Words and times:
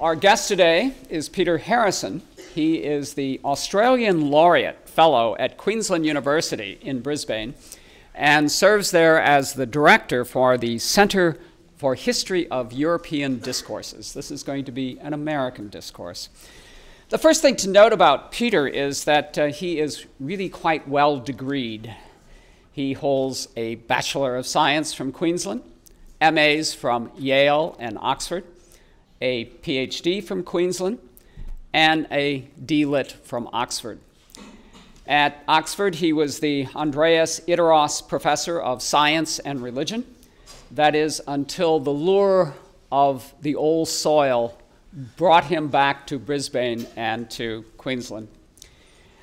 Our 0.00 0.16
guest 0.16 0.48
today 0.48 0.94
is 1.10 1.28
Peter 1.28 1.58
Harrison. 1.58 2.22
He 2.54 2.76
is 2.76 3.12
the 3.12 3.38
Australian 3.44 4.30
Laureate 4.30 4.88
Fellow 4.88 5.36
at 5.38 5.58
Queensland 5.58 6.06
University 6.06 6.78
in 6.80 7.00
Brisbane 7.00 7.52
and 8.14 8.50
serves 8.50 8.92
there 8.92 9.20
as 9.20 9.52
the 9.52 9.66
director 9.66 10.24
for 10.24 10.56
the 10.56 10.78
Center 10.78 11.36
for 11.76 11.94
History 11.94 12.48
of 12.48 12.72
European 12.72 13.40
Discourses. 13.40 14.14
This 14.14 14.30
is 14.30 14.42
going 14.42 14.64
to 14.64 14.72
be 14.72 14.98
an 15.00 15.12
American 15.12 15.68
discourse. 15.68 16.30
The 17.10 17.18
first 17.18 17.42
thing 17.42 17.56
to 17.56 17.68
note 17.68 17.92
about 17.92 18.32
Peter 18.32 18.66
is 18.66 19.04
that 19.04 19.36
uh, 19.36 19.46
he 19.48 19.80
is 19.80 20.06
really 20.18 20.48
quite 20.48 20.88
well 20.88 21.20
degreed. 21.20 21.94
He 22.72 22.94
holds 22.94 23.48
a 23.54 23.74
Bachelor 23.74 24.36
of 24.36 24.46
Science 24.46 24.94
from 24.94 25.12
Queensland, 25.12 25.60
MAs 26.22 26.72
from 26.72 27.12
Yale 27.18 27.76
and 27.78 27.98
Oxford, 28.00 28.44
a 29.20 29.46
PhD 29.62 30.22
from 30.22 30.42
Queensland, 30.42 30.98
and 31.72 32.06
a 32.10 32.48
DLit 32.64 33.12
from 33.12 33.48
Oxford. 33.52 34.00
At 35.06 35.42
Oxford, 35.48 35.96
he 35.96 36.12
was 36.12 36.40
the 36.40 36.68
Andreas 36.74 37.40
Idreos 37.48 38.06
Professor 38.06 38.60
of 38.60 38.82
Science 38.82 39.38
and 39.40 39.60
Religion. 39.60 40.04
That 40.70 40.94
is, 40.94 41.20
until 41.26 41.80
the 41.80 41.90
lure 41.90 42.54
of 42.92 43.34
the 43.40 43.56
old 43.56 43.88
soil 43.88 44.56
brought 45.16 45.44
him 45.44 45.68
back 45.68 46.06
to 46.08 46.18
Brisbane 46.18 46.86
and 46.96 47.30
to 47.32 47.64
Queensland. 47.76 48.28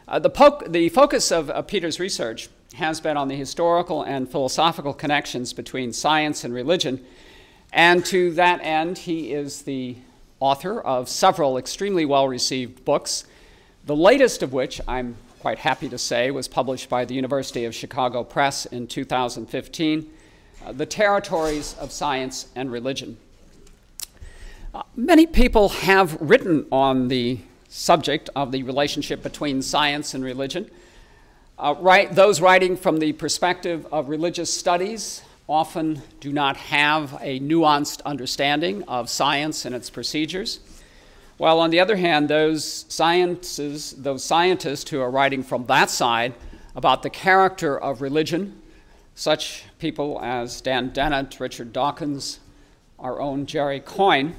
Uh, 0.07 0.20
the, 0.20 0.65
the, 0.67 0.89
focus 0.89 1.31
of, 1.31 1.49
of 1.49 1.67
Peter's 1.67 1.99
research 1.99 2.49
has 2.75 3.01
been 3.01 3.17
on 3.17 3.27
the 3.27 3.35
historical 3.35 4.03
and 4.03 4.29
philosophical 4.29 4.93
connections 4.93 5.51
between 5.51 5.91
science 5.91 6.43
and 6.43 6.53
religion, 6.53 7.03
and 7.77 8.04
to 8.08 8.31
that 8.31 8.59
end, 8.63 8.98
he 8.98 9.31
is 9.31 9.62
the 9.62 9.98
author 10.40 10.82
of 10.82 11.07
several 11.07 11.60
extremely 11.60 12.05
well 12.05 12.27
received 12.27 12.84
books, 12.84 13.26
the 13.85 13.96
latest 13.96 14.41
of 14.41 14.51
which 14.51 14.82
I'm 14.88 15.15
quite 15.41 15.60
happy 15.60 15.88
to 15.90 15.98
say, 15.99 16.32
was 16.32 16.48
published 16.48 16.90
by 16.90 17.05
the 17.05 17.13
University 17.13 17.66
of 17.66 17.76
Chicago 17.76 18.24
Press 18.24 18.66
in 18.66 18.88
2015 18.88 20.10
uh, 20.66 20.71
The 20.71 20.88
Territories 20.88 21.76
of 21.79 21.91
Science 21.91 22.48
and 22.55 22.71
Religion. 22.71 23.16
Uh, 24.73 24.82
many 24.96 25.27
people 25.27 25.70
have 25.70 26.20
written 26.20 26.66
on 26.71 27.10
the 27.10 27.40
subject 27.70 28.27
of 28.35 28.51
the 28.51 28.63
relationship 28.63 29.21
between 29.21 29.62
science 29.62 30.16
and 30.16 30.23
religion. 30.23 30.68
Uh, 31.60 31.76
right, 31.79 32.13
those 32.16 32.41
writing 32.41 32.76
from 32.76 32.98
the 32.98 33.13
perspective 33.13 33.85
of 33.91 34.10
religious 34.10 34.51
studies 34.51 35.21
often 35.49 36.01
do 36.20 36.34
not 36.34 36.57
have 36.57 37.17
a 37.21 37.40
nuanced 37.40 38.01
understanding 38.03 38.84
of 38.84 39.09
science 39.09 39.63
and 39.65 39.73
its 39.73 39.89
procedures. 39.89 40.59
While 41.37 41.59
on 41.59 41.70
the 41.70 41.79
other 41.79 41.95
hand, 41.95 42.29
those 42.29 42.85
sciences, 42.89 43.91
those 43.93 44.23
scientists 44.23 44.89
who 44.89 44.99
are 44.99 45.12
writing 45.12 45.43
from 45.43 45.65
that 45.67 45.89
side 45.89 46.34
about 46.76 47.04
the 47.04 47.09
character 47.09 47.79
of 47.79 48.01
religion, 48.01 48.62
such 49.15 49.63
people 49.79 50.20
as 50.21 50.59
Dan 50.62 50.89
Dennett, 50.89 51.39
Richard 51.39 51.71
Dawkins, 51.71 52.39
our 52.99 53.21
own 53.21 53.45
Jerry 53.45 53.79
Coyne, 53.79 54.35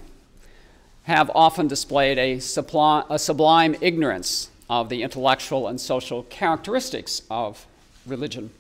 have 1.04 1.30
often 1.34 1.68
displayed 1.68 2.18
a, 2.18 2.38
sublime, 2.38 3.04
a 3.08 3.18
sublime 3.18 3.76
ignorance 3.80 4.50
of 4.68 4.90
the 4.90 5.02
intellectual 5.02 5.68
and 5.68 5.80
social 5.80 6.24
characteristics 6.24 7.22
of 7.30 7.66
religion. 8.04 8.50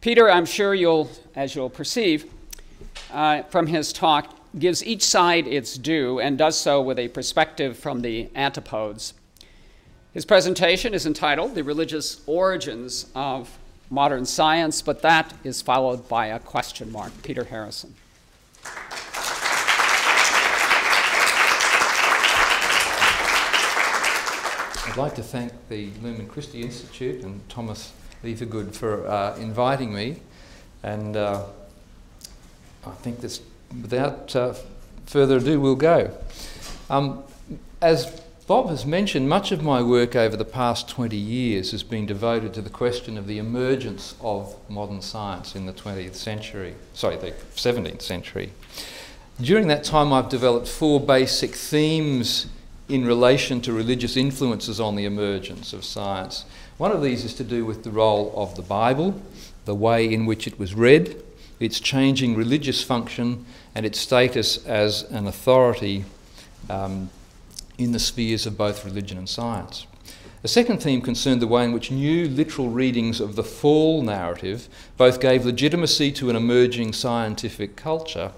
Peter, 0.00 0.30
I'm 0.30 0.46
sure 0.46 0.74
you'll, 0.74 1.10
as 1.34 1.56
you'll 1.56 1.70
perceive 1.70 2.32
uh, 3.12 3.42
from 3.44 3.66
his 3.66 3.92
talk, 3.92 4.32
gives 4.56 4.84
each 4.84 5.02
side 5.02 5.48
its 5.48 5.76
due 5.76 6.20
and 6.20 6.38
does 6.38 6.56
so 6.56 6.80
with 6.80 7.00
a 7.00 7.08
perspective 7.08 7.76
from 7.76 8.02
the 8.02 8.28
antipodes. 8.36 9.14
His 10.14 10.24
presentation 10.24 10.94
is 10.94 11.04
entitled 11.04 11.56
The 11.56 11.64
Religious 11.64 12.22
Origins 12.26 13.06
of 13.16 13.58
Modern 13.90 14.24
Science, 14.24 14.82
but 14.82 15.02
that 15.02 15.34
is 15.42 15.62
followed 15.62 16.08
by 16.08 16.26
a 16.26 16.38
question 16.38 16.92
mark. 16.92 17.10
Peter 17.24 17.42
Harrison. 17.42 17.94
I'd 24.86 24.96
like 24.96 25.16
to 25.16 25.22
thank 25.22 25.52
the 25.68 25.90
Lumen 26.02 26.28
Christi 26.28 26.62
Institute 26.62 27.24
and 27.24 27.46
Thomas 27.48 27.92
Levergood 28.24 28.74
for 28.74 29.06
uh, 29.06 29.36
inviting 29.36 29.92
me, 29.92 30.20
and 30.82 31.16
uh, 31.16 31.44
I 32.86 32.90
think 32.90 33.20
this 33.20 33.40
without 33.82 34.34
uh, 34.34 34.54
further 35.06 35.36
ado, 35.36 35.60
we'll 35.60 35.76
go. 35.76 36.16
Um, 36.90 37.22
as 37.80 38.20
Bob 38.46 38.70
has 38.70 38.86
mentioned, 38.86 39.28
much 39.28 39.52
of 39.52 39.62
my 39.62 39.82
work 39.82 40.16
over 40.16 40.36
the 40.36 40.44
past 40.44 40.88
20 40.88 41.16
years 41.16 41.70
has 41.72 41.82
been 41.82 42.06
devoted 42.06 42.54
to 42.54 42.62
the 42.62 42.70
question 42.70 43.18
of 43.18 43.26
the 43.26 43.38
emergence 43.38 44.14
of 44.22 44.56
modern 44.70 45.02
science 45.02 45.54
in 45.54 45.66
the 45.66 45.72
20th 45.72 46.14
century, 46.14 46.74
sorry, 46.94 47.16
the 47.16 47.32
17th 47.54 48.00
century. 48.00 48.50
During 49.40 49.68
that 49.68 49.84
time, 49.84 50.12
I've 50.12 50.30
developed 50.30 50.66
four 50.66 50.98
basic 50.98 51.54
themes 51.54 52.46
in 52.88 53.04
relation 53.04 53.60
to 53.60 53.72
religious 53.72 54.16
influences 54.16 54.80
on 54.80 54.96
the 54.96 55.04
emergence 55.04 55.74
of 55.74 55.84
science. 55.84 56.46
One 56.78 56.92
of 56.92 57.02
these 57.02 57.24
is 57.24 57.34
to 57.34 57.44
do 57.44 57.66
with 57.66 57.82
the 57.82 57.90
role 57.90 58.32
of 58.36 58.54
the 58.54 58.62
Bible, 58.62 59.20
the 59.64 59.74
way 59.74 60.10
in 60.10 60.26
which 60.26 60.46
it 60.46 60.60
was 60.60 60.74
read, 60.74 61.20
its 61.58 61.80
changing 61.80 62.36
religious 62.36 62.84
function, 62.84 63.44
and 63.74 63.84
its 63.84 63.98
status 63.98 64.64
as 64.64 65.02
an 65.10 65.26
authority 65.26 66.04
um, 66.70 67.10
in 67.78 67.90
the 67.90 67.98
spheres 67.98 68.46
of 68.46 68.56
both 68.56 68.84
religion 68.84 69.18
and 69.18 69.28
science. 69.28 69.88
The 70.42 70.48
second 70.48 70.80
theme 70.80 71.02
concerned 71.02 71.42
the 71.42 71.48
way 71.48 71.64
in 71.64 71.72
which 71.72 71.90
new 71.90 72.28
literal 72.28 72.68
readings 72.68 73.20
of 73.20 73.34
the 73.34 73.42
fall 73.42 74.02
narrative 74.02 74.68
both 74.96 75.20
gave 75.20 75.44
legitimacy 75.44 76.12
to 76.12 76.30
an 76.30 76.36
emerging 76.36 76.92
scientific 76.92 77.74
culture 77.74 78.30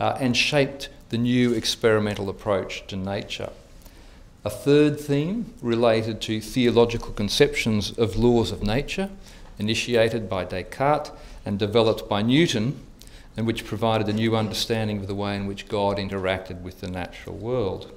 uh, 0.00 0.16
and 0.18 0.34
shaped 0.34 0.88
the 1.10 1.18
new 1.18 1.52
experimental 1.52 2.30
approach 2.30 2.86
to 2.86 2.96
nature. 2.96 3.50
A 4.44 4.50
third 4.50 4.98
theme 4.98 5.54
related 5.62 6.20
to 6.22 6.40
theological 6.40 7.12
conceptions 7.12 7.96
of 7.96 8.16
laws 8.16 8.50
of 8.50 8.60
nature, 8.60 9.08
initiated 9.56 10.28
by 10.28 10.44
Descartes 10.44 11.12
and 11.46 11.60
developed 11.60 12.08
by 12.08 12.22
Newton, 12.22 12.80
and 13.36 13.46
which 13.46 13.64
provided 13.64 14.08
a 14.08 14.12
new 14.12 14.34
understanding 14.34 14.98
of 14.98 15.06
the 15.06 15.14
way 15.14 15.36
in 15.36 15.46
which 15.46 15.68
God 15.68 15.96
interacted 15.96 16.60
with 16.62 16.80
the 16.80 16.90
natural 16.90 17.36
world. 17.36 17.92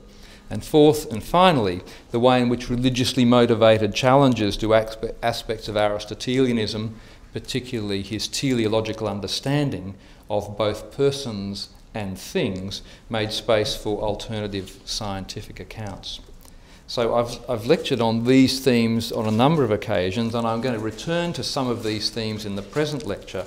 And 0.47 0.63
fourth 0.63 1.11
and 1.11 1.23
finally, 1.23 1.81
the 2.11 2.19
way 2.19 2.39
in 2.39 2.50
which 2.50 2.69
religiously 2.69 3.25
motivated 3.25 3.95
challenges 3.95 4.56
to 4.57 4.75
aspects 4.75 5.67
of 5.67 5.75
Aristotelianism, 5.75 7.00
particularly 7.33 8.03
his 8.03 8.27
teleological 8.27 9.07
understanding 9.07 9.95
of 10.29 10.56
both 10.56 10.95
persons 10.95 11.69
and 11.95 12.19
things, 12.19 12.83
made 13.09 13.31
space 13.31 13.75
for 13.75 14.03
alternative 14.03 14.79
scientific 14.85 15.59
accounts. 15.59 16.19
So 16.88 17.16
I've, 17.16 17.50
I've 17.50 17.66
lectured 17.66 18.00
on 18.00 18.25
these 18.25 18.59
themes 18.59 19.12
on 19.12 19.25
a 19.28 19.31
number 19.31 19.63
of 19.63 19.72
occasions, 19.72 20.35
and 20.35 20.46
I'm 20.46 20.62
going 20.62 20.75
to 20.75 20.84
return 20.84 21.34
to 21.34 21.44
some 21.44 21.68
of 21.68 21.84
these 21.84 22.09
themes 22.09 22.46
in 22.46 22.56
the 22.56 22.62
present 22.62 23.06
lecture. 23.06 23.46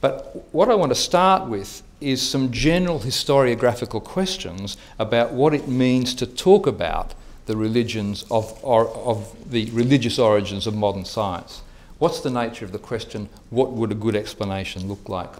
But 0.00 0.46
what 0.52 0.68
I 0.68 0.74
want 0.74 0.90
to 0.90 0.96
start 0.96 1.48
with 1.48 1.82
is 2.00 2.22
some 2.22 2.52
general 2.52 3.00
historiographical 3.00 4.04
questions 4.04 4.76
about 4.98 5.32
what 5.32 5.54
it 5.54 5.66
means 5.66 6.14
to 6.16 6.26
talk 6.26 6.66
about 6.66 7.14
the 7.46 7.56
religions 7.56 8.24
of, 8.30 8.58
or, 8.62 8.88
of 8.88 9.50
the 9.50 9.70
religious 9.70 10.18
origins 10.18 10.66
of 10.66 10.74
modern 10.74 11.04
science. 11.04 11.62
What's 11.98 12.20
the 12.20 12.30
nature 12.30 12.64
of 12.64 12.72
the 12.72 12.78
question? 12.78 13.28
What 13.50 13.72
would 13.72 13.90
a 13.92 13.94
good 13.94 14.14
explanation 14.14 14.88
look 14.88 15.08
like? 15.08 15.30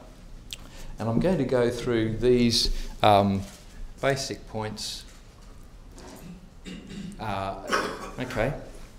And 0.98 1.08
I'm 1.08 1.20
going 1.20 1.38
to 1.38 1.44
go 1.44 1.70
through 1.70 2.16
these 2.16 2.74
um, 3.02 3.42
basic 4.00 4.46
points. 4.48 5.03
Uh, 7.24 7.56
okay, 8.18 8.52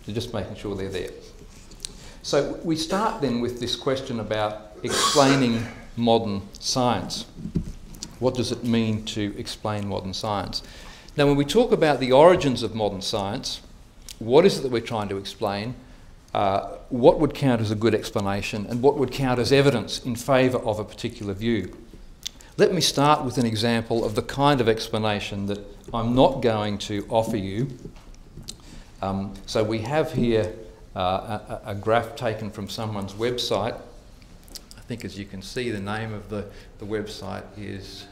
so 0.03 0.11
just 0.11 0.33
making 0.33 0.55
sure 0.55 0.75
they're 0.75 0.89
there. 0.89 1.11
So 2.23 2.59
we 2.63 2.75
start 2.75 3.21
then 3.21 3.39
with 3.39 3.59
this 3.59 3.75
question 3.75 4.19
about 4.19 4.71
explaining 4.81 5.63
modern 5.95 6.41
science. 6.59 7.27
What 8.17 8.33
does 8.33 8.51
it 8.51 8.63
mean 8.63 9.05
to 9.05 9.35
explain 9.37 9.87
modern 9.87 10.15
science? 10.15 10.63
Now, 11.15 11.27
when 11.27 11.35
we 11.35 11.45
talk 11.45 11.71
about 11.71 11.99
the 11.99 12.11
origins 12.13 12.63
of 12.63 12.73
modern 12.73 13.03
science, 13.03 13.61
what 14.17 14.43
is 14.43 14.57
it 14.57 14.63
that 14.63 14.71
we're 14.71 14.81
trying 14.81 15.09
to 15.09 15.17
explain? 15.17 15.75
Uh, 16.33 16.77
what 16.89 17.19
would 17.19 17.35
count 17.35 17.61
as 17.61 17.69
a 17.69 17.75
good 17.75 17.93
explanation 17.93 18.65
and 18.67 18.81
what 18.81 18.97
would 18.97 19.11
count 19.11 19.39
as 19.39 19.51
evidence 19.51 20.03
in 20.03 20.15
favour 20.15 20.57
of 20.57 20.79
a 20.79 20.83
particular 20.83 21.35
view? 21.35 21.77
Let 22.57 22.73
me 22.73 22.81
start 22.81 23.23
with 23.23 23.37
an 23.37 23.45
example 23.45 24.03
of 24.03 24.15
the 24.15 24.23
kind 24.23 24.61
of 24.61 24.67
explanation 24.67 25.45
that 25.45 25.59
I'm 25.93 26.15
not 26.15 26.41
going 26.41 26.79
to 26.79 27.05
offer 27.07 27.37
you. 27.37 27.67
Um, 29.01 29.33
so 29.45 29.63
we 29.63 29.79
have 29.79 30.13
here 30.13 30.53
uh, 30.95 31.59
a, 31.65 31.71
a 31.71 31.75
graph 31.75 32.15
taken 32.15 32.49
from 32.51 32.69
someone's 32.69 33.13
website 33.13 33.79
I 34.85 34.87
think 34.87 35.03
as 35.03 35.17
you 35.17 35.25
can 35.25 35.41
see, 35.41 35.71
the 35.71 35.79
name 35.79 36.13
of 36.13 36.29
the, 36.29 36.45
the 36.77 36.85
website 36.85 37.43
is 37.57 38.05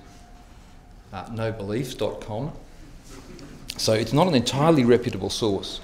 uh, 1.13 1.25
nobeliefs.com. 1.25 2.51
So 3.77 3.93
it's 3.93 4.11
not 4.11 4.27
an 4.27 4.33
entirely 4.33 4.83
reputable 4.83 5.29
source. 5.29 5.81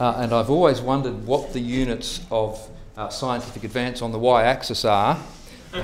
Uh, 0.00 0.14
and 0.16 0.32
I've 0.32 0.50
always 0.50 0.80
wondered 0.80 1.24
what 1.26 1.52
the 1.52 1.60
units 1.60 2.26
of 2.32 2.60
uh, 2.96 3.08
scientific 3.08 3.62
advance 3.62 4.02
on 4.02 4.10
the 4.10 4.18
y 4.18 4.42
axis 4.42 4.84
are, 4.84 5.14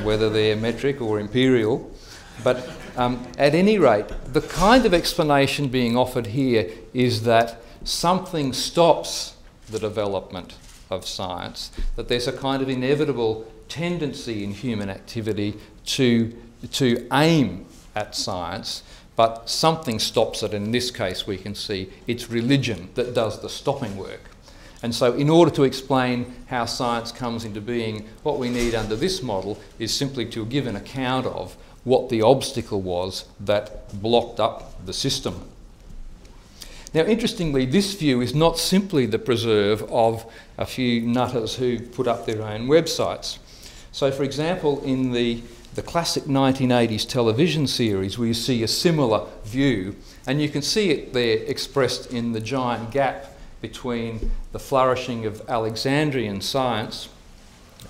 whether 0.03 0.29
they're 0.29 0.57
metric 0.57 1.01
or 1.01 1.21
imperial. 1.21 1.89
But 2.43 2.69
um, 2.97 3.25
at 3.39 3.55
any 3.55 3.79
rate, 3.79 4.07
the 4.27 4.41
kind 4.41 4.85
of 4.87 4.93
explanation 4.93 5.69
being 5.69 5.97
offered 5.97 6.27
here 6.27 6.69
is 6.93 7.23
that 7.23 7.63
something 7.89 8.53
stops 8.53 9.35
the 9.71 9.79
development 9.79 10.55
of 10.91 11.07
science, 11.07 11.71
that 11.97 12.09
there's 12.09 12.29
a 12.29 12.33
kind 12.33 12.63
of 12.63 12.69
inevitable 12.69 13.51
tendency 13.69 14.45
in 14.45 14.53
human 14.53 14.89
activity 14.89 15.55
to, 15.85 16.35
to 16.73 17.07
aim 17.13 17.67
at 17.95 18.15
science, 18.15 18.83
but 19.17 19.49
something 19.51 19.99
stops 19.99 20.43
it. 20.43 20.55
In 20.55 20.71
this 20.71 20.91
case, 20.91 21.27
we 21.27 21.37
can 21.37 21.55
see 21.55 21.91
it's 22.07 22.31
religion 22.31 22.89
that 22.95 23.15
does 23.15 23.41
the 23.43 23.49
stopping 23.49 23.97
work. 23.97 24.31
And 24.83 24.95
so, 24.95 25.15
in 25.15 25.29
order 25.29 25.51
to 25.53 25.65
explain 25.65 26.35
how 26.47 26.65
science 26.67 27.11
comes 27.11 27.45
into 27.45 27.61
being, 27.61 28.07
what 28.23 28.39
we 28.39 28.49
need 28.49 28.77
under 28.77 28.95
this 28.95 29.23
model 29.23 29.59
is 29.81 29.93
simply 29.93 30.25
to 30.27 30.47
give 30.47 30.69
an 30.69 30.77
account 30.77 31.27
of 31.27 31.57
what 31.83 32.11
the 32.11 32.23
obstacle 32.23 32.81
was 32.81 33.25
that 33.41 34.01
blocked 34.01 34.39
up 34.39 34.87
the 34.87 34.93
system. 34.93 35.51
Now, 36.95 37.03
interestingly, 37.03 37.67
this 37.67 37.95
view 37.95 38.23
is 38.23 38.35
not 38.35 38.59
simply 38.59 39.05
the 39.05 39.19
preserve 39.19 39.83
of 39.93 40.25
a 40.57 40.65
few 40.65 41.03
nutters 41.03 41.57
who 41.57 41.81
put 41.81 42.09
up 42.09 42.25
their 42.25 42.43
own 42.43 42.67
websites. 42.67 43.39
So, 43.93 44.11
for 44.11 44.23
example, 44.23 44.83
in 44.83 45.13
the, 45.13 45.43
the 45.75 45.83
classic 45.83 46.25
1980s 46.25 47.07
television 47.07 47.67
series, 47.67 48.19
we 48.19 48.33
see 48.33 48.63
a 48.63 48.69
similar 48.69 49.27
view, 49.45 49.97
and 50.27 50.41
you 50.41 50.49
can 50.49 50.63
see 50.63 50.91
it 50.91 51.13
there 51.13 51.39
expressed 51.45 52.11
in 52.11 52.33
the 52.33 52.41
giant 52.41 52.91
gap 52.91 53.37
between 53.61 54.31
the 54.53 54.59
flourishing 54.59 55.27
of 55.27 55.43
Alexandrian 55.49 56.41
science 56.41 57.11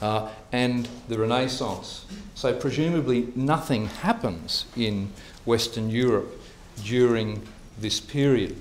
uh, 0.02 0.28
and 0.50 0.88
the 1.08 1.18
Renaissance. 1.18 2.04
So, 2.34 2.52
presumably, 2.52 3.28
nothing 3.36 3.86
happens 3.86 4.64
in 4.76 5.12
Western 5.44 5.88
Europe 5.88 6.40
during 6.82 7.46
this 7.78 8.00
period. 8.00 8.56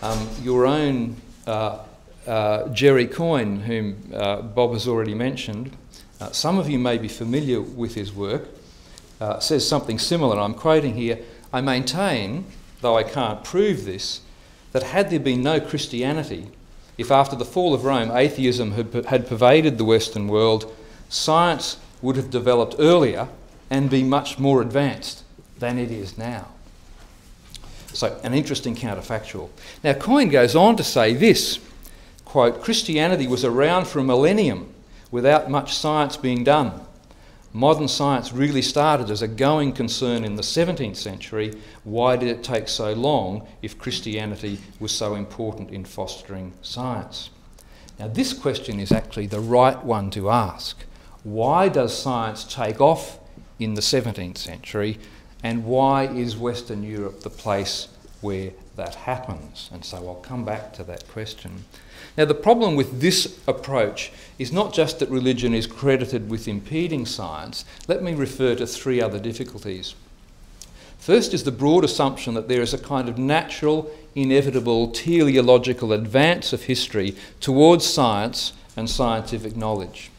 Um, 0.00 0.28
your 0.42 0.66
own 0.66 1.16
uh, 1.46 1.80
uh, 2.26 2.68
Jerry 2.68 3.06
Coyne, 3.06 3.60
whom 3.60 4.12
uh, 4.14 4.42
Bob 4.42 4.72
has 4.72 4.86
already 4.86 5.14
mentioned, 5.14 5.76
uh, 6.20 6.30
some 6.30 6.58
of 6.58 6.68
you 6.68 6.78
may 6.78 6.98
be 6.98 7.08
familiar 7.08 7.60
with 7.60 7.94
his 7.94 8.12
work, 8.12 8.48
uh, 9.20 9.40
says 9.40 9.66
something 9.66 9.98
similar. 9.98 10.38
I'm 10.38 10.54
quoting 10.54 10.94
here 10.94 11.18
I 11.52 11.60
maintain, 11.60 12.44
though 12.80 12.96
I 12.96 13.02
can't 13.02 13.42
prove 13.42 13.84
this, 13.84 14.20
that 14.72 14.82
had 14.82 15.10
there 15.10 15.18
been 15.18 15.42
no 15.42 15.60
Christianity, 15.60 16.48
if 16.96 17.10
after 17.10 17.34
the 17.34 17.44
fall 17.44 17.74
of 17.74 17.84
Rome 17.84 18.10
atheism 18.10 18.72
had, 18.72 19.06
had 19.06 19.26
pervaded 19.26 19.78
the 19.78 19.84
Western 19.84 20.28
world, 20.28 20.72
science 21.08 21.78
would 22.02 22.16
have 22.16 22.30
developed 22.30 22.76
earlier 22.78 23.28
and 23.70 23.90
be 23.90 24.02
much 24.02 24.38
more 24.38 24.60
advanced 24.62 25.24
than 25.58 25.78
it 25.78 25.90
is 25.90 26.16
now. 26.18 26.48
So, 27.98 28.16
an 28.22 28.32
interesting 28.32 28.76
counterfactual. 28.76 29.50
Now, 29.82 29.92
Coyne 29.92 30.28
goes 30.28 30.54
on 30.54 30.76
to 30.76 30.84
say 30.84 31.14
this 31.14 31.58
quote, 32.24 32.62
Christianity 32.62 33.26
was 33.26 33.44
around 33.44 33.88
for 33.88 33.98
a 33.98 34.04
millennium 34.04 34.72
without 35.10 35.50
much 35.50 35.74
science 35.74 36.16
being 36.16 36.44
done. 36.44 36.80
Modern 37.52 37.88
science 37.88 38.32
really 38.32 38.62
started 38.62 39.10
as 39.10 39.20
a 39.20 39.26
going 39.26 39.72
concern 39.72 40.22
in 40.22 40.36
the 40.36 40.42
17th 40.42 40.94
century. 40.94 41.54
Why 41.82 42.14
did 42.16 42.28
it 42.28 42.44
take 42.44 42.68
so 42.68 42.92
long 42.92 43.48
if 43.62 43.76
Christianity 43.76 44.60
was 44.78 44.92
so 44.92 45.16
important 45.16 45.70
in 45.72 45.84
fostering 45.84 46.52
science? 46.62 47.30
Now, 47.98 48.06
this 48.06 48.32
question 48.32 48.78
is 48.78 48.92
actually 48.92 49.26
the 49.26 49.40
right 49.40 49.84
one 49.84 50.12
to 50.12 50.30
ask. 50.30 50.84
Why 51.24 51.68
does 51.68 52.00
science 52.00 52.44
take 52.44 52.80
off 52.80 53.18
in 53.58 53.74
the 53.74 53.80
17th 53.80 54.38
century, 54.38 54.98
and 55.42 55.64
why 55.64 56.04
is 56.04 56.36
Western 56.36 56.82
Europe 56.82 57.20
the 57.20 57.30
place 57.30 57.88
where 58.20 58.50
that 58.76 58.94
happens? 58.94 59.70
And 59.72 59.84
so 59.84 59.98
I'll 60.08 60.16
come 60.16 60.44
back 60.44 60.72
to 60.74 60.84
that 60.84 61.06
question. 61.08 61.64
Now, 62.16 62.24
the 62.24 62.34
problem 62.34 62.74
with 62.74 63.00
this 63.00 63.38
approach 63.46 64.10
is 64.38 64.52
not 64.52 64.74
just 64.74 64.98
that 64.98 65.08
religion 65.08 65.54
is 65.54 65.68
credited 65.68 66.28
with 66.28 66.48
impeding 66.48 67.06
science. 67.06 67.64
Let 67.86 68.02
me 68.02 68.14
refer 68.14 68.56
to 68.56 68.66
three 68.66 69.00
other 69.00 69.20
difficulties. 69.20 69.94
First 70.98 71.32
is 71.32 71.44
the 71.44 71.52
broad 71.52 71.84
assumption 71.84 72.34
that 72.34 72.48
there 72.48 72.60
is 72.60 72.74
a 72.74 72.78
kind 72.78 73.08
of 73.08 73.18
natural, 73.18 73.90
inevitable, 74.16 74.88
teleological 74.88 75.92
advance 75.92 76.52
of 76.52 76.64
history 76.64 77.14
towards 77.40 77.86
science 77.86 78.52
and 78.76 78.90
scientific 78.90 79.56
knowledge. 79.56 80.10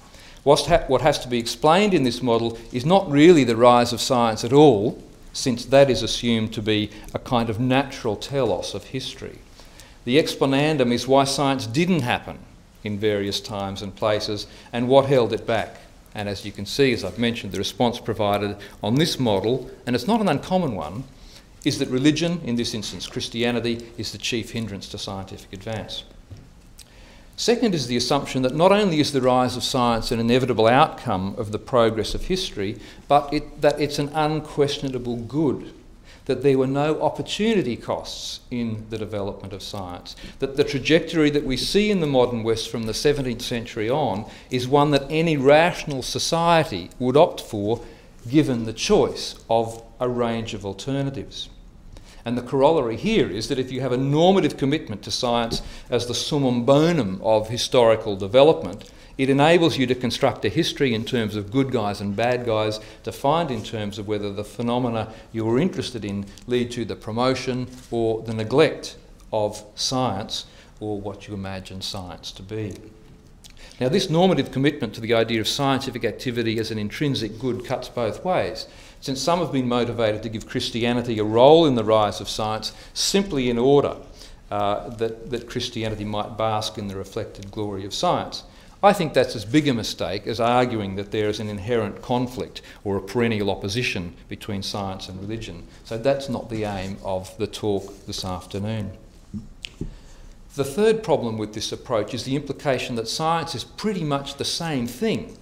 What 0.44 1.02
has 1.02 1.20
to 1.20 1.28
be 1.28 1.38
explained 1.38 1.94
in 1.94 2.04
this 2.04 2.22
model 2.22 2.58
is 2.72 2.86
not 2.86 3.12
really 3.12 3.44
the 3.44 3.58
rise 3.58 3.92
of 3.92 4.00
science 4.00 4.46
at 4.46 4.54
all, 4.54 5.04
since 5.34 5.66
that 5.66 5.90
is 5.90 6.04
assumed 6.04 6.54
to 6.54 6.62
be 6.62 6.90
a 7.14 7.20
kind 7.20 7.50
of 7.50 7.60
natural 7.60 8.16
telos 8.16 8.74
of 8.74 8.86
history. 8.86 9.40
The 10.06 10.18
explanandum 10.18 10.92
is 10.92 11.08
why 11.08 11.26
science 11.26 11.68
didn't 11.68 12.02
happen 12.02 12.40
in 12.84 12.98
various 12.98 13.40
times 13.40 13.82
and 13.82 13.96
places 13.96 14.48
and 14.74 14.88
what 14.88 15.06
held 15.06 15.34
it 15.34 15.46
back. 15.46 15.78
And 16.16 16.28
as 16.28 16.46
you 16.46 16.52
can 16.52 16.66
see, 16.66 16.94
as 16.94 17.04
I've 17.04 17.20
mentioned, 17.20 17.52
the 17.52 17.60
response 17.60 18.00
provided 18.00 18.58
on 18.82 18.96
this 18.96 19.20
model, 19.20 19.70
and 19.86 19.96
it's 19.96 20.08
not 20.08 20.22
an 20.22 20.30
uncommon 20.30 20.76
one, 20.76 21.04
is 21.66 21.78
that 21.80 21.90
religion, 21.90 22.42
in 22.46 22.56
this 22.56 22.74
instance 22.74 23.06
Christianity, 23.06 23.92
is 23.98 24.12
the 24.12 24.18
chief 24.18 24.52
hindrance 24.52 24.88
to 24.90 24.98
scientific 24.98 25.54
advance. 25.54 26.04
Second 27.40 27.74
is 27.74 27.88
the 27.88 27.96
assumption 27.96 28.42
that 28.42 28.54
not 28.54 28.74
only 28.74 29.00
is 29.00 29.14
the 29.14 29.22
rise 29.22 29.56
of 29.56 29.64
science 29.64 30.12
an 30.12 30.20
inevitable 30.20 30.68
outcome 30.68 31.36
of 31.38 31.54
the 31.54 31.58
progress 31.58 32.14
of 32.14 32.26
history, 32.26 32.78
but 33.08 33.34
it, 33.34 33.62
that 33.62 33.80
it's 33.80 33.98
an 33.98 34.10
unquestionable 34.10 35.16
good 35.16 35.72
that 36.26 36.44
there 36.44 36.58
were 36.58 36.68
no 36.68 37.02
opportunity 37.02 37.78
costs 37.78 38.42
in 38.52 38.86
the 38.90 38.98
development 38.98 39.54
of 39.54 39.64
science. 39.64 40.18
That 40.40 40.58
the 40.58 40.66
trajectory 40.66 41.30
that 41.30 41.46
we 41.46 41.56
see 41.56 41.90
in 41.90 42.02
the 42.02 42.08
modern 42.08 42.44
West 42.44 42.70
from 42.70 42.84
the 42.84 42.92
17th 42.92 43.42
century 43.42 43.90
on 43.90 44.30
is 44.52 44.68
one 44.68 44.92
that 44.92 45.08
any 45.10 45.38
rational 45.38 46.02
society 46.02 46.90
would 47.00 47.16
opt 47.16 47.40
for 47.40 47.80
given 48.30 48.66
the 48.66 48.74
choice 48.74 49.36
of 49.50 49.82
a 50.02 50.10
range 50.10 50.54
of 50.54 50.66
alternatives. 50.66 51.48
And 52.26 52.38
the 52.38 52.42
corollary 52.42 52.98
here 52.98 53.30
is 53.30 53.48
that 53.48 53.60
if 53.60 53.72
you 53.72 53.82
have 53.82 53.92
a 53.92 53.98
normative 53.98 54.58
commitment 54.58 55.04
to 55.04 55.12
science 55.12 55.62
as 55.90 56.08
the 56.08 56.14
summum 56.14 56.66
bonum 56.66 57.22
of 57.24 57.50
historical 57.50 58.16
development, 58.16 58.90
it 59.18 59.30
enables 59.30 59.78
you 59.78 59.86
to 59.88 59.96
construct 59.96 60.46
a 60.46 60.50
history 60.50 60.94
in 60.94 61.04
terms 61.04 61.36
of 61.36 61.52
good 61.52 61.72
guys 61.72 62.00
and 62.00 62.16
bad 62.16 62.46
guys, 62.46 62.80
defined 63.04 63.52
in 63.52 63.64
terms 63.64 64.00
of 64.00 64.08
whether 64.08 64.32
the 64.32 64.46
phenomena 64.46 65.14
you're 65.34 65.60
interested 65.60 66.06
in 66.06 66.26
lead 66.48 66.72
to 66.72 66.86
the 66.86 66.96
promotion 66.96 67.68
or 67.92 68.22
the 68.24 68.34
neglect 68.34 68.96
of 69.34 69.64
science 69.76 70.46
or 70.80 71.02
what 71.02 71.28
you 71.28 71.34
imagine 71.34 71.82
science 71.82 72.32
to 72.32 72.42
be. 72.42 72.74
Now, 73.80 73.88
this 73.88 74.10
normative 74.10 74.52
commitment 74.52 74.94
to 74.96 75.02
the 75.02 75.14
idea 75.14 75.40
of 75.40 75.48
scientific 75.48 76.04
activity 76.04 76.60
as 76.60 76.70
an 76.70 76.78
intrinsic 76.78 77.40
good 77.40 77.64
cuts 77.64 77.88
both 77.88 78.26
ways, 78.26 78.68
since 79.00 79.22
some 79.22 79.40
have 79.40 79.54
been 79.54 79.70
motivated 79.70 80.22
to 80.24 80.30
give 80.30 80.48
Christianity 80.48 81.18
a 81.18 81.24
role 81.24 81.66
in 81.66 81.76
the 81.76 81.84
rise 81.86 82.20
of 82.20 82.28
science 82.28 82.74
simply 82.94 83.50
in 83.50 83.58
order 83.58 83.96
uh, 84.52 84.90
that, 84.90 85.30
that 85.30 85.48
Christianity 85.48 86.04
might 86.04 86.38
bask 86.38 86.78
in 86.78 86.90
the 86.90 86.98
reflected 86.98 87.52
glory 87.52 87.86
of 87.86 87.94
science. 87.94 88.44
I 88.82 88.94
think 88.94 89.14
that's 89.14 89.36
as 89.36 89.46
big 89.46 89.68
a 89.68 89.74
mistake 89.74 90.26
as 90.28 90.40
arguing 90.40 90.96
that 90.96 91.12
there 91.12 91.30
is 91.30 91.40
an 91.40 91.50
inherent 91.50 92.02
conflict 92.02 92.62
or 92.84 92.98
a 92.98 93.02
perennial 93.02 93.50
opposition 93.50 94.16
between 94.28 94.64
science 94.64 95.08
and 95.08 95.20
religion. 95.22 95.68
So 95.84 95.98
that's 95.98 96.30
not 96.30 96.50
the 96.50 96.64
aim 96.64 96.98
of 97.04 97.38
the 97.38 97.48
talk 97.48 98.06
this 98.06 98.26
afternoon. 98.26 98.92
The 100.56 100.66
third 100.66 101.04
problem 101.04 101.38
with 101.38 101.54
this 101.54 101.72
approach 101.72 102.14
is 102.14 102.24
the 102.24 102.36
implication 102.36 102.96
that 102.96 103.08
science 103.08 103.54
is 103.54 103.64
pretty 103.64 104.04
much 104.04 104.36
the 104.36 104.46
same 104.46 104.88
thing 104.88 105.38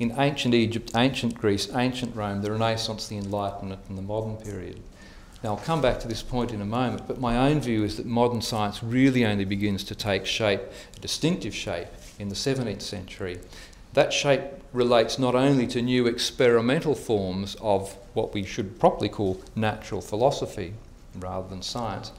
in 0.00 0.14
ancient 0.18 0.52
Egypt, 0.52 0.92
ancient 0.96 1.34
Greece, 1.34 1.72
ancient 1.74 2.14
Rome, 2.14 2.42
the 2.42 2.50
Renaissance, 2.50 3.06
the 3.06 3.18
Enlightenment, 3.18 3.80
and 3.88 3.96
the 3.96 4.02
modern 4.02 4.36
period. 4.36 4.80
Now, 5.44 5.50
I'll 5.50 5.64
come 5.64 5.80
back 5.80 6.00
to 6.00 6.08
this 6.08 6.22
point 6.22 6.50
in 6.50 6.60
a 6.60 6.66
moment, 6.66 7.06
but 7.06 7.20
my 7.20 7.36
own 7.36 7.60
view 7.60 7.84
is 7.84 7.96
that 7.96 8.06
modern 8.06 8.42
science 8.42 8.82
really 8.82 9.24
only 9.24 9.44
begins 9.44 9.84
to 9.84 9.94
take 9.94 10.26
shape, 10.26 10.60
a 10.96 11.00
distinctive 11.00 11.54
shape, 11.54 11.88
in 12.18 12.28
the 12.28 12.34
17th 12.34 12.82
century. 12.82 13.38
That 13.94 14.12
shape 14.12 14.42
relates 14.72 15.18
not 15.18 15.36
only 15.36 15.68
to 15.68 15.80
new 15.80 16.08
experimental 16.08 16.96
forms 16.96 17.56
of 17.60 17.96
what 18.14 18.34
we 18.34 18.44
should 18.44 18.80
properly 18.80 19.08
call 19.08 19.40
natural 19.54 20.00
philosophy 20.00 20.74
rather 21.16 21.48
than 21.48 21.62
science, 21.62 22.10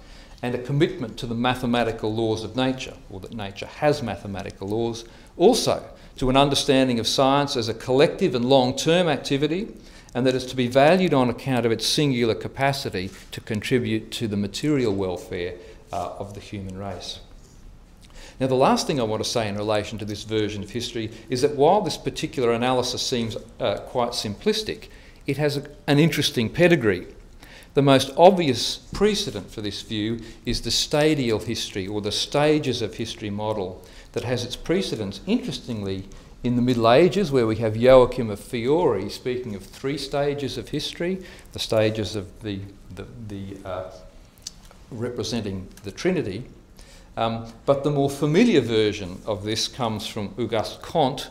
and 0.41 0.55
a 0.55 0.60
commitment 0.60 1.17
to 1.17 1.27
the 1.27 1.36
mathematical 1.36 2.13
laws 2.13 2.43
of 2.43 2.55
nature, 2.55 2.96
or 3.10 3.19
that 3.19 3.34
nature 3.34 3.65
has 3.65 4.01
mathematical 4.01 4.69
laws, 4.69 5.05
also 5.38 5.84
to 6.17 6.29
an 6.29 6.38
understanding 6.38 7.00
of 7.00 7.08
science 7.08 7.55
as 7.55 7.69
a 7.69 7.74
collective 7.74 8.36
and 8.36 8.46
long 8.46 8.75
term 8.75 9.08
activity 9.08 9.67
and 10.13 10.25
that 10.25 10.36
it's 10.36 10.46
to 10.46 10.55
be 10.55 10.67
valued 10.67 11.13
on 11.13 11.29
account 11.29 11.65
of 11.65 11.72
its 11.72 11.86
singular 11.86 12.36
capacity 12.36 13.10
to 13.31 13.41
contribute 13.41 14.12
to 14.12 14.27
the 14.27 14.38
material 14.38 14.93
welfare 14.93 15.55
uh, 15.93 16.13
of 16.17 16.34
the 16.34 16.39
human 16.39 16.77
race. 16.77 17.19
Now, 18.39 18.48
the 18.48 18.55
last 18.55 18.88
thing 18.88 19.00
I 19.00 19.03
want 19.03 19.24
to 19.24 19.29
say 19.29 19.48
in 19.48 19.55
relation 19.55 19.98
to 19.98 20.05
this 20.05 20.24
version 20.24 20.63
of 20.63 20.69
history 20.69 21.12
is 21.29 21.41
that 21.41 21.55
while 21.55 21.81
this 21.81 21.98
particular 21.98 22.53
analysis 22.53 23.01
seems 23.01 23.36
uh, 23.60 23.79
quite 23.79 24.12
simplistic, 24.12 24.88
it 25.27 25.38
has 25.38 25.58
a, 25.58 25.69
an 25.88 26.00
interesting 26.00 26.50
pedigree. 26.50 27.08
The 27.79 27.83
most 27.83 28.12
obvious 28.17 28.75
precedent 28.75 29.51
for 29.51 29.62
this 29.62 29.83
view 29.83 30.19
is 30.45 30.63
the 30.63 30.69
stadial 30.69 31.39
history 31.39 31.88
or 31.88 32.01
the 32.01 32.12
stages 32.12 32.81
of 32.81 32.95
history 32.95 33.29
model 33.29 33.81
that 34.12 34.25
has 34.25 34.43
its 34.43 34.57
precedents, 34.57 35.21
interestingly, 35.25 36.03
in 36.43 36.57
the 36.57 36.62
Middle 36.62 36.91
Ages, 36.91 37.31
where 37.31 37.48
we 37.48 37.55
have 37.55 37.77
Joachim 37.77 38.29
of 38.29 38.41
Fiore 38.41 39.07
speaking 39.07 39.55
of 39.55 39.63
three 39.63 39.98
stages 39.98 40.57
of 40.57 40.67
history 40.67 41.24
the 41.53 41.59
stages 41.59 42.17
of 42.17 42.41
the, 42.41 42.59
the, 42.95 43.07
the 43.29 43.57
uh, 43.63 43.91
representing 44.91 45.65
the 45.83 45.91
Trinity. 45.91 46.43
Um, 47.15 47.50
but 47.65 47.86
the 47.86 47.91
more 47.91 48.09
familiar 48.09 48.59
version 48.59 49.21
of 49.25 49.45
this 49.45 49.69
comes 49.69 50.05
from 50.05 50.36
Auguste 50.38 50.81
Comte, 50.81 51.29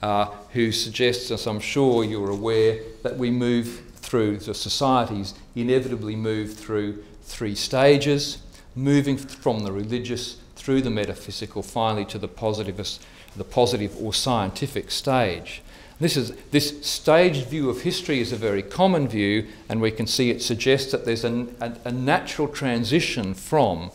uh, 0.00 0.26
who 0.52 0.70
suggests, 0.70 1.32
as 1.32 1.48
I'm 1.48 1.58
sure 1.58 2.04
you're 2.04 2.30
aware, 2.30 2.78
that 3.02 3.16
we 3.16 3.32
move 3.32 3.82
through, 4.08 4.38
the 4.38 4.54
societies 4.54 5.34
inevitably 5.54 6.16
move 6.16 6.54
through 6.54 7.04
three 7.22 7.54
stages, 7.54 8.38
moving 8.74 9.18
from 9.18 9.64
the 9.64 9.72
religious 9.72 10.38
through 10.56 10.80
the 10.80 10.90
metaphysical, 10.90 11.62
finally 11.62 12.06
to 12.06 12.18
the 12.18 12.26
positivist, 12.26 13.04
the 13.36 13.44
positive 13.44 13.94
or 14.00 14.14
scientific 14.14 14.90
stage. 14.90 15.60
This, 16.00 16.16
is, 16.16 16.32
this 16.52 16.86
staged 16.86 17.48
view 17.48 17.68
of 17.68 17.82
history 17.82 18.20
is 18.20 18.32
a 18.32 18.36
very 18.36 18.62
common 18.62 19.08
view, 19.08 19.46
and 19.68 19.80
we 19.80 19.90
can 19.90 20.06
see 20.06 20.30
it 20.30 20.40
suggests 20.40 20.90
that 20.92 21.04
there's 21.04 21.24
a, 21.24 21.46
a, 21.60 21.72
a 21.84 21.92
natural 21.92 22.48
transition 22.48 23.34
from 23.34 23.90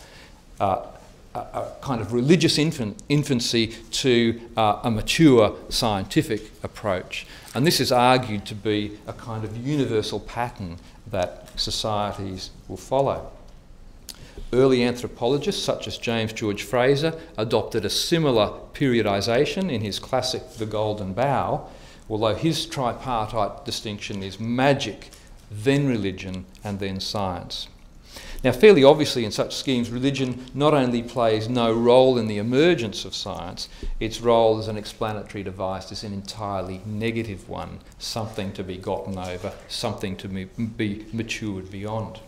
uh, 0.60 0.86
a, 1.36 1.72
kind 1.82 2.02
of 2.02 2.14
religious 2.14 2.58
infant, 2.58 3.02
infancy 3.10 3.68
to 3.92 4.40
uh, 4.56 4.80
a 4.84 4.92
mature 4.92 5.56
scientific 5.70 6.52
approach. 6.64 7.26
And 7.56 7.66
this 7.66 7.80
is 7.80 7.92
argued 7.92 8.46
to 8.48 8.56
be 8.56 8.98
a 9.08 9.14
kind 9.14 9.44
of 9.44 9.56
universal 9.58 10.20
pattern 10.20 10.78
that 11.08 11.48
societies 11.60 12.52
will 12.68 12.78
follow. 12.78 13.32
Early 14.52 14.84
anthropologists, 14.84 15.64
such 15.64 15.88
as 15.88 15.98
James 15.98 16.34
George 16.34 16.64
Frazer, 16.64 17.20
adopted 17.38 17.86
a 17.86 17.90
similar 17.90 18.60
periodisation 18.74 19.72
in 19.72 19.82
his 19.82 20.00
classic 20.00 20.54
The 20.54 20.66
Golden 20.66 21.14
Bough, 21.14 21.68
although 22.10 22.36
his 22.36 22.66
tripartite 22.66 23.66
distinction 23.66 24.22
is 24.22 24.40
magic, 24.40 25.10
then 25.52 25.88
religion, 25.88 26.46
and 26.64 26.80
then 26.80 27.00
science. 27.00 27.68
Now, 28.44 28.52
fairly 28.52 28.84
obviously, 28.84 29.24
in 29.24 29.32
such 29.32 29.56
schemes, 29.56 29.90
religion 29.90 30.46
not 30.54 30.74
only 30.74 31.02
plays 31.02 31.48
no 31.48 31.72
role 31.72 32.18
in 32.18 32.28
the 32.28 32.40
emergence 32.40 33.06
of 33.06 33.16
science, 33.16 33.70
its 34.02 34.20
role 34.20 34.60
as 34.60 34.68
an 34.68 34.76
explanatory 34.76 35.44
device 35.44 35.94
is 35.94 36.04
an 36.04 36.12
entirely 36.12 36.82
negative 36.86 37.48
one, 37.48 37.80
something 38.00 38.52
to 38.54 38.64
be 38.64 38.76
gotten 38.76 39.18
over, 39.18 39.54
something 39.70 40.18
to 40.18 40.28
be 40.28 41.06
matured 41.14 41.72
beyond. 41.72 42.20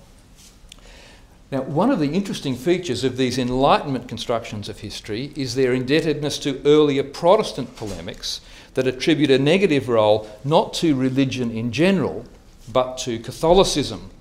Now, 1.52 1.64
one 1.64 1.92
of 1.92 2.00
the 2.00 2.14
interesting 2.14 2.56
features 2.56 3.04
of 3.04 3.18
these 3.18 3.38
Enlightenment 3.38 4.08
constructions 4.08 4.70
of 4.70 4.80
history 4.80 5.34
is 5.36 5.54
their 5.56 5.74
indebtedness 5.74 6.40
to 6.40 6.62
earlier 6.66 7.04
Protestant 7.04 7.76
polemics 7.76 8.40
that 8.74 8.88
attribute 8.88 9.30
a 9.30 9.38
negative 9.38 9.90
role 9.90 10.30
not 10.46 10.74
to 10.76 10.96
religion 10.96 11.52
in 11.52 11.74
general, 11.74 12.26
but 12.72 12.98
to 13.00 13.20
Catholicism 13.20 14.12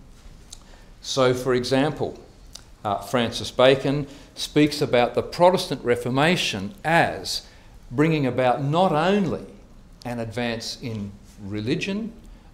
so, 1.05 1.35
for 1.35 1.53
example, 1.53 2.19
uh, 2.83 2.97
Francis 2.97 3.51
Bacon 3.51 4.07
speaks 4.35 4.81
about 4.81 5.15
the 5.15 5.23
Protestant 5.23 5.85
Reformation 5.85 6.75
as 6.83 7.47
bringing 7.91 8.27
about 8.27 8.63
not 8.65 8.91
only 8.91 9.45
an 10.07 10.19
advance 10.19 10.79
in 10.81 11.13
religion, 11.43 12.11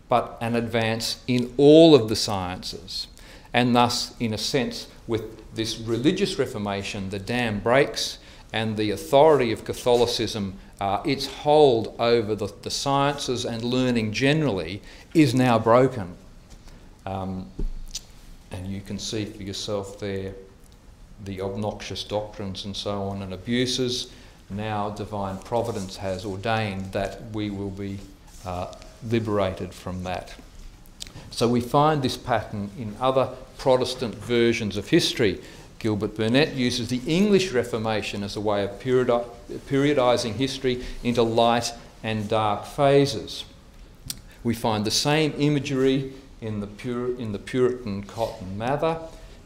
but 0.08 0.36
an 0.40 0.56
advance 0.56 1.22
in 1.28 1.54
all 1.58 1.94
of 1.94 2.08
the 2.08 2.16
sciences. 2.16 3.06
And 3.54 3.76
thus, 3.76 4.16
in 4.18 4.34
a 4.34 4.38
sense, 4.38 4.88
with 5.06 5.54
this 5.54 5.78
religious 5.78 6.36
reformation, 6.36 7.10
the 7.10 7.20
dam 7.20 7.60
breaks 7.60 8.18
and 8.52 8.76
the 8.76 8.90
authority 8.90 9.52
of 9.52 9.64
Catholicism, 9.64 10.54
uh, 10.80 11.00
its 11.04 11.26
hold 11.26 11.94
over 12.00 12.34
the, 12.34 12.52
the, 12.62 12.70
sciences 12.70 13.44
and 13.44 13.62
learning 13.62 14.12
generally, 14.12 14.82
is 15.14 15.36
now 15.36 15.56
broken. 15.56 16.16
Um, 17.06 17.48
and 18.50 18.66
you 18.66 18.80
can 18.80 18.98
see 18.98 19.24
for 19.24 19.42
yourself 19.42 19.98
there 20.00 20.34
the 21.24 21.40
obnoxious 21.40 22.04
doctrines 22.04 22.64
and 22.64 22.76
so 22.76 23.02
on 23.02 23.22
and 23.22 23.32
abuses. 23.32 24.10
Now, 24.48 24.90
divine 24.90 25.38
providence 25.38 25.96
has 25.98 26.24
ordained 26.24 26.92
that 26.92 27.30
we 27.32 27.50
will 27.50 27.70
be 27.70 27.98
uh, 28.44 28.74
liberated 29.08 29.72
from 29.72 30.02
that. 30.04 30.34
So, 31.30 31.46
we 31.46 31.60
find 31.60 32.02
this 32.02 32.16
pattern 32.16 32.70
in 32.78 32.96
other 33.00 33.30
Protestant 33.58 34.14
versions 34.14 34.76
of 34.76 34.88
history. 34.88 35.40
Gilbert 35.78 36.16
Burnet 36.16 36.54
uses 36.54 36.88
the 36.88 37.00
English 37.06 37.52
Reformation 37.52 38.22
as 38.22 38.36
a 38.36 38.40
way 38.40 38.64
of 38.64 38.70
periodi- 38.80 39.26
periodising 39.68 40.34
history 40.34 40.84
into 41.02 41.22
light 41.22 41.72
and 42.02 42.28
dark 42.28 42.64
phases. 42.64 43.44
We 44.42 44.54
find 44.54 44.84
the 44.84 44.90
same 44.90 45.34
imagery 45.38 46.12
in 46.40 46.60
the, 46.60 46.66
Pur- 46.66 47.14
in 47.18 47.32
the 47.32 47.38
Puritan 47.38 48.02
Cotton 48.04 48.56
Mather, 48.56 48.98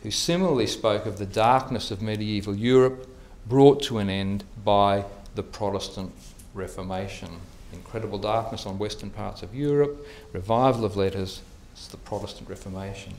who 0.02 0.10
similarly 0.10 0.66
spoke 0.66 1.06
of 1.06 1.18
the 1.18 1.26
darkness 1.26 1.90
of 1.90 2.02
medieval 2.02 2.54
Europe 2.54 3.08
brought 3.46 3.82
to 3.82 3.98
an 3.98 4.10
end 4.10 4.44
by 4.64 5.04
the 5.34 5.42
Protestant 5.42 6.12
Reformation. 6.52 7.30
Incredible 7.72 8.18
darkness 8.18 8.66
on 8.66 8.78
western 8.78 9.10
parts 9.10 9.42
of 9.42 9.54
Europe, 9.54 10.06
revival 10.32 10.84
of 10.84 10.96
letters, 10.96 11.40
it's 11.72 11.88
the 11.88 11.96
Protestant 11.96 12.48
Reformation. 12.48 13.14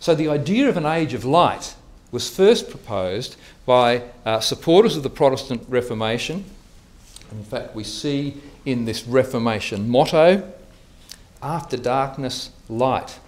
So 0.00 0.14
the 0.14 0.28
idea 0.28 0.68
of 0.68 0.76
an 0.76 0.86
age 0.86 1.14
of 1.14 1.24
light 1.24 1.74
was 2.10 2.28
first 2.28 2.70
proposed 2.70 3.36
by 3.66 4.02
uh, 4.24 4.40
supporters 4.40 4.96
of 4.96 5.02
the 5.02 5.10
Protestant 5.10 5.64
Reformation. 5.68 6.44
In 7.32 7.44
fact, 7.44 7.74
we 7.74 7.84
see 7.84 8.40
in 8.64 8.84
this 8.84 9.06
Reformation 9.06 9.88
motto 9.88 10.52
after 11.42 11.76
darkness, 11.76 12.50
light. 12.68 13.18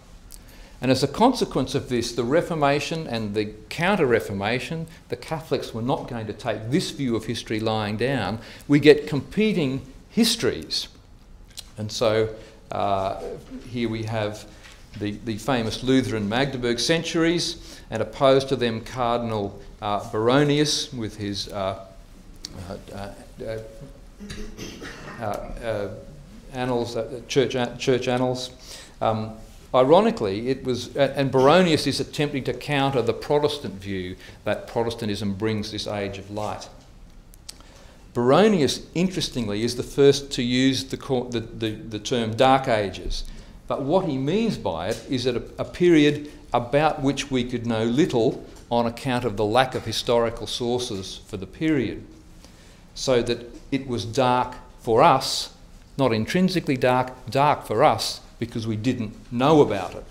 And 0.83 0.91
as 0.91 1.03
a 1.03 1.09
consequence 1.09 1.75
of 1.75 1.89
this, 1.91 2.13
the 2.13 2.25
Reformation 2.25 3.07
and 3.07 3.35
the 3.35 3.53
Counter 3.69 4.07
Reformation, 4.07 4.87
the 5.11 5.17
Catholics 5.17 5.75
were 5.75 5.83
not 5.83 6.09
going 6.09 6.27
to 6.27 6.33
take 6.33 6.71
this 6.71 6.91
view 6.91 7.17
of 7.17 7.27
history 7.27 7.61
lying 7.61 7.99
down. 7.99 8.39
We 8.67 8.81
get 8.81 9.07
competing 9.07 9.83
histories. 10.09 10.89
And 11.77 11.93
so 11.93 12.35
uh, 12.73 13.21
here 13.69 13.91
we 13.91 14.05
have 14.05 14.47
the, 14.99 15.13
the 15.25 15.37
famous 15.37 15.83
Lutheran 15.83 16.29
Magdeburg 16.29 16.81
centuries, 16.81 17.79
and 17.91 18.03
opposed 18.03 18.49
to 18.49 18.57
them 18.57 18.81
Cardinal 18.81 19.61
uh, 19.83 20.01
Baronius 20.11 20.93
with 20.95 21.17
his 21.17 21.49
uh, 21.49 21.85
uh, 26.53 26.57
uh, 26.57 26.59
uh 26.59 26.63
annals, 26.63 26.97
uh, 26.97 27.21
church, 27.29 27.57
church 27.79 28.09
annals. 28.09 28.51
Um, 29.01 29.33
ironically, 29.75 30.49
it 30.49 30.65
was, 30.65 30.97
and 30.97 31.31
Baronius 31.33 31.87
is 31.87 32.01
attempting 32.01 32.45
to 32.45 32.53
counter 32.53 33.03
the 33.03 33.15
Protestant 33.15 33.75
view 33.75 34.17
that 34.45 34.67
Protestantism 34.67 35.35
brings 35.35 35.71
this 35.71 35.87
age 35.87 36.19
of 36.19 36.31
light. 36.31 36.69
Baronius, 38.15 38.85
interestingly, 38.95 39.63
is 39.63 39.77
the 39.77 39.83
first 39.83 40.33
to 40.33 40.43
use 40.43 40.85
the, 40.85 40.97
the, 41.31 41.41
the, 41.41 41.71
the 41.71 41.99
term 41.99 42.35
Dark 42.35 42.67
Ages. 42.67 43.25
But 43.69 43.83
what 43.83 44.07
he 44.07 44.19
means 44.19 44.59
by 44.59 44.89
it 44.89 45.05
is 45.09 45.25
that 45.25 45.37
a, 45.37 45.43
a 45.59 45.65
period 45.65 46.31
about 46.53 47.03
which 47.03 47.31
we 47.31 47.45
could 47.45 47.67
know 47.67 47.85
little 47.85 48.45
on 48.69 48.87
account 48.87 49.25
of 49.25 49.37
the 49.37 49.45
lack 49.45 49.75
of 49.75 49.85
historical 49.85 50.47
sources 50.47 51.21
for 51.27 51.37
the 51.37 51.47
period. 51.47 52.05
So 52.95 53.23
that 53.23 53.47
it 53.71 53.87
was 53.87 54.05
dark 54.05 54.57
for 54.81 55.03
us 55.03 55.55
not 56.01 56.13
intrinsically 56.13 56.77
dark, 56.77 57.13
dark 57.31 57.65
for 57.65 57.85
us 57.85 58.21
because 58.41 58.67
we 58.67 58.75
didn't 58.75 59.15
know 59.31 59.61
about 59.61 59.95
it. 59.95 60.05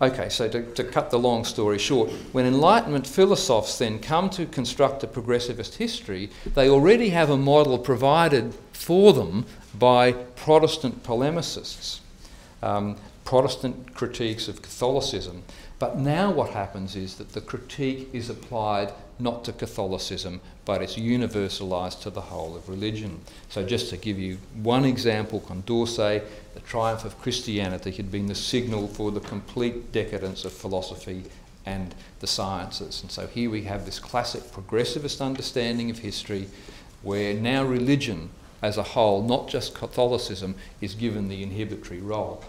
Okay, 0.00 0.28
so 0.28 0.46
to, 0.48 0.62
to, 0.74 0.84
cut 0.84 1.10
the 1.10 1.18
long 1.18 1.44
story 1.44 1.78
short, 1.78 2.10
when 2.32 2.44
Enlightenment 2.44 3.06
philosophers 3.06 3.78
then 3.78 3.98
come 3.98 4.28
to 4.30 4.44
construct 4.44 5.02
a 5.02 5.06
progressivist 5.06 5.76
history, 5.76 6.28
they 6.54 6.68
already 6.68 7.08
have 7.10 7.30
a 7.30 7.36
model 7.36 7.78
provided 7.78 8.54
for 8.72 9.14
them 9.14 9.46
by 9.74 10.12
Protestant 10.12 11.02
polemicists, 11.02 12.00
um, 12.62 12.96
Protestant 13.24 13.94
critiques 13.94 14.48
of 14.48 14.60
Catholicism. 14.60 15.42
But 15.78 15.98
now 15.98 16.30
what 16.30 16.50
happens 16.50 16.94
is 16.94 17.16
that 17.16 17.32
the 17.32 17.40
critique 17.40 18.10
is 18.12 18.28
applied 18.28 18.92
not 19.18 19.44
to 19.44 19.52
Catholicism, 19.52 20.40
but 20.64 20.82
it's 20.82 20.96
universalised 20.96 22.02
to 22.02 22.10
the 22.10 22.20
whole 22.20 22.56
of 22.56 22.68
religion. 22.68 23.20
So, 23.48 23.64
just 23.64 23.90
to 23.90 23.96
give 23.96 24.18
you 24.18 24.38
one 24.62 24.84
example, 24.84 25.40
Condorcet, 25.40 26.24
the 26.54 26.60
triumph 26.60 27.04
of 27.04 27.20
Christianity 27.20 27.92
had 27.92 28.10
been 28.10 28.26
the 28.26 28.34
signal 28.34 28.88
for 28.88 29.10
the 29.10 29.20
complete 29.20 29.92
decadence 29.92 30.44
of 30.44 30.52
philosophy 30.52 31.24
and 31.64 31.94
the 32.20 32.26
sciences. 32.26 33.02
And 33.02 33.10
so, 33.10 33.26
here 33.26 33.50
we 33.50 33.62
have 33.62 33.84
this 33.84 33.98
classic 33.98 34.42
progressivist 34.42 35.24
understanding 35.24 35.90
of 35.90 35.98
history 35.98 36.48
where 37.02 37.34
now 37.34 37.64
religion 37.64 38.30
as 38.62 38.76
a 38.76 38.82
whole, 38.82 39.22
not 39.22 39.48
just 39.48 39.74
Catholicism, 39.74 40.54
is 40.80 40.94
given 40.94 41.28
the 41.28 41.42
inhibitory 41.42 42.00
role. 42.00 42.42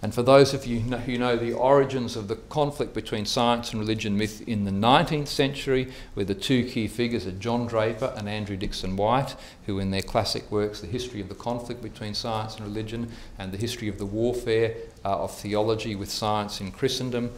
And 0.00 0.14
for 0.14 0.22
those 0.22 0.54
of 0.54 0.64
you 0.64 0.78
who 0.78 1.18
know 1.18 1.36
the 1.36 1.52
origins 1.52 2.14
of 2.14 2.28
the 2.28 2.36
conflict 2.36 2.94
between 2.94 3.26
science 3.26 3.72
and 3.72 3.80
religion 3.80 4.16
myth 4.16 4.46
in 4.46 4.64
the 4.64 4.70
19th 4.70 5.26
century, 5.26 5.90
where 6.14 6.24
the 6.24 6.36
two 6.36 6.64
key 6.64 6.86
figures 6.86 7.26
are 7.26 7.32
John 7.32 7.66
Draper 7.66 8.14
and 8.16 8.28
Andrew 8.28 8.56
Dickson 8.56 8.96
White, 8.96 9.34
who 9.66 9.80
in 9.80 9.90
their 9.90 10.02
classic 10.02 10.48
works, 10.52 10.80
The 10.80 10.86
History 10.86 11.20
of 11.20 11.28
the 11.28 11.34
Conflict 11.34 11.82
Between 11.82 12.14
Science 12.14 12.56
and 12.56 12.64
Religion 12.64 13.10
and 13.38 13.50
The 13.50 13.58
History 13.58 13.88
of 13.88 13.98
the 13.98 14.06
Warfare 14.06 14.76
uh, 15.04 15.24
of 15.24 15.34
Theology 15.34 15.96
with 15.96 16.10
Science 16.10 16.60
in 16.60 16.70
Christendom, 16.70 17.32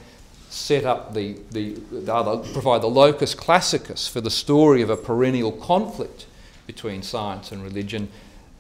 set 0.51 0.85
up 0.85 1.15
the, 1.15 1.39
the, 1.53 1.75
the 1.91 2.15
other, 2.15 2.47
provide 2.53 2.83
the 2.83 2.89
locus 2.89 3.35
classicus 3.35 4.07
for 4.07 4.21
the 4.21 4.31
story 4.31 4.83
of 4.83 4.91
a 4.91 4.97
perennial 4.97 5.53
conflict 5.53 6.27
between 6.67 7.03
science 7.03 7.53
and 7.53 7.63
religion 7.63 8.09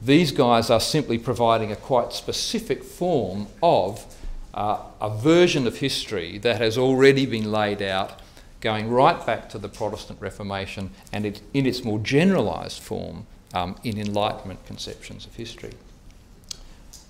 these 0.00 0.32
guys 0.32 0.70
are 0.70 0.80
simply 0.80 1.18
providing 1.18 1.70
a 1.70 1.76
quite 1.76 2.12
specific 2.12 2.82
form 2.82 3.46
of 3.62 4.06
uh, 4.54 4.78
a 5.00 5.10
version 5.10 5.66
of 5.66 5.78
history 5.78 6.38
that 6.38 6.60
has 6.60 6.78
already 6.78 7.26
been 7.26 7.52
laid 7.52 7.82
out, 7.82 8.20
going 8.60 8.90
right 8.90 9.24
back 9.26 9.48
to 9.50 9.58
the 9.58 9.68
Protestant 9.68 10.20
Reformation 10.20 10.90
and 11.12 11.26
it, 11.26 11.40
in 11.54 11.66
its 11.66 11.84
more 11.84 11.98
generalised 11.98 12.82
form 12.82 13.26
um, 13.54 13.76
in 13.84 13.98
Enlightenment 13.98 14.64
conceptions 14.66 15.26
of 15.26 15.34
history. 15.34 15.72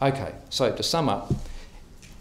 Okay, 0.03 0.35
so 0.49 0.75
to 0.75 0.83
sum 0.83 1.09
up, 1.09 1.33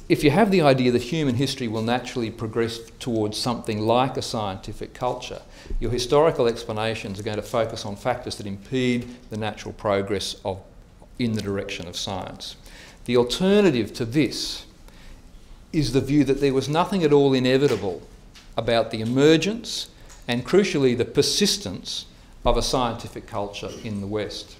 if 0.07 0.23
you 0.23 0.31
have 0.31 0.51
the 0.51 0.61
idea 0.61 0.91
that 0.91 1.03
human 1.03 1.35
history 1.35 1.67
will 1.67 1.83
naturally 1.83 2.31
progress 2.31 2.79
towards 2.99 3.37
something 3.37 3.79
like 3.79 4.17
a 4.17 4.21
scientific 4.21 4.93
culture, 4.93 5.41
your 5.79 5.91
historical 5.91 6.47
explanations 6.47 7.19
are 7.19 7.23
going 7.23 7.37
to 7.37 7.43
focus 7.43 7.85
on 7.85 7.95
factors 7.95 8.35
that 8.37 8.47
impede 8.47 9.07
the 9.29 9.37
natural 9.37 9.73
progress 9.73 10.35
of, 10.43 10.59
in 11.17 11.33
the 11.33 11.41
direction 11.41 11.87
of 11.87 11.95
science. 11.95 12.55
The 13.05 13.17
alternative 13.17 13.93
to 13.93 14.05
this 14.05 14.65
is 15.71 15.93
the 15.93 16.01
view 16.01 16.23
that 16.23 16.41
there 16.41 16.53
was 16.53 16.67
nothing 16.67 17.03
at 17.03 17.13
all 17.13 17.33
inevitable 17.33 18.01
about 18.57 18.91
the 18.91 19.01
emergence 19.01 19.89
and, 20.27 20.45
crucially, 20.45 20.97
the 20.97 21.05
persistence 21.05 22.05
of 22.45 22.57
a 22.57 22.61
scientific 22.61 23.27
culture 23.27 23.69
in 23.83 24.01
the 24.01 24.07
West. 24.07 24.57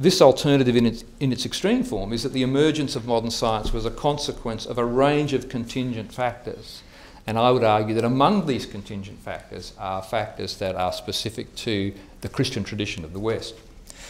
This 0.00 0.20
alternative, 0.20 0.74
in 0.74 0.86
its, 0.86 1.04
in 1.20 1.32
its 1.32 1.46
extreme 1.46 1.84
form, 1.84 2.12
is 2.12 2.22
that 2.22 2.32
the 2.32 2.42
emergence 2.42 2.96
of 2.96 3.06
modern 3.06 3.30
science 3.30 3.72
was 3.72 3.86
a 3.86 3.90
consequence 3.90 4.66
of 4.66 4.78
a 4.78 4.84
range 4.84 5.32
of 5.32 5.48
contingent 5.48 6.12
factors. 6.12 6.82
And 7.26 7.38
I 7.38 7.50
would 7.50 7.64
argue 7.64 7.94
that 7.94 8.04
among 8.04 8.46
these 8.46 8.66
contingent 8.66 9.20
factors 9.20 9.72
are 9.78 10.02
factors 10.02 10.56
that 10.56 10.74
are 10.74 10.92
specific 10.92 11.54
to 11.56 11.92
the 12.20 12.28
Christian 12.28 12.64
tradition 12.64 13.04
of 13.04 13.12
the 13.12 13.20
West. 13.20 13.54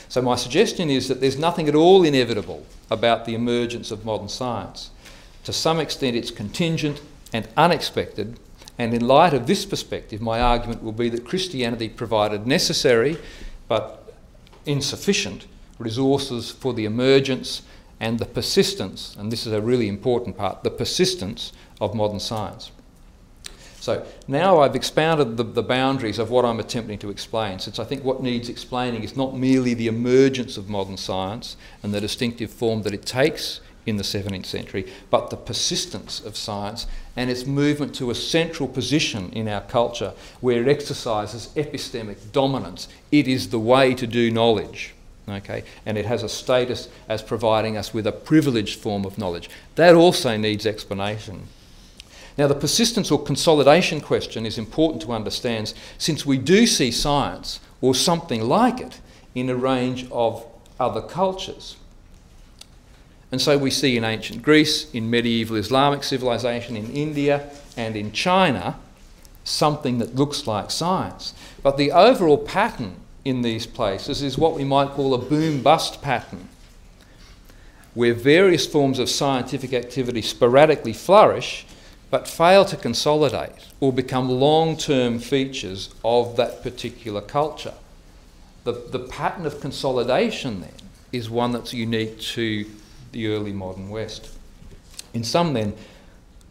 So, 0.09 0.23
my 0.23 0.37
suggestion 0.37 0.91
is 0.91 1.09
that 1.09 1.21
there's 1.21 1.39
nothing 1.39 1.69
at 1.69 1.75
all 1.75 2.05
inevitable 2.05 2.67
about 2.91 3.25
the 3.25 3.35
emergence 3.35 3.91
of 3.91 4.05
modern 4.05 4.29
science. 4.29 4.91
To 5.45 5.53
some 5.53 5.81
extent, 5.81 6.17
it's 6.17 6.31
contingent 6.31 7.01
and 7.33 7.49
unexpected. 7.57 8.39
And 8.79 8.95
in 8.95 9.07
light 9.07 9.35
of 9.35 9.47
this 9.47 9.65
perspective, 9.65 10.21
my 10.21 10.41
argument 10.41 10.83
will 10.83 10.93
be 10.93 11.09
that 11.11 11.25
Christianity 11.25 11.89
provided 11.89 12.47
necessary 12.47 13.19
but 13.69 14.15
insufficient 14.67 15.47
resources 15.79 16.51
for 16.51 16.73
the 16.73 16.85
emergence 16.85 17.63
and 18.01 18.19
the 18.19 18.27
persistence, 18.27 19.15
and 19.17 19.31
this 19.31 19.47
is 19.47 19.53
a 19.53 19.61
really 19.61 19.89
important 19.89 20.37
part, 20.37 20.65
the 20.65 20.71
persistence 20.71 21.53
of 21.81 21.95
modern 21.95 22.21
science. 22.21 22.71
So 23.83 24.07
now 24.29 24.61
I've 24.61 24.77
expounded 24.77 25.37
the, 25.37 25.43
the, 25.43 25.61
boundaries 25.61 26.21
of 26.21 26.31
what 26.31 26.45
I'm 26.45 26.61
attempting 26.61 27.01
to 27.01 27.11
explain, 27.11 27.59
since 27.59 27.81
I 27.81 27.85
think 27.85 28.05
what 28.05 28.23
needs 28.23 28.49
explaining 28.49 29.03
is 29.03 29.17
not 29.17 29.37
merely 29.37 29.75
the 29.75 29.89
emergence 29.89 30.57
of 30.57 30.69
modern 30.69 30.97
science 30.97 31.57
and 31.83 31.93
the 31.93 32.01
distinctive 32.01 32.53
form 32.53 32.83
that 32.83 32.95
it 32.95 33.05
takes 33.05 33.61
in 33.85 33.97
the 33.97 34.05
17th 34.05 34.47
century, 34.47 34.89
but 35.11 35.31
the 35.31 35.37
persistence 35.37 36.21
of 36.25 36.37
science 36.37 36.87
and 37.17 37.29
its 37.29 37.45
movement 37.45 37.93
to 37.97 38.13
a 38.13 38.15
central 38.15 38.69
position 38.69 39.33
in 39.33 39.49
our 39.49 39.63
culture 39.63 40.13
where 40.41 40.63
it 40.63 40.69
exercises 40.69 41.49
epistemic 41.57 42.31
dominance. 42.31 42.87
It 43.11 43.27
is 43.27 43.49
the 43.49 43.59
way 43.59 43.95
to 43.95 44.07
do 44.07 44.31
knowledge 44.31 44.95
okay, 45.29 45.65
and 45.85 45.99
it 45.99 46.07
has 46.07 46.23
a 46.23 46.29
status 46.29 46.89
as 47.09 47.21
providing 47.21 47.77
us 47.77 47.93
with 47.93 48.07
a 48.07 48.13
privileged 48.13 48.79
form 48.79 49.05
of 49.05 49.19
knowledge. 49.19 49.51
That 49.75 49.97
also 49.97 50.37
needs 50.37 50.67
explanation. 50.67 51.49
Now, 52.39 52.47
the 52.47 52.55
persistence 52.55 53.11
or 53.11 53.23
consolidation 53.23 54.01
question 54.01 54.47
is 54.47 54.57
important 54.57 55.03
to 55.03 55.13
understand 55.13 55.75
since 55.99 56.25
we 56.25 56.39
do 56.39 56.67
see 56.67 56.91
science 56.91 57.61
or 57.81 57.95
something 57.95 58.43
like 58.43 58.81
it 58.81 59.01
in 59.35 59.51
a 59.51 59.57
range 59.57 60.07
of 60.11 60.47
other 60.81 61.03
cultures. 61.03 61.77
And 63.31 63.41
so 63.41 63.57
we 63.57 63.71
see 63.71 63.97
in 63.97 64.05
ancient 64.05 64.43
Greece, 64.43 64.91
in 64.93 65.09
medieval 65.11 65.57
Islamic 65.57 66.05
civilization, 66.05 66.77
in 66.77 66.91
India, 66.93 67.51
and 67.77 67.97
in 67.97 68.13
China 68.13 68.77
something 69.45 69.99
that 69.99 70.15
looks 70.15 70.47
like 70.47 70.71
science. 70.71 71.35
But 71.63 71.77
the 71.77 71.93
overall 71.93 72.39
pattern 72.39 72.97
in 73.25 73.43
these 73.43 73.67
places 73.67 74.23
is 74.23 74.39
what 74.39 74.55
we 74.55 74.65
might 74.65 74.91
call 74.91 75.15
a 75.15 75.19
boom 75.19 75.63
bust 75.63 76.03
pattern, 76.03 76.49
where 77.95 78.15
various 78.15 78.67
forms 78.67 78.99
of 78.99 79.11
scientific 79.11 79.73
activity 79.73 80.23
sporadically 80.23 80.93
flourish 80.93 81.67
but 82.13 82.29
fail 82.29 82.63
to 82.67 82.77
consolidate 82.77 83.69
or 83.81 83.91
become 83.91 84.29
long 84.29 84.77
term 84.77 85.19
features 85.19 85.89
of 86.05 86.37
that 86.37 86.63
particular 86.63 87.23
culture. 87.23 87.73
The, 88.65 88.73
the 88.73 88.99
pattern 88.99 89.47
of 89.47 89.63
consolidation 89.63 90.61
then 90.61 90.75
is 91.11 91.31
one 91.31 91.53
that's 91.53 91.73
unique 91.73 92.21
to 92.21 92.67
the 93.13 93.29
early 93.29 93.55
modern 93.55 93.89
West. 93.89 94.29
In 95.15 95.25
some, 95.25 95.55
then, 95.55 95.73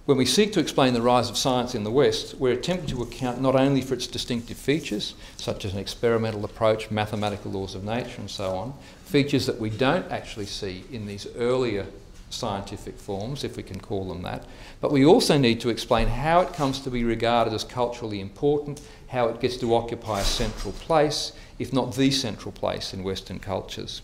when 0.08 0.18
we 0.18 0.26
seek 0.26 0.52
to 0.54 0.60
explain 0.60 0.96
the 0.96 1.02
rise 1.02 1.30
of 1.30 1.38
science 1.38 1.76
in 1.76 1.84
the 1.84 1.92
West, 1.92 2.34
we're 2.40 2.54
attempting 2.54 2.90
to 2.90 3.04
account 3.04 3.40
not 3.40 3.56
only 3.56 3.82
for 3.82 3.94
its 3.94 4.08
distinctive 4.08 4.58
features, 4.58 5.14
such 5.38 5.64
as 5.64 5.74
an 5.74 5.80
experimental 5.80 6.44
approach, 6.44 6.90
mathematical 6.90 7.52
laws 7.52 7.76
of 7.76 7.84
nature, 7.84 8.20
and 8.20 8.32
so 8.32 8.56
on, 8.56 8.74
features 9.06 9.46
that 9.46 9.60
we 9.60 9.70
don't 9.70 10.12
actually 10.12 10.48
see 10.48 10.86
in 10.92 11.06
these 11.06 11.28
earlier 11.36 11.86
scientific 12.32 12.98
forms, 12.98 13.44
if 13.44 13.58
we 13.58 13.64
can 13.64 13.80
call 13.80 14.08
them 14.08 14.22
that, 14.24 14.46
but 14.80 14.92
we 14.92 15.06
also 15.06 15.38
need 15.38 15.60
to 15.62 15.70
explain 15.70 16.08
how 16.08 16.42
it 16.42 16.54
comes 16.54 16.80
to 16.80 16.90
be 16.90 17.04
regarded 17.04 17.54
as 17.54 17.64
culturally 17.64 18.20
important, 18.20 18.82
how 19.10 19.28
it 19.28 19.40
gets 19.40 19.58
to 19.58 19.76
occupy 19.76 20.20
a 20.20 20.24
central 20.24 20.74
place, 20.74 21.34
if 21.60 21.74
not 21.74 21.96
the 21.96 22.12
central 22.12 22.52
place 22.52 22.94
in 22.94 23.04
Western 23.04 23.40
cultures. 23.40 24.02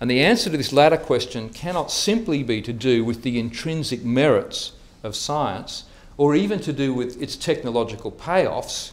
And 0.00 0.10
the 0.10 0.20
answer 0.20 0.50
to 0.50 0.56
this 0.56 0.72
latter 0.72 0.96
question 0.96 1.48
cannot 1.48 1.90
simply 1.90 2.42
be 2.42 2.60
to 2.62 2.72
do 2.72 3.04
with 3.04 3.22
the 3.22 3.38
intrinsic 3.38 4.04
merits 4.04 4.72
of 5.02 5.14
science, 5.14 5.84
or 6.16 6.34
even 6.34 6.60
to 6.60 6.72
do 6.72 6.92
with 6.92 7.20
its 7.22 7.36
technological 7.36 8.10
payoffs, 8.10 8.92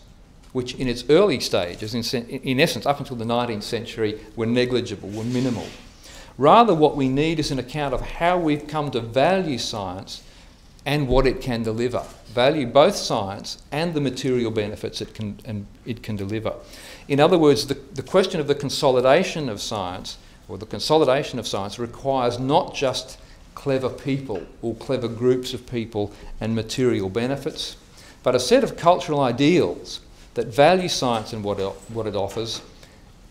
which 0.53 0.75
in 0.75 0.87
its 0.87 1.03
early 1.09 1.39
stages, 1.39 1.93
in, 1.93 2.27
in 2.27 2.59
essence, 2.59 2.85
up 2.85 2.99
until 2.99 3.15
the 3.15 3.25
19th 3.25 3.63
century, 3.63 4.19
were 4.35 4.45
negligible, 4.45 5.09
were 5.09 5.23
minimal. 5.23 5.65
Rather, 6.41 6.73
what 6.73 6.97
we 6.97 7.07
need 7.07 7.37
is 7.37 7.51
an 7.51 7.59
account 7.59 7.93
of 7.93 8.01
how 8.01 8.35
we've 8.35 8.65
come 8.65 8.89
to 8.89 8.99
value 8.99 9.59
science 9.59 10.23
and 10.87 11.07
what 11.07 11.27
it 11.27 11.39
can 11.39 11.61
deliver. 11.61 12.03
Value 12.33 12.65
both 12.65 12.95
science 12.95 13.61
and 13.71 13.93
the 13.93 14.01
material 14.01 14.49
benefits 14.49 15.01
it 15.01 15.13
can, 15.13 15.67
it 15.85 16.01
can 16.01 16.15
deliver. 16.15 16.55
In 17.07 17.19
other 17.19 17.37
words, 17.37 17.67
the, 17.67 17.75
the 17.93 18.01
question 18.01 18.39
of 18.39 18.47
the 18.47 18.55
consolidation 18.55 19.49
of 19.49 19.61
science, 19.61 20.17
or 20.47 20.57
the 20.57 20.65
consolidation 20.65 21.37
of 21.37 21.45
science, 21.45 21.77
requires 21.77 22.39
not 22.39 22.73
just 22.73 23.19
clever 23.53 23.87
people 23.87 24.41
or 24.63 24.73
clever 24.73 25.07
groups 25.07 25.53
of 25.53 25.69
people 25.69 26.11
and 26.39 26.55
material 26.55 27.07
benefits, 27.07 27.77
but 28.23 28.33
a 28.33 28.39
set 28.39 28.63
of 28.63 28.75
cultural 28.75 29.19
ideals 29.19 29.99
that 30.33 30.47
value 30.47 30.89
science 30.89 31.33
and 31.33 31.43
what 31.43 31.59
it, 31.59 31.69
what 31.89 32.07
it 32.07 32.15
offers, 32.15 32.63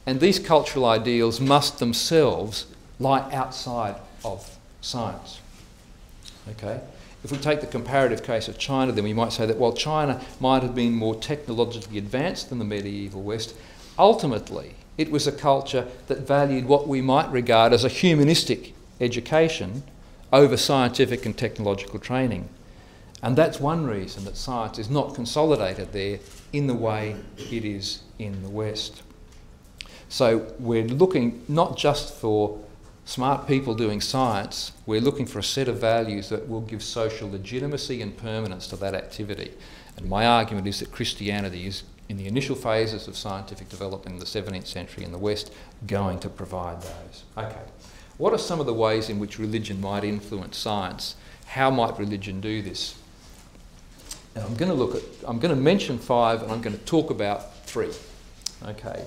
and 0.07 0.21
these 0.21 0.39
cultural 0.39 0.85
ideals 0.85 1.41
must 1.41 1.81
themselves 1.81 2.67
lie 3.01 3.29
outside 3.33 3.97
of 4.25 4.59
science. 4.81 5.41
Okay? 6.51 6.81
If 7.25 7.33
we 7.33 7.39
take 7.39 7.61
the 7.61 7.67
comparative 7.67 8.23
case 8.23 8.49
of 8.49 8.59
China, 8.59 8.93
then 8.93 9.05
we 9.05 9.13
might 9.13 9.33
say 9.33 9.47
that 9.47 9.57
while 9.57 9.73
China 9.73 10.21
might 10.39 10.63
have 10.63 10.75
been 10.75 10.95
more 10.95 11.15
technologically 11.15 11.99
advanced 11.99 12.49
than 12.49 12.59
the 12.59 12.65
medieval 12.65 13.23
West, 13.23 13.55
ultimately 13.99 14.75
it 14.97 15.11
was 15.11 15.27
a 15.27 15.33
culture 15.33 15.87
that 16.07 16.27
valued 16.27 16.67
what 16.67 16.87
we 16.87 17.01
might 17.01 17.31
regard 17.31 17.73
as 17.73 17.85
a 17.85 17.89
humanistic 17.89 18.75
education 19.01 19.83
over 20.33 20.57
scientific 20.57 21.27
and 21.27 21.37
technological 21.37 21.99
training. 21.99 22.49
And 23.23 23.37
that's 23.37 23.61
one 23.61 23.87
reason 23.87 24.25
that 24.25 24.37
science 24.37 24.79
is 24.79 24.89
not 24.89 25.15
consolidated 25.15 25.93
there 25.93 26.21
in 26.53 26.67
the 26.67 26.75
way 26.75 27.17
it 27.37 27.65
is 27.65 28.03
in 28.19 28.43
the 28.43 28.49
West. 28.49 29.03
So 30.09 30.53
we're 30.59 30.87
looking 30.87 31.45
not 31.49 31.77
just 31.77 32.15
for 32.15 32.59
smart 33.11 33.49
people 33.49 33.75
doing 33.75 34.01
science, 34.01 34.71
we're 34.87 35.01
looking 35.01 35.27
for 35.27 35.41
a 35.41 35.43
set 35.43 35.67
of 35.67 35.81
values 35.81 36.29
that 36.29 36.49
will 36.49 36.61
give 36.61 36.81
social 36.81 37.29
legitimacy 37.29 38.01
and 38.03 38.17
permanence 38.17 38.69
to 38.69 38.77
that 38.77 38.95
activity. 38.95 39.51
And 39.97 40.09
my 40.09 40.27
argument 40.27 40.69
is 40.69 40.79
that 40.79 40.93
Christianity 40.93 41.67
is, 41.67 41.83
in 42.09 42.19
the 42.19 42.29
initial 42.29 42.55
phases 42.55 43.09
of 43.09 43.17
scientific 43.17 43.69
development 43.69 44.15
in 44.15 44.21
the 44.21 44.27
17th 44.27 44.69
century 44.69 45.03
in 45.03 45.11
the 45.11 45.19
West, 45.19 45.53
going 45.89 46.21
to 46.21 46.29
provide 46.29 46.83
those. 46.83 47.25
Okay. 47.37 47.63
What 48.17 48.33
are 48.33 48.39
some 48.39 48.61
of 48.61 48.67
the 48.67 48.75
ways 48.75 49.11
in 49.11 49.19
which 49.19 49.41
religion 49.41 49.81
might 49.81 50.05
influence 50.05 50.57
science? 50.57 51.17
How 51.47 51.69
might 51.69 51.99
religion 51.99 52.41
do 52.41 52.63
this? 52.63 52.95
And 54.37 54.45
I'm 54.45 54.55
going 54.55 54.71
to 54.71 54.77
look 54.77 54.95
at, 54.95 55.03
I'm 55.27 55.41
going 55.41 55.53
to 55.53 55.61
mention 55.61 55.99
five 55.99 56.45
and 56.45 56.53
I'm 56.53 56.63
going 56.63 56.79
to 56.79 56.85
talk 56.85 57.11
about 57.11 57.67
three. 57.67 57.91
Okay. 58.65 59.05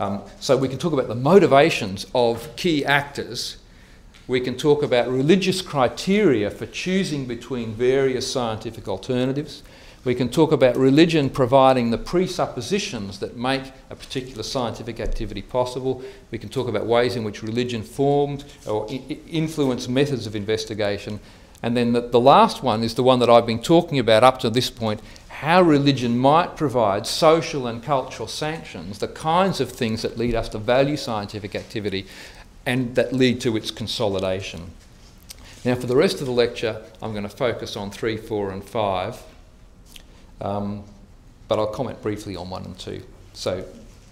Um, 0.00 0.22
so 0.40 0.56
we 0.56 0.68
can 0.68 0.78
talk 0.78 0.92
about 0.92 1.08
the 1.08 1.14
motivations 1.14 2.06
of 2.14 2.54
key 2.56 2.84
actors. 2.84 3.58
We 4.26 4.40
can 4.40 4.56
talk 4.56 4.82
about 4.82 5.08
religious 5.08 5.62
criteria 5.62 6.50
for 6.50 6.66
choosing 6.66 7.26
between 7.26 7.74
various 7.74 8.30
scientific 8.30 8.88
alternatives. 8.88 9.62
We 10.04 10.14
can 10.14 10.28
talk 10.28 10.52
about 10.52 10.76
religion 10.76 11.30
providing 11.30 11.90
the 11.90 11.98
presuppositions 11.98 13.20
that 13.20 13.36
make 13.36 13.72
a 13.88 13.96
particular 13.96 14.42
scientific 14.42 15.00
activity 15.00 15.40
possible. 15.40 16.02
We 16.30 16.38
can 16.38 16.50
talk 16.50 16.68
about 16.68 16.86
ways 16.86 17.16
in 17.16 17.24
which 17.24 17.42
religion 17.42 17.82
formed 17.82 18.44
or 18.66 18.86
influenced 18.90 19.88
methods 19.88 20.26
of 20.26 20.36
investigation. 20.36 21.20
And 21.62 21.74
then 21.74 21.92
the, 21.92 22.02
the 22.02 22.20
last 22.20 22.62
one 22.62 22.82
is 22.82 22.94
the 22.94 23.02
one 23.02 23.20
that 23.20 23.30
I've 23.30 23.46
been 23.46 23.62
talking 23.62 23.98
about 23.98 24.22
up 24.22 24.38
to 24.40 24.50
this 24.50 24.68
point 24.68 25.00
how 25.40 25.60
religion 25.60 26.16
might 26.16 26.56
provide 26.56 27.08
social 27.08 27.66
and 27.66 27.82
cultural 27.82 28.28
sanctions, 28.28 29.00
the 29.00 29.08
kinds 29.08 29.60
of 29.60 29.70
things 29.70 30.02
that 30.02 30.16
lead 30.16 30.32
us 30.32 30.48
to 30.48 30.58
value 30.58 30.96
scientific 30.96 31.56
activity 31.56 32.06
and 32.64 32.94
that 32.94 33.12
lead 33.12 33.40
to 33.40 33.56
its 33.56 33.72
consolidation. 33.72 34.70
Now, 35.64 35.74
for 35.74 35.86
the 35.86 35.96
rest 35.96 36.20
of 36.20 36.26
the 36.26 36.32
lecture, 36.32 36.82
I'm 37.02 37.10
going 37.10 37.24
to 37.24 37.28
focus 37.28 37.76
on 37.76 37.90
3, 37.90 38.16
4, 38.16 38.52
and 38.52 38.62
5, 38.62 39.22
um, 40.40 40.84
but 41.48 41.58
I'll 41.58 41.66
comment 41.66 42.00
briefly 42.00 42.36
on 42.36 42.48
1 42.48 42.64
and 42.64 42.78
2. 42.78 43.02
So, 43.32 43.64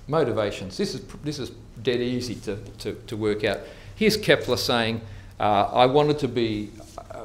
motivations. 0.09 0.77
This 0.77 0.93
is, 0.93 1.03
this 1.23 1.39
is 1.39 1.51
dead 1.83 2.01
easy 2.01 2.35
to, 2.35 2.57
to, 2.79 2.95
to 2.95 3.17
work 3.17 3.45
out. 3.45 3.61
Here's 3.95 4.17
Kepler 4.17 4.57
saying, 4.57 5.01
uh, 5.39 5.71
I 5.73 5.87
wanted 5.87 6.19
to 6.19 6.29
be, 6.29 6.71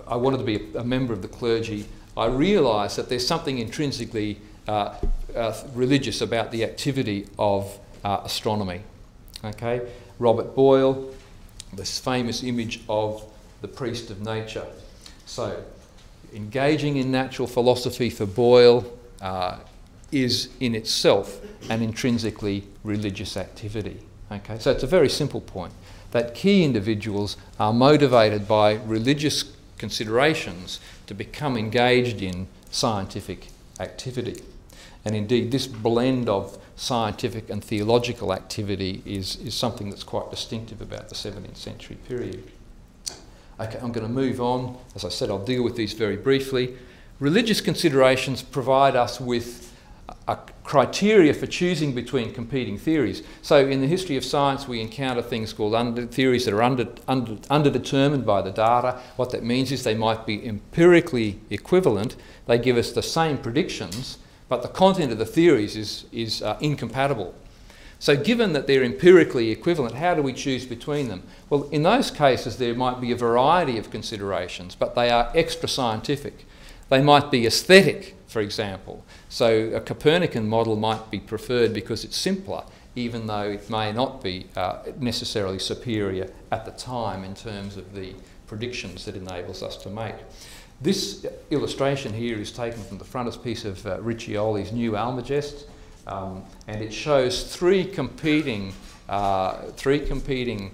I 0.07 0.17
wanted 0.17 0.37
to 0.37 0.43
be 0.43 0.77
a 0.77 0.83
member 0.83 1.13
of 1.13 1.23
the 1.23 1.27
clergy 1.27 1.87
I 2.17 2.25
realise 2.25 2.95
that 2.95 3.09
there's 3.09 3.27
something 3.27 3.59
intrinsically 3.59 4.39
uh, 4.67 4.95
uh, 5.35 5.53
religious 5.73 6.19
about 6.19 6.51
the 6.51 6.63
activity 6.63 7.27
of 7.37 7.79
uh, 8.03 8.21
astronomy. 8.23 8.81
Okay, 9.45 9.87
Robert 10.17 10.55
Boyle, 10.55 11.13
this 11.73 11.99
famous 11.99 12.41
image 12.41 12.81
of 12.89 13.23
the 13.61 13.67
priest 13.67 14.09
of 14.09 14.21
nature. 14.21 14.65
So, 15.27 15.63
engaging 16.33 16.97
in 16.97 17.11
natural 17.11 17.47
philosophy 17.47 18.09
for 18.09 18.25
Boyle 18.25 18.91
uh, 19.21 19.59
is 20.11 20.49
in 20.59 20.73
itself 20.73 21.39
an 21.69 21.83
intrinsically 21.83 22.63
religious 22.83 23.37
activity. 23.37 23.99
Okay, 24.31 24.57
so 24.57 24.71
it's 24.71 24.83
a 24.83 24.87
very 24.87 25.09
simple 25.09 25.41
point 25.41 25.73
that 26.11 26.33
key 26.33 26.63
individuals 26.63 27.37
are 27.59 27.73
motivated 27.73 28.47
by 28.47 28.73
religious 28.73 29.43
considerations 29.77 30.79
to 31.07 31.13
become 31.13 31.57
engaged 31.57 32.21
in 32.21 32.47
scientific 32.69 33.47
activity. 33.79 34.43
And 35.05 35.15
indeed, 35.15 35.51
this 35.51 35.67
blend 35.67 36.27
of 36.27 36.57
scientific 36.75 37.49
and 37.49 37.63
theological 37.63 38.33
activity 38.33 39.01
is, 39.05 39.37
is 39.37 39.55
something 39.55 39.89
that's 39.89 40.03
quite 40.03 40.29
distinctive 40.29 40.81
about 40.81 41.09
the 41.09 41.15
17th 41.15 41.57
century 41.57 41.97
period. 42.07 42.43
Okay, 43.59 43.79
I'm 43.81 43.91
going 43.91 44.05
to 44.05 44.13
move 44.13 44.39
on. 44.39 44.77
As 44.95 45.03
I 45.03 45.09
said, 45.09 45.29
I'll 45.29 45.43
deal 45.43 45.63
with 45.63 45.75
these 45.75 45.93
very 45.93 46.17
briefly. 46.17 46.75
Religious 47.19 47.61
considerations 47.61 48.43
provide 48.43 48.95
us 48.95 49.19
with 49.19 49.73
a 50.27 50.37
criteria 50.63 51.33
for 51.33 51.47
choosing 51.47 51.93
between 51.93 52.33
competing 52.33 52.77
theories. 52.77 53.23
So, 53.41 53.67
in 53.67 53.81
the 53.81 53.87
history 53.87 54.17
of 54.17 54.25
science, 54.25 54.67
we 54.67 54.81
encounter 54.81 55.21
things 55.21 55.53
called 55.53 55.73
under, 55.73 56.05
theories 56.05 56.45
that 56.45 56.53
are 56.53 56.63
under, 56.63 56.87
under, 57.07 57.33
underdetermined 57.49 58.25
by 58.25 58.41
the 58.41 58.51
data. 58.51 58.99
What 59.15 59.31
that 59.31 59.43
means 59.43 59.71
is 59.71 59.83
they 59.83 59.95
might 59.95 60.25
be 60.25 60.45
empirically 60.45 61.39
equivalent, 61.49 62.15
they 62.45 62.57
give 62.57 62.77
us 62.77 62.91
the 62.91 63.03
same 63.03 63.37
predictions, 63.37 64.17
but 64.49 64.61
the 64.61 64.67
content 64.67 65.11
of 65.11 65.17
the 65.17 65.25
theories 65.25 65.75
is, 65.75 66.05
is 66.11 66.41
uh, 66.41 66.57
incompatible. 66.61 67.33
So, 67.99 68.15
given 68.15 68.53
that 68.53 68.67
they're 68.67 68.83
empirically 68.83 69.49
equivalent, 69.49 69.95
how 69.95 70.13
do 70.13 70.21
we 70.21 70.33
choose 70.33 70.65
between 70.65 71.07
them? 71.07 71.23
Well, 71.49 71.63
in 71.71 71.83
those 71.83 72.11
cases, 72.11 72.57
there 72.57 72.75
might 72.75 73.01
be 73.01 73.11
a 73.11 73.15
variety 73.15 73.77
of 73.77 73.89
considerations, 73.89 74.75
but 74.75 74.95
they 74.95 75.09
are 75.09 75.31
extra 75.33 75.67
scientific. 75.67 76.45
They 76.89 77.01
might 77.01 77.31
be 77.31 77.45
aesthetic, 77.45 78.15
for 78.27 78.41
example. 78.41 79.03
So 79.37 79.69
a 79.75 79.81
Copernican 79.81 80.49
model 80.49 80.75
might 80.75 81.11
be 81.11 81.19
preferred 81.19 81.71
because 81.71 82.03
it's 82.03 82.17
simpler, 82.17 82.63
even 82.95 83.27
though 83.27 83.43
it 83.43 83.69
may 83.69 83.91
not 83.91 84.23
be 84.23 84.47
uh, 84.55 84.79
necessarily 84.99 85.59
superior 85.59 86.31
at 86.51 86.65
the 86.65 86.71
time 86.71 87.23
in 87.23 87.35
terms 87.35 87.77
of 87.77 87.93
the 87.93 88.15
predictions 88.47 89.05
that 89.05 89.15
enables 89.15 89.61
us 89.61 89.77
to 89.83 89.91
make. 89.91 90.15
This 90.81 91.23
illustration 91.51 92.15
here 92.15 92.39
is 92.39 92.51
taken 92.51 92.81
from 92.81 92.97
the 92.97 93.03
frontispiece 93.03 93.63
of 93.63 93.85
uh, 93.85 93.99
Riccioli's 93.99 94.71
New 94.71 94.93
Almagest, 94.93 95.65
um, 96.07 96.43
and 96.67 96.81
it 96.81 96.91
shows 96.91 97.55
three 97.55 97.85
competing, 97.85 98.73
uh, 99.07 99.57
three 99.73 99.99
competing 99.99 100.73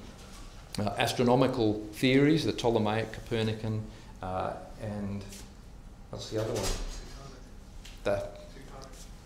uh, 0.79 0.91
astronomical 0.97 1.85
theories: 1.91 2.45
the 2.45 2.53
Ptolemaic, 2.53 3.11
Copernican, 3.11 3.83
uh, 4.21 4.53
and 4.81 5.21
what's 6.11 6.29
the 6.29 6.39
other 6.39 6.53
one? 6.53 6.71
The 8.05 8.32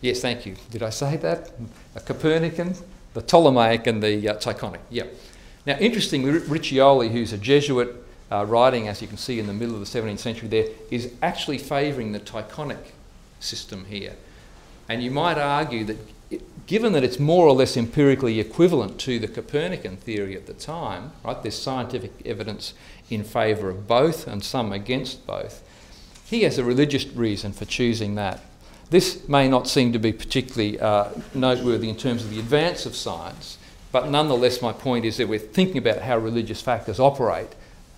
Yes, 0.01 0.21
thank 0.21 0.45
you. 0.45 0.55
Did 0.69 0.83
I 0.83 0.89
say 0.89 1.17
that? 1.17 1.51
A 1.95 1.99
Copernican, 1.99 2.75
the 3.13 3.21
Ptolemaic, 3.21 3.87
and 3.87 4.01
the 4.01 4.29
uh, 4.29 4.35
Tychonic. 4.35 4.79
Yeah. 4.89 5.05
Now, 5.65 5.77
interestingly, 5.79 6.39
Riccioli, 6.39 7.11
who's 7.11 7.33
a 7.33 7.37
Jesuit 7.37 7.93
uh, 8.31 8.45
writing, 8.45 8.87
as 8.87 9.01
you 9.01 9.07
can 9.07 9.17
see 9.17 9.39
in 9.39 9.47
the 9.47 9.53
middle 9.53 9.75
of 9.75 9.79
the 9.79 9.99
17th 9.99 10.19
century, 10.19 10.47
there 10.47 10.67
is 10.91 11.13
actually 11.21 11.57
favouring 11.57 12.11
the 12.11 12.19
Tychonic 12.19 12.91
system 13.39 13.85
here. 13.85 14.15
And 14.87 15.03
you 15.03 15.11
might 15.11 15.37
argue 15.37 15.83
that, 15.85 15.97
it, 16.29 16.67
given 16.67 16.93
that 16.93 17.03
it's 17.03 17.19
more 17.19 17.47
or 17.47 17.53
less 17.53 17.75
empirically 17.75 18.39
equivalent 18.39 18.99
to 19.01 19.19
the 19.19 19.27
Copernican 19.27 19.97
theory 19.97 20.35
at 20.35 20.45
the 20.45 20.53
time, 20.53 21.11
right? 21.23 21.41
There's 21.41 21.59
scientific 21.59 22.11
evidence 22.25 22.73
in 23.09 23.23
favour 23.23 23.69
of 23.69 23.87
both 23.87 24.27
and 24.27 24.43
some 24.43 24.71
against 24.71 25.25
both. 25.25 25.63
He 26.25 26.43
has 26.43 26.57
a 26.57 26.63
religious 26.63 27.05
reason 27.07 27.53
for 27.53 27.65
choosing 27.65 28.15
that. 28.15 28.41
This 28.89 29.27
may 29.27 29.49
not 29.49 29.67
seem 29.67 29.91
to 29.93 29.99
be 29.99 30.13
particularly 30.13 30.79
uh, 30.79 31.09
noteworthy 31.33 31.89
in 31.89 31.97
terms 31.97 32.23
of 32.23 32.29
the 32.29 32.39
advance 32.39 32.85
of 32.85 32.95
science, 32.95 33.57
but 33.91 34.09
nonetheless, 34.09 34.61
my 34.61 34.71
point 34.71 35.05
is 35.05 35.17
that 35.17 35.27
we're 35.27 35.39
thinking 35.39 35.77
about 35.77 36.01
how 36.01 36.17
religious 36.17 36.61
factors 36.61 36.99
operate. 36.99 37.49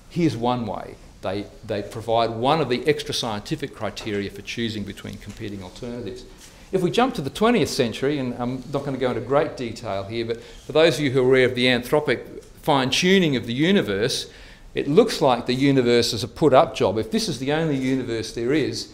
Here's 0.10 0.36
one 0.36 0.66
way 0.66 0.96
they, 1.22 1.46
they 1.66 1.82
provide 1.82 2.32
one 2.32 2.62
of 2.62 2.70
the 2.70 2.88
extra 2.88 3.14
scientific 3.14 3.76
criteria 3.76 4.30
for 4.30 4.42
choosing 4.42 4.84
between 4.84 5.18
competing 5.18 5.62
alternatives. 5.62 6.24
If 6.72 6.82
we 6.82 6.92
jump 6.92 7.14
to 7.16 7.22
the 7.22 7.30
20th 7.30 7.68
century, 7.68 8.20
and 8.20 8.34
I'm 8.36 8.64
not 8.72 8.86
going 8.86 8.94
to 8.94 9.00
go 9.00 9.10
into 9.10 9.22
great 9.22 9.58
detail 9.58 10.04
here, 10.04 10.26
but 10.26 10.42
for 10.42 10.72
those 10.72 10.98
of 10.98 11.02
you 11.04 11.12
who 11.12 11.22
are 11.22 11.28
aware 11.28 11.46
of 11.46 11.56
the 11.56 11.66
anthropic 11.66 12.44
fine 12.62 12.90
tuning 12.90 13.36
of 13.36 13.48
the 13.48 13.54
universe, 13.54 14.30
it 14.76 14.88
looks 14.88 15.22
like 15.22 15.46
the 15.46 15.54
universe 15.54 16.14
is 16.14 16.24
a 16.24 16.28
put 16.28 16.54
up 16.54 16.76
job. 16.76 16.98
If 16.98 17.12
this 17.12 17.28
is 17.28 17.40
the 17.40 17.52
only 17.52 17.76
universe 17.76 18.34
there 18.34 18.54
is, 18.54 18.94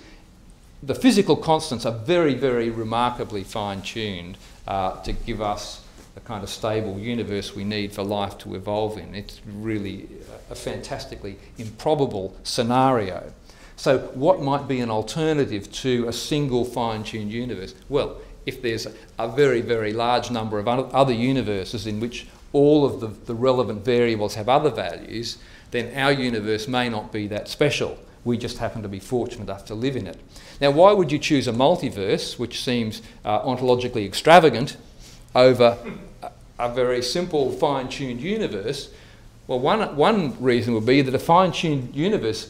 the 0.84 0.96
physical 0.96 1.36
constants 1.36 1.86
are 1.86 1.92
very, 1.92 2.34
very 2.34 2.70
remarkably 2.70 3.44
fine 3.44 3.82
tuned 3.82 4.38
uh, 4.68 5.02
to 5.02 5.14
give 5.14 5.42
us 5.42 5.84
the 6.14 6.22
kind 6.22 6.44
of 6.44 6.50
stable 6.50 6.98
universe 6.98 7.56
we 7.56 7.64
need 7.64 7.92
for 7.92 8.04
life 8.04 8.38
to 8.40 8.56
evolve 8.56 8.98
in. 8.98 9.14
It's 9.16 9.42
really 9.46 10.08
a 10.50 10.56
fantastically 10.56 11.38
improbable 11.58 12.36
scenario. 12.44 13.34
So, 13.76 14.00
what 14.14 14.42
might 14.42 14.68
be 14.68 14.80
an 14.80 14.90
alternative 14.90 15.70
to 15.74 16.08
a 16.08 16.14
single 16.14 16.64
fine 16.64 17.04
tuned 17.04 17.32
universe? 17.32 17.76
Well, 17.90 18.18
if 18.46 18.62
there's 18.62 18.88
a 19.20 19.28
very, 19.28 19.62
very 19.62 19.92
large 19.92 20.32
number 20.32 20.60
of 20.60 20.68
other 20.68 21.14
universes 21.14 21.86
in 21.88 22.00
which 22.00 22.28
all 22.54 22.86
of 22.86 23.02
the, 23.02 23.08
the 23.08 23.36
relevant 23.36 23.84
variables 23.84 24.36
have 24.36 24.48
other 24.48 24.70
values, 24.70 25.38
then 25.72 25.94
our 25.98 26.12
universe 26.12 26.68
may 26.68 26.88
not 26.88 27.12
be 27.12 27.28
that 27.28 27.50
special. 27.50 27.98
We 28.24 28.38
just 28.38 28.60
happen 28.60 28.82
to 28.84 28.88
be 28.88 29.00
fortunate 29.00 29.44
enough 29.44 29.66
to 29.66 29.76
live 29.76 29.98
in 29.98 30.08
it. 30.08 30.18
Now, 30.62 30.72
why 30.72 30.94
would 30.94 31.12
you 31.12 31.20
choose 31.20 31.48
a 31.48 31.54
multiverse, 31.54 32.40
which 32.40 32.64
seems 32.64 33.02
uh, 33.24 33.42
ontologically 33.42 34.06
extravagant, 34.06 34.78
over 35.34 35.78
a, 36.58 36.74
very 36.74 37.02
simple, 37.02 37.52
fine 37.52 37.90
tuned 37.90 38.22
universe? 38.22 38.90
Well, 39.48 39.60
one, 39.60 39.96
one 39.96 40.42
reason 40.42 40.74
would 40.74 40.86
be 40.86 41.02
that 41.02 41.14
a 41.14 41.20
fine 41.20 41.52
tuned 41.52 41.96
universe 41.96 42.50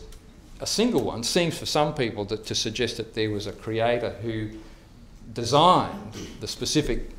a 0.60 0.66
single 0.66 1.02
one 1.02 1.24
seems 1.24 1.58
for 1.58 1.66
some 1.66 1.94
people 1.94 2.26
to, 2.26 2.38
to 2.38 2.56
suggest 2.56 2.98
that 2.98 3.14
there 3.14 3.30
was 3.30 3.48
a 3.48 3.52
creator 3.52 4.12
who 4.22 4.50
designed 5.34 6.14
the 6.40 6.48
specific 6.48 7.10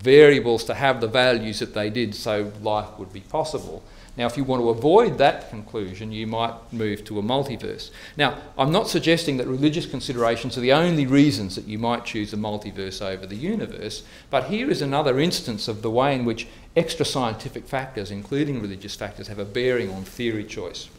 variables 0.00 0.64
to 0.64 0.74
have 0.74 1.00
the 1.00 1.06
values 1.06 1.60
that 1.60 1.74
they 1.74 1.90
did 1.90 2.14
so 2.14 2.50
life 2.60 2.88
would 2.98 3.12
be 3.12 3.20
possible. 3.20 3.82
Now, 4.16 4.26
if 4.26 4.36
you 4.36 4.44
want 4.44 4.60
to 4.60 4.68
avoid 4.68 5.16
that 5.18 5.48
conclusion, 5.48 6.12
you 6.12 6.26
might 6.26 6.54
move 6.70 7.02
to 7.06 7.18
a 7.18 7.22
multiverse. 7.22 7.90
Now, 8.18 8.38
I'm 8.58 8.70
not 8.70 8.88
suggesting 8.88 9.38
that 9.38 9.46
religious 9.46 9.86
considerations 9.86 10.58
are 10.58 10.60
the 10.60 10.72
only 10.72 11.06
reasons 11.06 11.54
that 11.54 11.66
you 11.66 11.78
might 11.78 12.04
choose 12.04 12.34
a 12.34 12.36
multiverse 12.36 13.00
over 13.00 13.26
the 13.26 13.36
universe, 13.36 14.02
but 14.28 14.44
here 14.44 14.70
is 14.70 14.82
another 14.82 15.18
instance 15.18 15.66
of 15.66 15.80
the 15.80 15.90
way 15.90 16.14
in 16.14 16.26
which 16.26 16.46
extra 16.76 17.06
scientific 17.06 17.66
factors, 17.66 18.10
including 18.10 18.60
religious 18.60 18.94
factors, 18.94 19.28
have 19.28 19.38
a 19.38 19.46
bearing 19.46 19.90
on 19.90 20.04
theory 20.04 20.44
choice. 20.44 20.90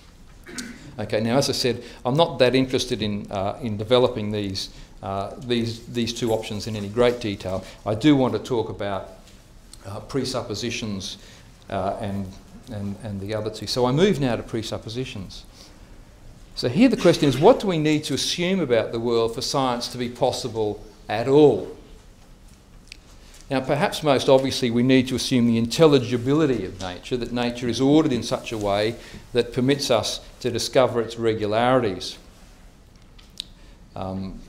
Okay, 0.97 1.21
now 1.21 1.37
as 1.37 1.49
I 1.49 1.53
said, 1.53 1.83
I'm 2.05 2.15
not 2.15 2.39
that 2.39 2.55
interested 2.55 3.03
in, 3.03 3.31
uh, 3.31 3.59
in 3.61 3.77
developing 3.77 4.31
these, 4.31 4.69
uh, 5.03 5.35
these, 5.39 5.85
these 5.85 6.13
two 6.13 6.31
options 6.31 6.65
in 6.65 6.75
any 6.75 6.89
great 6.89 7.19
detail. 7.19 7.63
I 7.85 7.93
do 7.93 8.15
want 8.15 8.33
to 8.33 8.39
talk 8.39 8.69
about 8.69 9.09
uh, 9.85 9.99
presuppositions 10.01 11.17
uh, 11.69 11.97
and 11.99 12.27
and, 12.71 12.95
and 13.03 13.19
the 13.19 13.33
other 13.33 13.49
two. 13.49 13.67
So 13.67 13.85
I 13.85 13.91
move 13.91 14.19
now 14.19 14.35
to 14.35 14.43
presuppositions. 14.43 15.45
So 16.55 16.69
here 16.69 16.89
the 16.89 16.97
question 16.97 17.27
is 17.27 17.37
what 17.37 17.59
do 17.59 17.67
we 17.67 17.77
need 17.77 18.03
to 18.05 18.13
assume 18.13 18.59
about 18.59 18.91
the 18.91 18.99
world 18.99 19.35
for 19.35 19.41
science 19.41 19.87
to 19.89 19.97
be 19.97 20.09
possible 20.09 20.83
at 21.09 21.27
all? 21.27 21.75
Now, 23.49 23.59
perhaps 23.59 24.01
most 24.01 24.29
obviously, 24.29 24.71
we 24.71 24.83
need 24.83 25.07
to 25.09 25.15
assume 25.15 25.47
the 25.47 25.57
intelligibility 25.57 26.65
of 26.65 26.79
nature, 26.79 27.17
that 27.17 27.31
nature 27.33 27.67
is 27.67 27.81
ordered 27.81 28.13
in 28.13 28.23
such 28.23 28.51
a 28.51 28.57
way 28.57 28.95
that 29.33 29.53
permits 29.53 29.91
us 29.91 30.21
to 30.39 30.49
discover 30.49 31.01
its 31.01 31.17
regularities. 31.17 32.17
Um, 33.95 34.39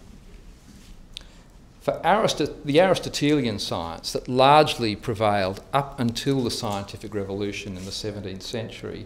for 1.85 2.01
Arist- 2.03 2.65
the 2.65 2.81
Aristotelian 2.81 3.59
science 3.59 4.13
that 4.15 4.27
largely 4.27 4.97
prevailed 4.97 5.63
up 5.75 6.01
until 6.01 6.43
the 6.43 6.51
scientific 6.51 7.15
revolution 7.15 7.77
in 7.77 7.85
the 7.85 7.91
17th 7.91 8.41
century, 8.41 9.05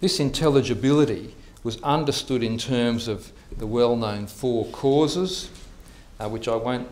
this 0.00 0.18
intelligibility 0.18 1.36
was 1.62 1.80
understood 1.82 2.42
in 2.42 2.58
terms 2.58 3.06
of 3.06 3.30
the 3.58 3.66
well 3.66 3.94
known 3.94 4.26
four 4.26 4.64
causes, 4.66 5.50
uh, 6.18 6.28
which 6.28 6.48
I 6.48 6.56
won't 6.56 6.88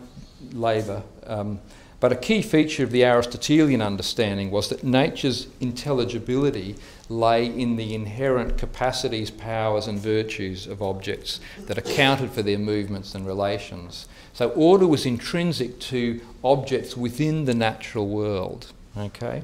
labour. 0.53 1.03
Um, 1.27 1.59
but 2.05 2.11
a 2.11 2.15
key 2.15 2.43
feature 2.43 2.83
of 2.83 2.91
the 2.91 3.03
Aristotelian 3.03 3.81
understanding 3.81 4.51
was 4.51 4.69
that 4.69 4.83
nature's 4.83 5.47
intelligibility 5.59 6.75
lay 7.09 7.47
in 7.47 7.77
the 7.77 7.95
inherent 7.95 8.59
capacities, 8.59 9.31
powers, 9.31 9.87
and 9.87 9.97
virtues 9.97 10.67
of 10.67 10.83
objects 10.83 11.39
that 11.61 11.79
accounted 11.79 12.29
for 12.29 12.43
their 12.43 12.59
movements 12.59 13.15
and 13.15 13.25
relations. 13.25 14.07
So 14.33 14.49
order 14.49 14.85
was 14.85 15.07
intrinsic 15.07 15.79
to 15.79 16.21
objects 16.43 16.95
within 16.95 17.45
the 17.45 17.55
natural 17.55 18.07
world. 18.07 18.71
Okay. 18.95 19.41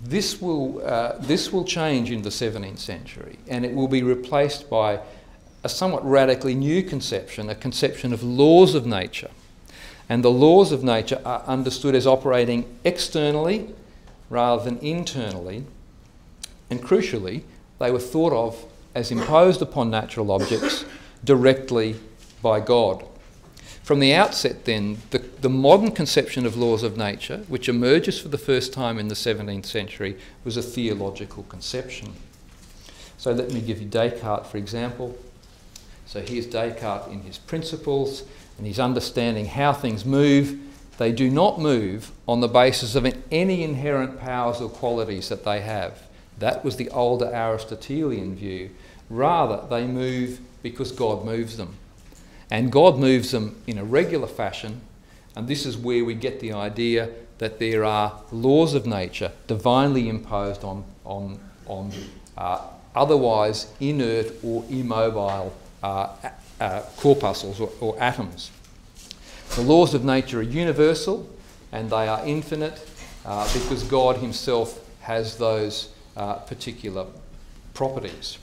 This 0.00 0.40
will, 0.40 0.80
uh, 0.86 1.16
this 1.18 1.52
will 1.52 1.64
change 1.64 2.12
in 2.12 2.22
the 2.22 2.30
17th 2.30 2.78
century 2.78 3.40
and 3.48 3.64
it 3.64 3.74
will 3.74 3.88
be 3.88 4.04
replaced 4.04 4.70
by 4.70 5.00
a 5.64 5.68
somewhat 5.68 6.08
radically 6.08 6.54
new 6.54 6.84
conception, 6.84 7.50
a 7.50 7.56
conception 7.56 8.12
of 8.12 8.22
laws 8.22 8.76
of 8.76 8.86
nature. 8.86 9.30
And 10.08 10.24
the 10.24 10.30
laws 10.30 10.72
of 10.72 10.82
nature 10.82 11.20
are 11.24 11.42
understood 11.42 11.94
as 11.94 12.06
operating 12.06 12.64
externally 12.84 13.74
rather 14.30 14.64
than 14.64 14.78
internally. 14.78 15.64
And 16.70 16.82
crucially, 16.82 17.42
they 17.78 17.90
were 17.90 17.98
thought 17.98 18.32
of 18.32 18.64
as 18.94 19.10
imposed 19.10 19.62
upon 19.62 19.90
natural 19.90 20.30
objects 20.30 20.84
directly 21.24 21.96
by 22.42 22.60
God. 22.60 23.04
From 23.82 24.00
the 24.00 24.14
outset, 24.14 24.64
then, 24.64 24.98
the, 25.10 25.18
the 25.18 25.48
modern 25.48 25.90
conception 25.90 26.46
of 26.46 26.56
laws 26.56 26.82
of 26.82 26.96
nature, 26.96 27.38
which 27.48 27.68
emerges 27.68 28.20
for 28.20 28.28
the 28.28 28.38
first 28.38 28.72
time 28.72 28.98
in 28.98 29.08
the 29.08 29.14
17th 29.14 29.66
century, 29.66 30.16
was 30.44 30.56
a 30.56 30.62
theological 30.62 31.42
conception. 31.44 32.12
So 33.18 33.32
let 33.32 33.50
me 33.50 33.60
give 33.60 33.80
you 33.80 33.88
Descartes, 33.88 34.46
for 34.46 34.56
example. 34.56 35.18
So 36.06 36.20
here's 36.20 36.46
Descartes 36.46 37.08
in 37.08 37.22
his 37.22 37.38
principles 37.38 38.22
and 38.58 38.66
he's 38.66 38.78
understanding 38.78 39.46
how 39.46 39.72
things 39.72 40.04
move. 40.04 40.58
They 40.98 41.12
do 41.12 41.30
not 41.30 41.60
move 41.60 42.12
on 42.28 42.40
the 42.40 42.48
basis 42.48 42.94
of 42.94 43.06
any 43.30 43.62
inherent 43.62 44.20
powers 44.20 44.60
or 44.60 44.68
qualities 44.68 45.28
that 45.30 45.44
they 45.44 45.60
have. 45.60 46.02
That 46.38 46.64
was 46.64 46.76
the 46.76 46.90
older 46.90 47.26
Aristotelian 47.26 48.36
view. 48.36 48.70
Rather, 49.08 49.66
they 49.68 49.86
move 49.86 50.40
because 50.62 50.92
God 50.92 51.24
moves 51.24 51.56
them. 51.56 51.76
And 52.50 52.70
God 52.70 52.98
moves 52.98 53.30
them 53.30 53.60
in 53.66 53.78
a 53.78 53.84
regular 53.84 54.26
fashion, 54.26 54.82
and 55.34 55.48
this 55.48 55.64
is 55.64 55.76
where 55.76 56.04
we 56.04 56.14
get 56.14 56.40
the 56.40 56.52
idea 56.52 57.08
that 57.38 57.58
there 57.58 57.84
are 57.84 58.20
laws 58.30 58.74
of 58.74 58.86
nature 58.86 59.32
divinely 59.46 60.08
imposed 60.08 60.62
on, 60.62 60.84
on, 61.04 61.38
on 61.66 61.90
uh, 62.36 62.60
otherwise 62.94 63.72
inert 63.80 64.32
or 64.44 64.64
immobile 64.68 65.54
uh, 65.82 66.14
uh, 66.60 66.80
corpuscles 66.96 67.60
or, 67.60 67.70
or 67.80 68.00
atoms. 68.00 68.50
The 69.54 69.62
laws 69.62 69.94
of 69.94 70.04
nature 70.04 70.40
are 70.40 70.42
universal 70.42 71.28
and 71.72 71.90
they 71.90 72.08
are 72.08 72.24
infinite 72.26 72.88
uh, 73.24 73.44
because 73.52 73.82
God 73.84 74.16
Himself 74.16 74.78
has 75.00 75.36
those 75.36 75.90
uh, 76.16 76.34
particular 76.34 77.06
properties. 77.74 78.38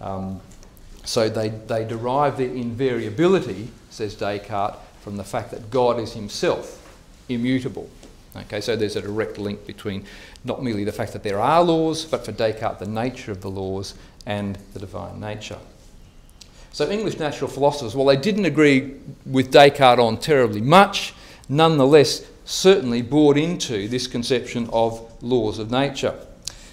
Um, 0.00 0.40
so 1.04 1.28
they, 1.28 1.50
they 1.50 1.84
derive 1.84 2.38
their 2.38 2.48
invariability, 2.48 3.68
says 3.90 4.14
Descartes, 4.14 4.76
from 5.00 5.16
the 5.16 5.24
fact 5.24 5.50
that 5.50 5.70
God 5.70 6.00
is 6.00 6.14
himself 6.14 6.80
immutable. 7.28 7.90
Okay, 8.34 8.60
so 8.60 8.74
there's 8.74 8.96
a 8.96 9.02
direct 9.02 9.38
link 9.38 9.66
between 9.66 10.06
not 10.44 10.62
merely 10.62 10.82
the 10.82 10.92
fact 10.92 11.12
that 11.12 11.22
there 11.22 11.38
are 11.38 11.62
laws, 11.62 12.04
but 12.04 12.24
for 12.24 12.32
Descartes, 12.32 12.78
the 12.78 12.86
nature 12.86 13.30
of 13.30 13.42
the 13.42 13.50
laws 13.50 13.94
and 14.26 14.58
the 14.72 14.80
divine 14.80 15.20
nature. 15.20 15.58
So 16.74 16.90
English 16.90 17.20
natural 17.20 17.48
philosophers, 17.48 17.94
while 17.94 18.06
they 18.06 18.16
didn't 18.16 18.46
agree 18.46 18.96
with 19.24 19.52
Descartes 19.52 20.00
on 20.00 20.18
terribly 20.18 20.60
much, 20.60 21.14
nonetheless 21.48 22.26
certainly 22.44 23.00
bought 23.00 23.36
into 23.38 23.86
this 23.86 24.08
conception 24.08 24.68
of 24.72 25.00
laws 25.22 25.60
of 25.60 25.70
nature. 25.70 26.14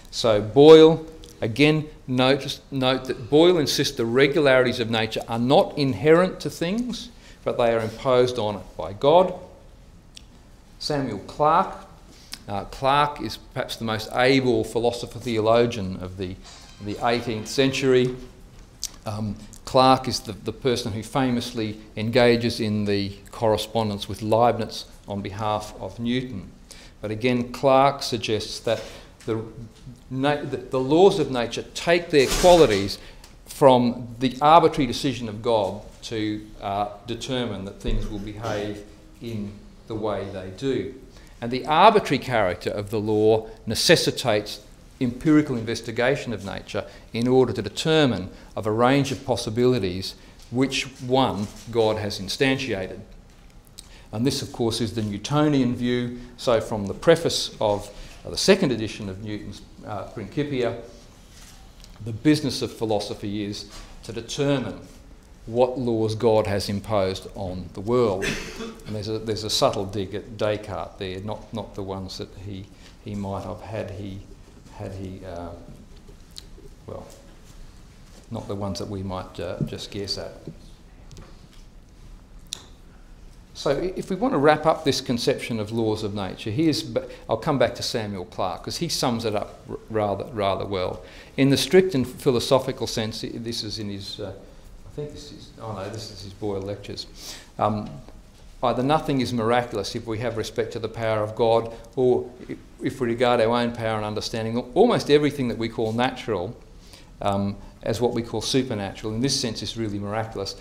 So 0.10 0.42
Boyle, 0.42 1.06
Again, 1.42 1.88
note, 2.08 2.60
note 2.70 3.06
that 3.06 3.30
Boyle 3.32 3.58
insists 3.58 3.98
the 3.98 4.06
regularities 4.06 4.80
of 4.80 4.92
nature 4.92 5.22
are 5.28 5.40
not 5.40 5.76
inherent 5.76 6.40
to 6.42 6.52
things, 6.52 7.10
but 7.44 7.58
they 7.58 7.74
are 7.74 7.80
imposed 7.80 8.38
on 8.38 8.58
it 8.58 8.78
by 8.78 8.94
God. 8.94 9.34
Samuel 10.78 11.20
Clarke. 11.20 11.88
Uh, 12.48 12.66
Clarke 12.66 13.22
is 13.22 13.38
perhaps 13.38 13.76
the 13.76 13.86
most 13.86 14.10
able 14.14 14.64
philosopher 14.64 15.20
theologian 15.20 15.98
of 15.98 16.18
the, 16.18 16.36
the 16.84 16.96
18th 16.96 17.48
century. 17.48 18.16
Um, 19.06 19.36
Clarke 19.72 20.10
is 20.10 20.20
the, 20.20 20.34
the 20.34 20.52
person 20.52 20.92
who 20.92 21.02
famously 21.02 21.80
engages 21.96 22.60
in 22.60 22.84
the 22.84 23.14
correspondence 23.32 24.10
with 24.10 24.22
Leibniz 24.22 24.84
on 25.08 25.22
behalf 25.22 25.74
of 25.80 25.98
Newton. 25.98 26.52
But 27.00 27.10
again, 27.10 27.54
Clarke 27.54 28.04
suggests 28.04 28.60
that 28.60 28.84
the, 29.26 29.42
the 30.10 30.80
laws 30.80 31.20
of 31.20 31.32
nature 31.32 31.64
take 31.74 32.10
their 32.10 32.28
qualities 32.42 33.00
from 33.46 34.14
the 34.20 34.38
arbitrary 34.42 34.88
decision 34.88 35.30
of 35.30 35.42
God 35.42 35.82
to 36.02 36.46
uh, 36.60 36.90
determine 37.08 37.64
that 37.64 37.80
things 37.80 38.06
will 38.10 38.20
behave 38.20 38.84
in 39.22 39.54
the 39.88 39.96
way 39.96 40.28
they 40.34 40.50
do. 40.58 40.96
And 41.40 41.50
the 41.50 41.66
arbitrary 41.66 42.20
character 42.20 42.72
of 42.72 42.90
the 42.90 43.00
law 43.00 43.48
necessitates 43.66 44.60
empirical 45.02 45.58
investigation 45.58 46.34
of 46.34 46.46
nature 46.46 46.86
in 47.14 47.28
order 47.28 47.54
to 47.54 47.62
determine 47.62 48.30
of 48.56 48.66
a 48.66 48.72
range 48.72 49.12
of 49.12 49.26
possibilities 49.26 50.16
which 50.52 50.84
one 51.02 51.48
God 51.72 51.98
has 51.98 52.20
instantiated. 52.20 53.00
And 54.12 54.28
this, 54.28 54.42
of 54.42 54.52
course, 54.52 54.82
is 54.82 54.94
the 54.94 55.02
Newtonian 55.02 55.76
view. 55.76 56.20
So, 56.38 56.60
from 56.60 56.88
the 56.88 56.94
preface 56.94 57.56
of 57.62 57.90
uh, 58.26 58.30
the 58.30 58.38
second 58.38 58.72
edition 58.72 59.08
of 59.08 59.24
Newton's 59.24 59.62
uh, 59.86 60.04
Principia, 60.04 60.82
the 62.04 62.12
business 62.12 62.62
of 62.62 62.74
philosophy 62.74 63.46
is 63.46 63.72
to 64.04 64.12
determine 64.12 64.80
what 65.46 65.78
laws 65.78 66.16
God 66.16 66.48
has 66.48 66.70
imposed 66.70 67.28
on 67.36 67.70
the 67.74 67.82
world. 67.82 68.26
And 68.86 68.96
there's 68.96 69.08
a, 69.08 69.20
there's 69.20 69.44
a 69.44 69.50
subtle 69.50 69.86
dig 69.86 70.14
at 70.14 70.38
Descartes 70.38 70.98
there, 70.98 71.20
not, 71.22 71.52
not 71.54 71.76
the 71.76 71.84
ones 71.84 72.18
that 72.18 72.30
he, 72.46 72.66
he 73.04 73.16
might 73.16 73.44
have 73.44 73.62
had 73.62 73.92
he, 73.92 74.20
had 74.82 74.94
he 74.94 75.22
uh, 75.26 75.50
well, 76.88 77.08
not 78.30 78.48
the 78.48 78.56
ones 78.56 78.80
that 78.80 78.88
we 78.88 79.04
might 79.04 79.40
uh, 79.40 79.58
just 79.66 79.92
guess 79.92 80.18
at. 80.18 80.32
so 83.54 83.70
if 83.70 84.10
we 84.10 84.16
want 84.16 84.34
to 84.34 84.40
wrap 84.40 84.66
up 84.66 84.84
this 84.84 85.02
conception 85.02 85.60
of 85.60 85.72
laws 85.72 86.04
of 86.04 86.16
nature, 86.16 86.50
here's, 86.50 86.84
I'll 87.30 87.38
come 87.38 87.60
back 87.60 87.76
to 87.76 87.84
Samuel 87.84 88.26
Clarke 88.26 88.62
because 88.62 88.78
he 88.78 88.90
sums 88.90 89.24
it 89.24 89.36
up 89.36 89.62
rather, 89.90 90.26
rather 90.34 90.66
well. 90.66 91.04
In 91.38 91.50
the 91.50 91.58
strict 91.58 91.94
and 91.94 92.08
philosophical 92.08 92.88
sense, 92.88 93.22
this 93.22 93.64
is 93.64 93.78
in 93.78 93.90
his, 93.90 94.20
uh, 94.20 94.34
I 94.88 94.96
think 94.96 95.12
this 95.12 95.32
is, 95.32 95.52
oh 95.62 95.74
no, 95.74 95.88
this 95.90 96.10
is 96.10 96.24
his 96.24 96.34
Boyle 96.34 96.62
lectures. 96.62 97.06
Um, 97.60 97.88
either 98.64 98.82
nothing 98.82 99.22
is 99.22 99.32
miraculous 99.32 99.96
if 99.96 100.08
we 100.08 100.18
have 100.20 100.38
respect 100.38 100.74
to 100.74 100.80
the 100.80 100.90
power 100.90 101.22
of 101.22 101.36
God, 101.36 101.72
or 101.96 102.28
if 102.84 103.00
we 103.00 103.08
regard 103.08 103.42
our 103.42 103.56
own 103.58 103.74
power 103.74 103.98
and 103.98 104.06
understanding, 104.06 104.58
almost 104.74 105.10
everything 105.10 105.48
that 105.48 105.58
we 105.58 105.70
call 105.70 105.94
natural 105.94 106.56
um, 107.22 107.56
as 107.84 108.02
what 108.02 108.14
we 108.14 108.22
call 108.22 108.42
supernatural, 108.42 109.14
in 109.14 109.22
this 109.22 109.40
sense, 109.40 109.62
is 109.62 109.78
really 109.78 110.00
miraculous. 110.00 110.56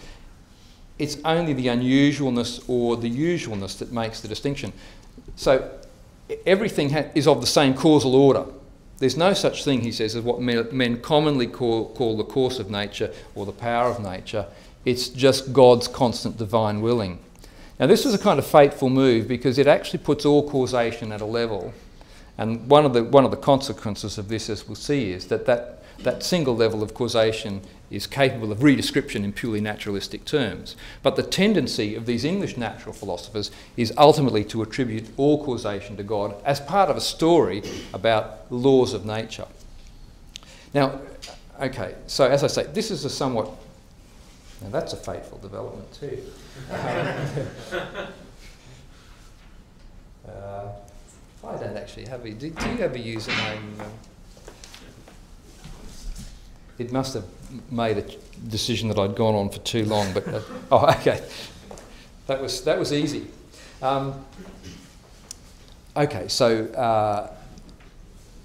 It's 0.98 1.16
only 1.24 1.52
the 1.52 1.66
unusualness 1.68 2.62
or 2.68 2.96
the 2.96 3.10
usualness 3.10 3.78
that 3.78 3.92
makes 3.92 4.20
the 4.20 4.28
distinction. 4.28 4.72
So 5.36 5.70
everything 6.46 6.92
is 7.14 7.26
of 7.26 7.40
the 7.40 7.46
same 7.46 7.74
causal 7.74 8.14
order. 8.14 8.44
There's 8.98 9.16
no 9.16 9.32
such 9.32 9.64
thing, 9.64 9.80
he 9.80 9.92
says, 9.92 10.14
as 10.14 10.22
what 10.22 10.40
men 10.40 11.00
commonly 11.00 11.46
call, 11.46 11.88
call 11.94 12.18
the 12.18 12.24
course 12.24 12.58
of 12.58 12.70
nature 12.70 13.10
or 13.34 13.46
the 13.46 13.52
power 13.52 13.88
of 13.90 14.00
nature. 14.00 14.46
It's 14.84 15.08
just 15.08 15.52
God's 15.54 15.88
constant 15.88 16.36
divine 16.36 16.82
willing. 16.82 17.18
Now, 17.78 17.86
this 17.86 18.04
is 18.04 18.12
a 18.12 18.18
kind 18.18 18.38
of 18.38 18.46
fateful 18.46 18.90
move 18.90 19.26
because 19.26 19.56
it 19.56 19.66
actually 19.66 20.00
puts 20.00 20.26
all 20.26 20.48
causation 20.48 21.12
at 21.12 21.22
a 21.22 21.26
level. 21.26 21.72
And 22.40 22.68
one 22.70 22.86
of 22.86 22.94
the, 22.94 23.04
one 23.04 23.26
of 23.26 23.30
the 23.30 23.36
consequences 23.36 24.16
of 24.16 24.28
this, 24.28 24.48
as 24.48 24.66
we'll 24.66 24.74
see, 24.74 25.12
is 25.12 25.26
that, 25.26 25.44
that 25.44 25.80
that 26.04 26.22
single 26.22 26.56
level 26.56 26.82
of 26.82 26.94
causation 26.94 27.60
is 27.90 28.06
capable 28.06 28.50
of 28.50 28.60
redescription 28.60 29.24
in 29.24 29.32
purely 29.34 29.60
naturalistic 29.60 30.24
terms. 30.24 30.74
But 31.02 31.16
the 31.16 31.22
tendency 31.22 31.94
of 31.94 32.06
these 32.06 32.24
English 32.24 32.56
natural 32.56 32.94
philosophers 32.94 33.50
is 33.76 33.92
ultimately 33.98 34.42
to 34.44 34.62
attribute 34.62 35.10
all 35.18 35.44
causation 35.44 35.98
to 35.98 36.02
God 36.02 36.34
as 36.42 36.60
part 36.60 36.88
of 36.88 36.96
a 36.96 37.00
story 37.02 37.62
about 37.92 38.50
laws 38.50 38.94
of 38.94 39.04
nature. 39.04 39.46
Now, 40.72 41.00
okay, 41.60 41.96
so 42.06 42.26
as 42.26 42.42
I 42.42 42.46
say, 42.46 42.62
this 42.72 42.90
is 42.90 43.04
a 43.04 43.10
somewhat. 43.10 43.50
Now, 44.62 44.70
that's 44.70 44.94
a 44.94 44.96
fateful 44.96 45.36
development, 45.38 45.92
too. 45.92 46.22
uh, 50.28 50.68
I 51.42 51.56
don't 51.56 51.76
actually 51.76 52.06
have 52.06 52.24
it. 52.26 52.38
Do, 52.38 52.50
do 52.50 52.98
you 52.98 53.12
use 53.14 53.26
a 53.26 53.30
name? 53.30 53.76
Uh, 53.80 53.84
it 56.78 56.92
must 56.92 57.14
have 57.14 57.24
made 57.70 57.98
a 57.98 58.04
decision 58.48 58.88
that 58.88 58.98
I'd 58.98 59.14
gone 59.14 59.34
on 59.34 59.50
for 59.50 59.58
too 59.60 59.84
long. 59.84 60.12
But 60.12 60.28
uh, 60.28 60.40
oh, 60.72 60.90
okay, 61.00 61.22
that 62.26 62.40
was 62.40 62.62
that 62.64 62.78
was 62.78 62.92
easy. 62.92 63.26
Um, 63.82 64.24
okay, 65.96 66.28
so 66.28 66.66
uh, 66.66 67.32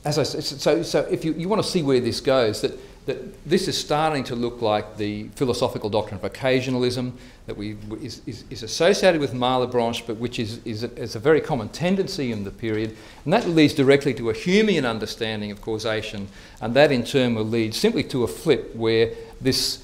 as 0.05 0.17
I 0.17 0.23
said, 0.23 0.43
so 0.43 0.84
so 0.84 1.01
if 1.10 1.25
you, 1.25 1.34
you 1.34 1.49
want 1.49 1.63
to 1.63 1.69
see 1.69 1.84
where 1.84 1.99
this 1.99 2.21
goes, 2.21 2.62
that 2.62 2.79
that 3.06 3.44
this 3.48 3.68
is 3.68 3.78
starting 3.78 4.24
to 4.24 4.36
look 4.36 4.62
like 4.62 4.98
the 4.98 5.28
philosophical 5.36 5.89
doctrine 5.89 6.20
of 6.24 6.32
occasionalism 6.32 7.12
that 7.46 7.56
we, 7.56 7.78
is, 8.02 8.22
is, 8.26 8.44
is 8.50 8.63
associated 8.63 9.22
with 9.22 9.34
Malebranche, 9.34 10.06
but 10.08 10.18
which 10.18 10.39
is, 10.39 10.60
is, 10.65 10.84
a, 10.84 10.91
is 10.96 11.15
a 11.15 11.20
very 11.20 11.39
common 11.39 11.70
tendency 11.70 12.32
in 12.32 12.44
the 12.44 12.52
period. 12.52 12.98
And 13.24 13.32
that 13.32 13.48
leads 13.48 13.76
directly 13.76 14.13
to 14.15 14.32
a 14.32 14.34
Humean 14.34 14.89
understanding 14.89 15.52
of 15.52 15.62
causation, 15.62 16.28
and 16.60 16.74
that 16.74 16.91
in 16.91 17.04
turn 17.04 17.36
will 17.36 17.46
lead 17.46 17.76
simply 17.76 18.04
to 18.06 18.24
a 18.24 18.28
flip 18.28 18.76
where 18.76 19.12
this 19.39 19.84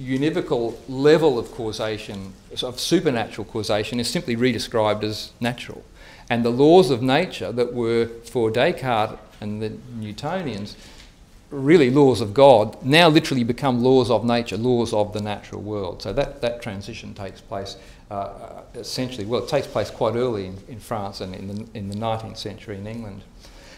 univocal 0.00 0.76
level 0.88 1.38
of 1.38 1.52
causation, 1.52 2.32
of 2.62 2.80
supernatural 2.80 3.44
causation, 3.44 4.00
is 4.00 4.10
simply 4.10 4.36
redescribed 4.36 5.04
as 5.04 5.32
natural. 5.38 5.84
And 6.28 6.44
the 6.44 6.50
laws 6.50 6.90
of 6.90 7.02
nature 7.02 7.52
that 7.52 7.72
were 7.74 8.06
for 8.24 8.50
Descartes 8.50 9.18
and 9.40 9.62
the 9.62 9.70
Newtonians 9.70 10.74
really 11.50 11.90
laws 11.90 12.20
of 12.20 12.32
God 12.32 12.82
now 12.84 13.08
literally 13.08 13.44
become 13.44 13.82
laws 13.82 14.10
of 14.10 14.24
nature, 14.24 14.56
laws 14.56 14.92
of 14.92 15.12
the 15.12 15.20
natural 15.20 15.60
world. 15.60 16.02
So 16.02 16.12
that, 16.12 16.40
that 16.42 16.62
transition 16.62 17.14
takes 17.14 17.40
place 17.40 17.76
uh, 18.10 18.62
essentially, 18.74 19.24
well, 19.24 19.42
it 19.42 19.48
takes 19.48 19.66
place 19.66 19.90
quite 19.90 20.16
early 20.16 20.46
in, 20.46 20.58
in 20.68 20.80
France 20.80 21.20
and 21.20 21.34
in 21.34 21.48
the, 21.48 21.66
in 21.74 21.88
the 21.88 21.94
19th 21.94 22.36
century 22.36 22.76
in 22.76 22.86
England. 22.86 23.22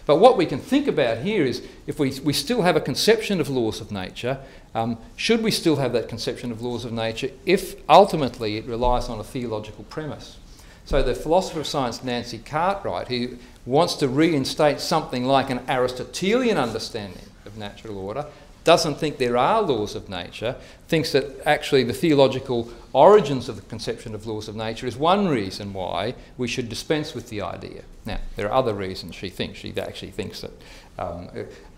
But 0.05 0.17
what 0.17 0.37
we 0.37 0.47
can 0.47 0.59
think 0.59 0.89
about 0.89 1.19
here 1.19 1.45
is 1.45 1.63
if 1.87 1.99
we, 1.99 2.19
we 2.21 2.33
still 2.33 2.63
have 2.63 2.75
a 2.75 2.81
conception 2.81 3.41
of 3.41 3.49
laws 3.49 3.81
of 3.81 3.93
nature, 3.93 4.39
um, 4.75 4.99
should 5.17 5.43
we 5.43 5.51
still 5.51 5.77
have 5.77 5.93
that 5.93 6.09
conception 6.09 6.51
of 6.51 6.63
laws 6.63 6.85
of 6.85 6.93
nature 6.93 7.31
if 7.47 7.77
ultimately 7.89 8.57
it 8.57 8.65
relies 8.65 9.09
on 9.09 9.21
a 9.21 9.25
theological 9.25 9.85
premise? 9.85 10.39
So 10.85 11.03
the 11.03 11.15
philosopher 11.15 11.61
of 11.61 11.67
science 11.67 12.03
Nancy 12.03 12.39
Cartwright, 12.39 13.09
who 13.09 13.37
wants 13.65 13.95
to 13.97 14.09
reinstate 14.09 14.81
something 14.81 15.25
like 15.25 15.51
an 15.51 15.61
Aristotelian 15.69 16.57
understanding 16.57 17.23
of 17.53 17.59
natural 17.59 17.99
order, 17.99 18.27
doesn't 18.65 18.95
think 18.97 19.19
there 19.19 19.37
are 19.37 19.61
laws 19.61 19.95
of 19.95 20.09
nature, 20.09 20.55
thinks 20.87 21.13
that 21.13 21.25
actually 21.47 21.83
the 21.83 21.93
theological 21.93 22.71
origins 22.93 23.49
of 23.49 23.57
the 23.57 23.63
conception 23.63 24.15
of 24.15 24.27
laws 24.27 24.49
of 24.49 24.55
nature 24.55 24.87
is 24.87 24.97
one 24.97 25.29
reason 25.29 25.73
why 25.73 26.15
we 26.39 26.47
should 26.47 26.69
dispense 26.69 27.15
with 27.15 27.29
the 27.29 27.43
idea. 27.43 27.83
Now, 28.05 28.19
there 28.37 28.47
are 28.49 28.53
other 28.53 28.75
reasons 28.75 29.15
she 29.15 29.31
thinks. 29.31 29.59
She 29.59 29.73
actually 29.77 30.13
thinks 30.13 30.43
that 30.43 30.53
um, 30.99 31.29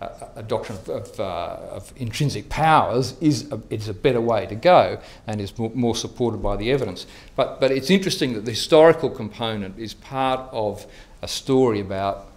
a, 0.01 0.09
a, 0.37 0.43
doctrine 0.43 0.77
of, 0.77 0.89
of, 0.89 1.19
uh, 1.19 1.57
of, 1.71 1.93
intrinsic 1.95 2.49
powers 2.49 3.15
is 3.21 3.51
a, 3.51 3.59
is 3.69 3.87
a 3.87 3.93
better 3.93 4.19
way 4.19 4.45
to 4.45 4.55
go 4.55 4.99
and 5.25 5.39
is 5.39 5.57
more, 5.57 5.71
more 5.73 5.95
supported 5.95 6.43
by 6.43 6.57
the 6.57 6.71
evidence. 6.71 7.07
But, 7.35 7.61
but 7.61 7.71
it's 7.71 7.89
interesting 7.89 8.33
that 8.33 8.43
the 8.45 8.51
historical 8.51 9.09
component 9.09 9.79
is 9.79 9.93
part 9.93 10.41
of 10.51 10.85
a 11.21 11.27
story 11.27 11.79
about, 11.79 12.27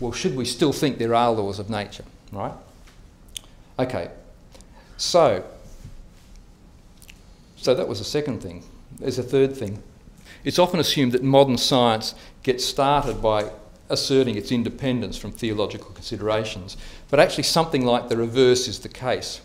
well, 0.00 0.12
should 0.12 0.34
we 0.34 0.46
still 0.46 0.72
think 0.72 0.98
there 0.98 1.14
are 1.14 1.30
laws 1.30 1.58
of 1.58 1.68
nature, 1.68 2.04
right? 2.32 2.54
Okay, 3.78 4.10
so, 4.96 5.44
so 7.56 7.74
that 7.74 7.88
was 7.88 7.98
the 7.98 8.04
second 8.04 8.40
thing. 8.40 8.62
There's 9.00 9.18
a 9.18 9.22
third 9.22 9.56
thing. 9.56 9.82
It's 10.44 10.58
often 10.58 10.78
assumed 10.78 11.12
that 11.12 11.22
modern 11.22 11.58
science 11.58 12.14
gets 12.42 12.64
started 12.64 13.20
by 13.20 13.50
asserting 13.88 14.36
its 14.36 14.52
independence 14.52 15.16
from 15.16 15.32
theological 15.32 15.90
considerations, 15.90 16.76
but 17.10 17.18
actually, 17.18 17.44
something 17.44 17.84
like 17.84 18.08
the 18.08 18.16
reverse 18.16 18.68
is 18.68 18.78
the 18.78 18.88
case. 18.88 19.40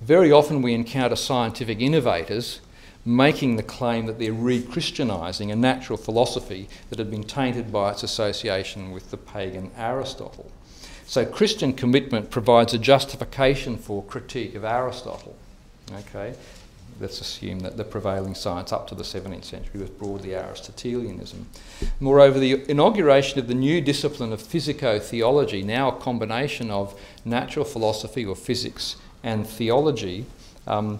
Very 0.00 0.30
often, 0.30 0.62
we 0.62 0.74
encounter 0.74 1.16
scientific 1.16 1.80
innovators 1.80 2.60
making 3.04 3.56
the 3.56 3.62
claim 3.62 4.06
that 4.06 4.18
they're 4.18 4.32
re 4.32 4.60
Christianising 4.62 5.50
a 5.50 5.56
natural 5.56 5.96
philosophy 5.96 6.68
that 6.90 6.98
had 6.98 7.10
been 7.10 7.22
tainted 7.22 7.72
by 7.72 7.92
its 7.92 8.02
association 8.02 8.90
with 8.90 9.10
the 9.10 9.16
pagan 9.16 9.70
Aristotle. 9.76 10.50
So 11.06 11.24
Christian 11.24 11.72
commitment 11.72 12.30
provides 12.30 12.74
a 12.74 12.78
justification 12.78 13.78
for 13.78 14.02
critique 14.02 14.56
of 14.56 14.64
Aristotle. 14.64 15.36
Okay, 15.92 16.34
let's 17.00 17.20
assume 17.20 17.60
that 17.60 17.76
the 17.76 17.84
prevailing 17.84 18.34
science 18.34 18.72
up 18.72 18.88
to 18.88 18.96
the 18.96 19.04
17th 19.04 19.44
century 19.44 19.80
was 19.80 19.88
broadly 19.88 20.34
Aristotelianism. 20.34 21.46
Moreover, 22.00 22.40
the 22.40 22.68
inauguration 22.68 23.38
of 23.38 23.46
the 23.46 23.54
new 23.54 23.80
discipline 23.80 24.32
of 24.32 24.42
physico-theology, 24.42 25.62
now 25.62 25.90
a 25.90 26.00
combination 26.00 26.72
of 26.72 27.00
natural 27.24 27.64
philosophy 27.64 28.26
or 28.26 28.34
physics 28.34 28.96
and 29.22 29.46
theology, 29.46 30.26
um, 30.66 30.98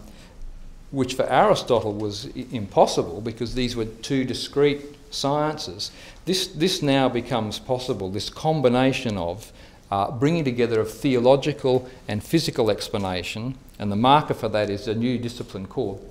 which 0.92 1.14
for 1.14 1.24
Aristotle 1.24 1.92
was 1.92 2.26
impossible 2.26 3.20
because 3.20 3.56
these 3.56 3.74
were 3.74 3.86
two 3.86 4.24
discrete 4.24 4.82
sciences. 5.10 5.90
This, 6.26 6.46
this 6.46 6.80
now 6.80 7.08
becomes 7.08 7.58
possible, 7.58 8.08
this 8.08 8.30
combination 8.30 9.16
of 9.18 9.52
uh, 9.90 10.10
bringing 10.10 10.44
together 10.44 10.80
of 10.80 10.90
theological 10.90 11.88
and 12.08 12.22
physical 12.22 12.70
explanation, 12.70 13.56
and 13.78 13.90
the 13.90 13.96
marker 13.96 14.34
for 14.34 14.48
that 14.48 14.70
is 14.70 14.88
a 14.88 14.94
new 14.94 15.18
discipline 15.18 15.66
called 15.66 16.04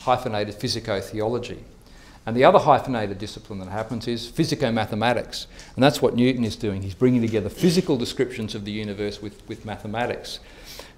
hyphenated 0.00 0.54
physico-theology. 0.54 1.64
And 2.24 2.36
the 2.36 2.44
other 2.44 2.58
hyphenated 2.58 3.18
discipline 3.18 3.60
that 3.60 3.68
happens 3.68 4.08
is 4.08 4.28
physico-mathematics, 4.28 5.46
and 5.74 5.82
that's 5.82 6.02
what 6.02 6.16
Newton 6.16 6.44
is 6.44 6.56
doing. 6.56 6.82
He's 6.82 6.94
bringing 6.94 7.22
together 7.22 7.48
physical 7.48 7.96
descriptions 7.96 8.54
of 8.54 8.64
the 8.64 8.72
universe 8.72 9.22
with, 9.22 9.48
with 9.48 9.64
mathematics. 9.64 10.40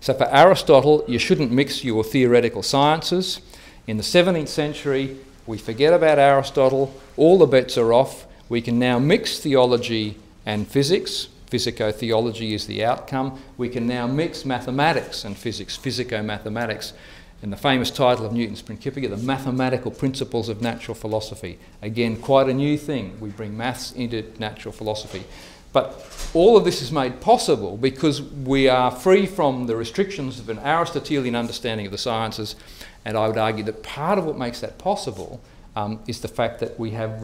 So 0.01 0.15
for 0.15 0.29
Aristotle, 0.35 1.05
you 1.07 1.19
shouldn't 1.19 1.53
mix 1.53 1.85
your 1.85 2.05
theoretical 2.05 2.63
sciences. 2.63 3.41
In 3.87 3.97
the 3.97 4.03
17th 4.03 4.49
century, 4.49 5.19
we 5.47 5.59
forget 5.59 5.93
about 5.93 6.19
Aristotle, 6.19 6.95
all 7.17 7.39
the 7.39 7.47
bets 7.47 7.77
are 7.77 7.93
off. 7.93 8.27
We 8.49 8.61
can 8.63 8.79
now 8.79 8.99
mix 8.99 9.39
theology 9.39 10.17
and 10.47 10.67
physics, 10.67 11.29
Physico-theology 11.51 12.55
is 12.55 12.67
the 12.67 12.85
outcome. 12.85 13.41
We 13.57 13.69
can 13.69 13.87
now 13.87 14.07
mix 14.07 14.45
mathematics 14.45 15.25
and 15.25 15.37
physics, 15.37 15.77
physico-mathematics. 15.77 16.93
In 17.41 17.51
the 17.51 17.57
famous 17.57 17.91
title 17.91 18.27
of 18.27 18.33
Newton's 18.33 18.63
Principia, 18.63 19.09
the 19.09 19.17
mathematical 19.17 19.91
principles 19.91 20.49
of 20.49 20.61
natural 20.61 20.95
philosophy. 20.95 21.59
Again, 21.81 22.17
quite 22.17 22.49
a 22.49 22.53
new 22.53 22.77
thing. 22.77 23.19
We 23.21 23.31
bring 23.31 23.57
maths 23.57 23.93
into 23.93 24.31
natural 24.39 24.73
philosophy. 24.73 25.25
But 25.73 26.05
all 26.35 26.57
of 26.57 26.65
this 26.65 26.83
is 26.83 26.91
made 26.91 27.21
possible 27.21 27.77
because 27.77 28.21
we 28.23 28.69
are 28.69 28.91
free 28.91 29.27
from 29.27 29.67
the 29.67 29.77
restrictions 29.77 30.41
of 30.41 30.49
an 30.49 30.59
Aristotelian 30.59 31.37
understanding 31.37 31.87
of 31.87 31.93
the 31.93 31.99
sciences. 31.99 32.57
And 33.05 33.17
I 33.17 33.29
would 33.29 33.39
argue 33.39 33.65
that 33.65 33.83
part 33.83 34.19
of 34.19 34.25
what 34.25 34.37
makes 34.37 34.61
that 34.61 34.79
possible 34.79 35.41
um, 35.77 36.01
is 36.07 36.21
the 36.21 36.29
fact 36.29 36.59
that 36.61 36.79
we 36.79 36.91
have, 36.91 37.23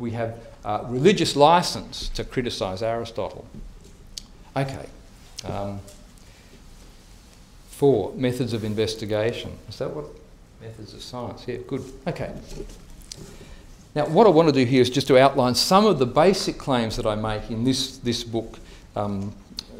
we 0.00 0.10
have 0.12 0.38
uh, 0.64 0.82
religious 0.86 1.36
license 1.36 2.08
to 2.10 2.24
criticise 2.24 2.82
Aristotle. 2.82 3.46
Okay. 4.56 4.86
Um, 5.44 5.80
four, 7.68 8.12
methods 8.14 8.52
of 8.52 8.64
investigation. 8.64 9.52
Is 9.68 9.78
that 9.78 9.94
what? 9.94 10.06
Methods 10.60 10.94
of 10.94 11.02
science. 11.02 11.44
Yeah, 11.46 11.58
good. 11.66 11.84
Okay. 12.06 12.32
Now, 13.94 14.06
what 14.06 14.26
I 14.26 14.30
want 14.30 14.48
to 14.48 14.52
do 14.52 14.64
here 14.64 14.82
is 14.82 14.90
just 14.90 15.06
to 15.08 15.18
outline 15.18 15.54
some 15.54 15.86
of 15.86 15.98
the 15.98 16.06
basic 16.06 16.58
claims 16.58 16.96
that 16.96 17.06
I 17.06 17.14
make 17.14 17.50
in 17.50 17.64
this, 17.64 17.98
this 17.98 18.22
book, 18.24 18.58
um, 18.96 19.32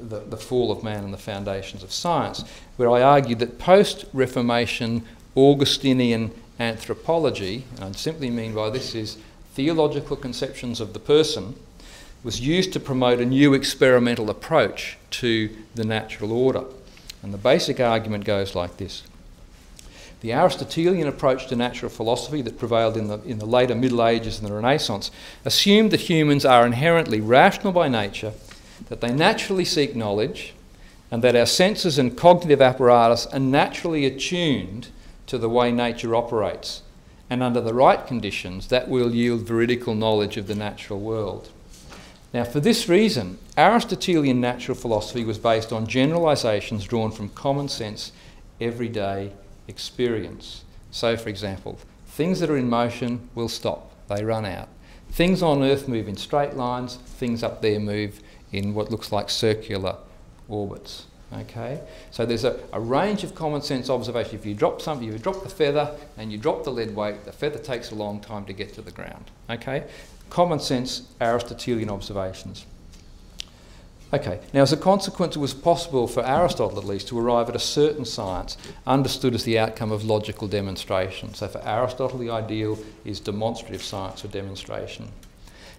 the, 0.09 0.21
the 0.21 0.37
Fall 0.37 0.73
of 0.73 0.83
Man 0.83 1.05
and 1.05 1.13
the 1.13 1.19
Foundations 1.19 1.83
of 1.83 1.93
Science, 1.93 2.45
where 2.77 2.91
I 2.91 3.03
argue 3.03 3.37
that 3.37 3.59
post 3.59 4.07
Reformation 4.13 5.05
Augustinian 5.37 6.33
anthropology, 6.59 7.65
and 7.77 7.85
I 7.85 7.93
simply 7.93 8.31
mean 8.31 8.55
by 8.55 8.71
this 8.71 8.95
is 8.95 9.17
theological 9.55 10.17
conceptions 10.17 10.81
of 10.81 10.93
the 10.93 10.99
person, 10.99 11.55
was 12.23 12.41
used 12.41 12.73
to 12.73 12.81
promote 12.81 13.21
a 13.21 13.25
new 13.25 13.55
experimental 13.55 14.29
approach 14.31 14.99
to 15.11 15.51
the 15.75 15.85
natural 15.85 16.33
order. 16.33 16.65
And 17.23 17.33
the 17.33 17.39
basic 17.39 17.81
argument 17.81 18.25
goes 18.25 18.55
like 18.55 18.77
this 18.77 19.03
the 20.21 20.33
Aristotelian 20.35 21.09
approach 21.09 21.47
to 21.47 21.57
natural 21.57 21.91
philosophy 21.91 22.43
that 22.43 22.59
prevailed 22.59 22.97
in 22.97 23.09
the, 23.09 23.23
in 23.23 23.39
the 23.39 23.47
later 23.47 23.75
Middle 23.75 24.07
Ages 24.07 24.39
and 24.39 24.47
the 24.47 24.53
Renaissance 24.53 25.11
assumed 25.45 25.91
that 25.93 26.11
humans 26.11 26.45
are 26.45 26.67
inherently 26.67 27.21
rational 27.21 27.73
by 27.73 27.89
nature, 27.89 28.35
that 28.89 29.01
they 29.01 29.13
naturally 29.13 29.65
seek 29.65 29.97
knowledge, 29.97 30.53
and 31.11 31.25
that 31.25 31.35
our 31.35 31.47
senses 31.47 31.99
and 31.99 32.17
cognitive 32.17 32.61
apparatus 32.61 33.27
are 33.27 33.41
naturally 33.41 34.05
attuned 34.05 34.89
to 35.27 35.39
the 35.39 35.49
way 35.49 35.73
nature 35.73 36.15
operates. 36.15 36.83
And 37.31 37.43
under 37.43 37.61
the 37.61 37.73
right 37.73 38.05
conditions, 38.05 38.67
that 38.69 38.89
will 38.89 39.15
yield 39.15 39.43
veridical 39.43 39.95
knowledge 39.95 40.37
of 40.37 40.49
the 40.49 40.55
natural 40.57 40.99
world. 40.99 41.51
Now, 42.35 42.45
for 42.45 42.61
this 42.61 42.89
reason, 42.89 43.39
Aristotelian 43.57 44.41
natural 44.41 44.77
philosophy 44.77 45.25
was 45.25 45.39
based 45.39 45.73
on 45.73 45.87
generalizations 45.87 46.85
drawn 46.85 47.13
from 47.13 47.29
common 47.31 47.69
sense, 47.69 48.13
everyday 48.61 49.33
experience. 49.69 50.65
So, 50.91 51.17
for 51.17 51.29
example, 51.29 51.79
things 52.07 52.41
that 52.41 52.51
are 52.51 52.57
in 52.57 52.69
motion 52.69 53.29
will 53.35 53.49
stop, 53.49 53.93
they 54.09 54.25
run 54.25 54.45
out. 54.45 54.69
Things 55.11 55.43
on 55.43 55.63
Earth 55.63 55.89
move 55.89 56.09
in 56.09 56.17
straight 56.17 56.55
lines, 56.55 56.97
things 56.97 57.43
up 57.43 57.63
there 57.63 57.81
move 57.81 58.21
in 58.53 58.75
what 58.75 58.91
looks 58.91 59.13
like 59.13 59.31
circular 59.31 59.97
orbits. 60.49 61.07
Okay, 61.33 61.81
so 62.11 62.27
there's 62.27 62.43
a, 62.43 62.59
a 62.73 62.81
range 62.81 63.23
of 63.23 63.37
common 63.37 63.63
sense 63.63 63.89
observation. 63.89 64.35
If 64.35 64.45
you 64.45 64.55
drop 64.55 64.83
something, 64.83 65.07
if 65.07 65.13
you 65.13 65.19
drop 65.21 65.45
the 65.45 65.49
feather 65.49 65.95
and 66.19 66.33
you 66.33 66.39
drop 66.39 66.65
the 66.65 66.73
lead 66.73 66.95
weight, 66.95 67.25
the 67.25 67.33
feather 67.33 67.59
takes 67.59 67.93
a 67.93 67.95
long 67.95 68.21
time 68.21 68.45
to 68.47 68.53
get 68.53 68.75
to 68.75 68.83
the 68.83 68.91
ground. 68.91 69.31
Okay, 69.49 69.85
common 70.29 70.59
sense 70.59 71.03
Aristotelian 71.21 71.89
observations. 71.89 72.67
Okay, 74.13 74.41
now 74.53 74.63
as 74.63 74.73
a 74.73 74.77
consequence, 74.77 75.37
it 75.37 75.39
was 75.39 75.55
possible 75.55 76.09
for 76.09 76.27
Aristotle 76.27 76.79
at 76.79 76.85
least 76.85 77.07
to 77.09 77.19
arrive 77.19 77.49
at 77.49 77.55
a 77.55 77.61
certain 77.61 78.05
science 78.05 78.57
understood 78.85 79.37
as 79.37 79.45
the 79.45 79.57
outcome 79.57 79.93
of 79.93 80.03
logical 80.03 80.49
demonstration. 80.49 81.33
So 81.35 81.47
for 81.47 81.63
Aristotle, 81.65 82.19
the 82.19 82.31
ideal 82.31 82.77
is 83.05 83.21
demonstrative 83.21 83.85
science 83.85 84.25
or 84.25 84.29
demonstration. 84.29 85.13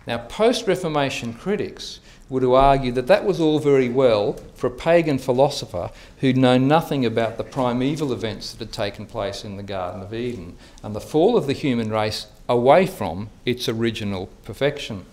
Now, 0.08 0.18
post 0.18 0.66
Reformation 0.66 1.34
critics 1.34 2.00
would 2.32 2.46
argue 2.46 2.94
that 2.94 3.08
that 3.08 3.26
was 3.26 3.42
all 3.42 3.60
very 3.60 3.90
well 3.90 4.32
for 4.56 4.68
a 4.68 4.72
pagan 4.72 5.18
philosopher 5.18 5.92
who'd 6.22 6.38
known 6.38 6.66
nothing 6.66 7.06
about 7.06 7.38
the 7.38 7.44
primeval 7.44 8.14
events 8.14 8.54
that 8.54 8.60
had 8.60 8.72
taken 8.72 9.06
place 9.06 9.44
in 9.44 9.58
the 9.58 9.64
Garden 9.64 10.02
of 10.02 10.14
Eden 10.14 10.56
and 10.82 10.96
the 10.96 11.02
fall 11.02 11.36
of 11.36 11.46
the 11.46 11.52
human 11.52 11.90
race 11.90 12.28
away 12.48 12.88
from 12.88 13.30
its 13.46 13.68
original 13.68 14.30
perfection. 14.46 15.06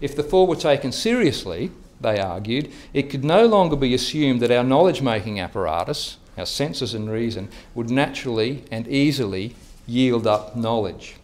If 0.00 0.16
the 0.16 0.24
fall 0.24 0.48
were 0.48 0.56
taken 0.56 0.90
seriously, 0.90 1.70
they 2.00 2.18
argued, 2.18 2.72
it 2.92 3.08
could 3.08 3.24
no 3.24 3.46
longer 3.46 3.76
be 3.76 3.94
assumed 3.94 4.40
that 4.40 4.50
our 4.50 4.64
knowledge 4.64 5.00
making 5.00 5.38
apparatus, 5.38 6.16
our 6.36 6.46
senses 6.46 6.92
and 6.92 7.08
reason, 7.08 7.50
would 7.76 7.88
naturally 7.88 8.64
and 8.68 8.88
easily 8.88 9.54
yield 9.86 10.26
up 10.26 10.56
knowledge. 10.56 11.14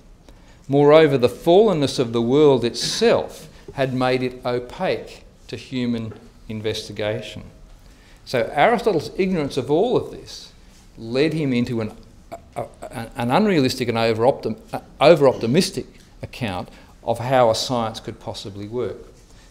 Moreover, 0.69 1.19
the 1.19 1.29
fallenness 1.29 1.99
of 1.99 2.13
the 2.13 2.23
world 2.23 2.65
itself 2.65 3.49
had 3.73 3.93
made 3.93 4.23
it 4.23 4.41
opaque 4.47 5.24
to 5.55 5.61
human 5.61 6.13
investigation. 6.49 7.43
So 8.25 8.51
Aristotle's 8.53 9.11
ignorance 9.17 9.57
of 9.57 9.71
all 9.71 9.97
of 9.97 10.11
this 10.11 10.53
led 10.99 11.33
him 11.33 11.53
into 11.53 11.81
an, 11.81 11.97
a, 12.57 12.67
a, 12.83 13.11
an 13.17 13.31
unrealistic 13.31 13.89
and 13.89 13.97
over 13.97 15.29
optimistic 15.29 15.87
account 16.23 16.69
of 17.05 17.19
how 17.19 17.51
a 17.51 17.55
science 17.55 18.01
could 18.01 18.19
possibly 18.19 18.67
work. 18.67 18.97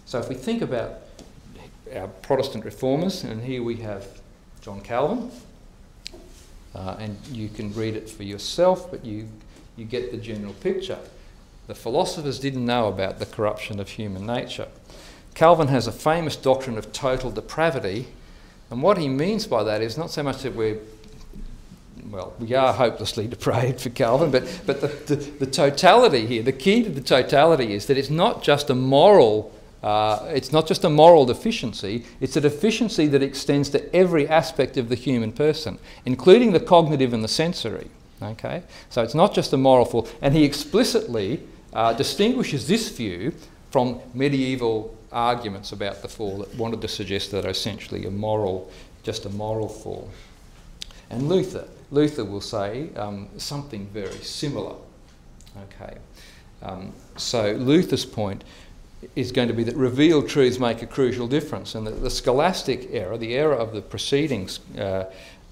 So 0.06 0.20
if 0.20 0.28
we 0.28 0.36
think 0.36 0.62
about 0.62 0.96
our 1.96 2.08
Protestant 2.08 2.66
reformers, 2.66 3.24
and 3.24 3.42
here 3.44 3.64
we 3.64 3.78
have 3.78 4.06
John 4.62 4.82
Calvin, 4.82 5.32
uh, 6.76 6.98
and 7.00 7.16
you 7.32 7.48
can 7.48 7.74
read 7.74 7.96
it 7.96 8.10
for 8.10 8.24
yourself, 8.24 8.90
but 8.92 9.06
you, 9.06 9.30
you 9.78 9.86
get 9.86 10.12
the 10.12 10.18
general 10.18 10.54
picture. 10.54 10.98
The 11.68 11.76
philosophers 11.76 12.40
didn't 12.40 12.66
know 12.66 12.88
about 12.88 13.20
the 13.20 13.26
corruption 13.26 13.80
of 13.80 13.90
human 13.90 14.26
nature. 14.26 14.68
Calvin 15.36 15.68
has 15.68 15.88
a 15.88 15.92
famous 15.92 16.36
doctrine 16.36 16.78
of 16.78 16.92
total 16.94 17.32
depravity, 17.32 18.08
and 18.70 18.82
what 18.82 18.98
he 18.98 19.10
means 19.10 19.48
by 19.48 19.64
that 19.64 19.82
is 19.82 19.98
not 19.98 20.12
so 20.12 20.24
much 20.24 20.44
that 20.44 20.56
we're 20.56 20.80
well, 22.10 22.34
we 22.38 22.54
are 22.54 22.74
hopelessly 22.74 23.28
depraved 23.36 23.82
for 23.82 23.90
Calvin, 23.90 24.30
but, 24.30 24.44
but 24.68 24.82
the, 24.82 24.88
the, 24.88 25.16
the, 25.16 25.46
totality 25.48 26.28
here, 26.28 26.44
the 26.44 26.52
key 26.52 26.84
to 26.84 26.90
the 26.90 27.02
totality 27.02 27.74
is 27.74 27.88
that 27.88 27.98
it's 27.98 28.12
not 28.12 28.44
just 28.44 28.70
a 28.70 28.76
moral 28.76 29.52
uh, 29.84 30.32
it's 30.34 30.54
not 30.54 30.66
just 30.66 30.86
a 30.86 30.90
moral 30.90 31.26
deficiency, 31.26 32.06
it's 32.22 32.38
a 32.38 32.42
deficiency 32.42 33.06
that 33.06 33.22
extends 33.22 33.70
to 33.70 33.94
every 33.94 34.26
aspect 34.30 34.78
of 34.78 34.88
the 34.88 34.96
human 34.96 35.34
person, 35.34 35.78
including 36.06 36.54
the 36.54 36.60
cognitive 36.60 37.14
and 37.14 37.22
the 37.22 37.28
sensory. 37.28 37.90
Okay? 38.22 38.64
So 38.90 39.04
it's 39.04 39.14
not 39.14 39.34
just 39.34 39.52
a 39.52 39.58
moral 39.58 39.84
fall. 39.84 40.08
And 40.22 40.34
he 40.34 40.46
explicitly 40.46 41.44
uh, 41.74 41.92
distinguishes 41.92 42.66
this 42.66 42.88
view 42.88 43.34
from 43.72 44.00
medieval 44.14 44.96
arguments 45.14 45.72
about 45.72 46.02
the 46.02 46.08
fall 46.08 46.40
that 46.40 46.54
wanted 46.56 46.82
to 46.82 46.88
suggest 46.88 47.32
that 47.32 47.46
essentially 47.46 48.06
a 48.06 48.12
moral, 48.12 48.72
just 49.04 49.26
a 49.26 49.30
moral 49.30 49.70
fall. 49.70 50.10
And 51.10 51.30
Luther, 51.30 51.68
Luther 51.92 52.26
will 52.26 52.42
say 52.42 52.90
um, 52.96 53.30
something 53.38 53.88
very 53.94 54.18
similar. 54.18 54.76
Okay. 55.66 55.98
Um, 56.64 56.94
so 57.18 57.52
Luther's 57.54 58.06
point 58.06 58.44
is 59.16 59.32
going 59.32 59.48
to 59.48 59.54
be 59.54 59.64
that 59.64 59.76
revealed 59.76 60.30
truths 60.30 60.60
make 60.60 60.82
a 60.82 60.88
crucial 60.88 61.28
difference, 61.28 61.76
and 61.76 61.86
that 61.86 62.02
the 62.02 62.10
scholastic 62.10 62.90
era, 62.92 63.18
the 63.18 63.34
era 63.34 63.56
of 63.56 63.74
the 63.74 63.82
preceding 63.82 64.50
uh, 64.80 65.06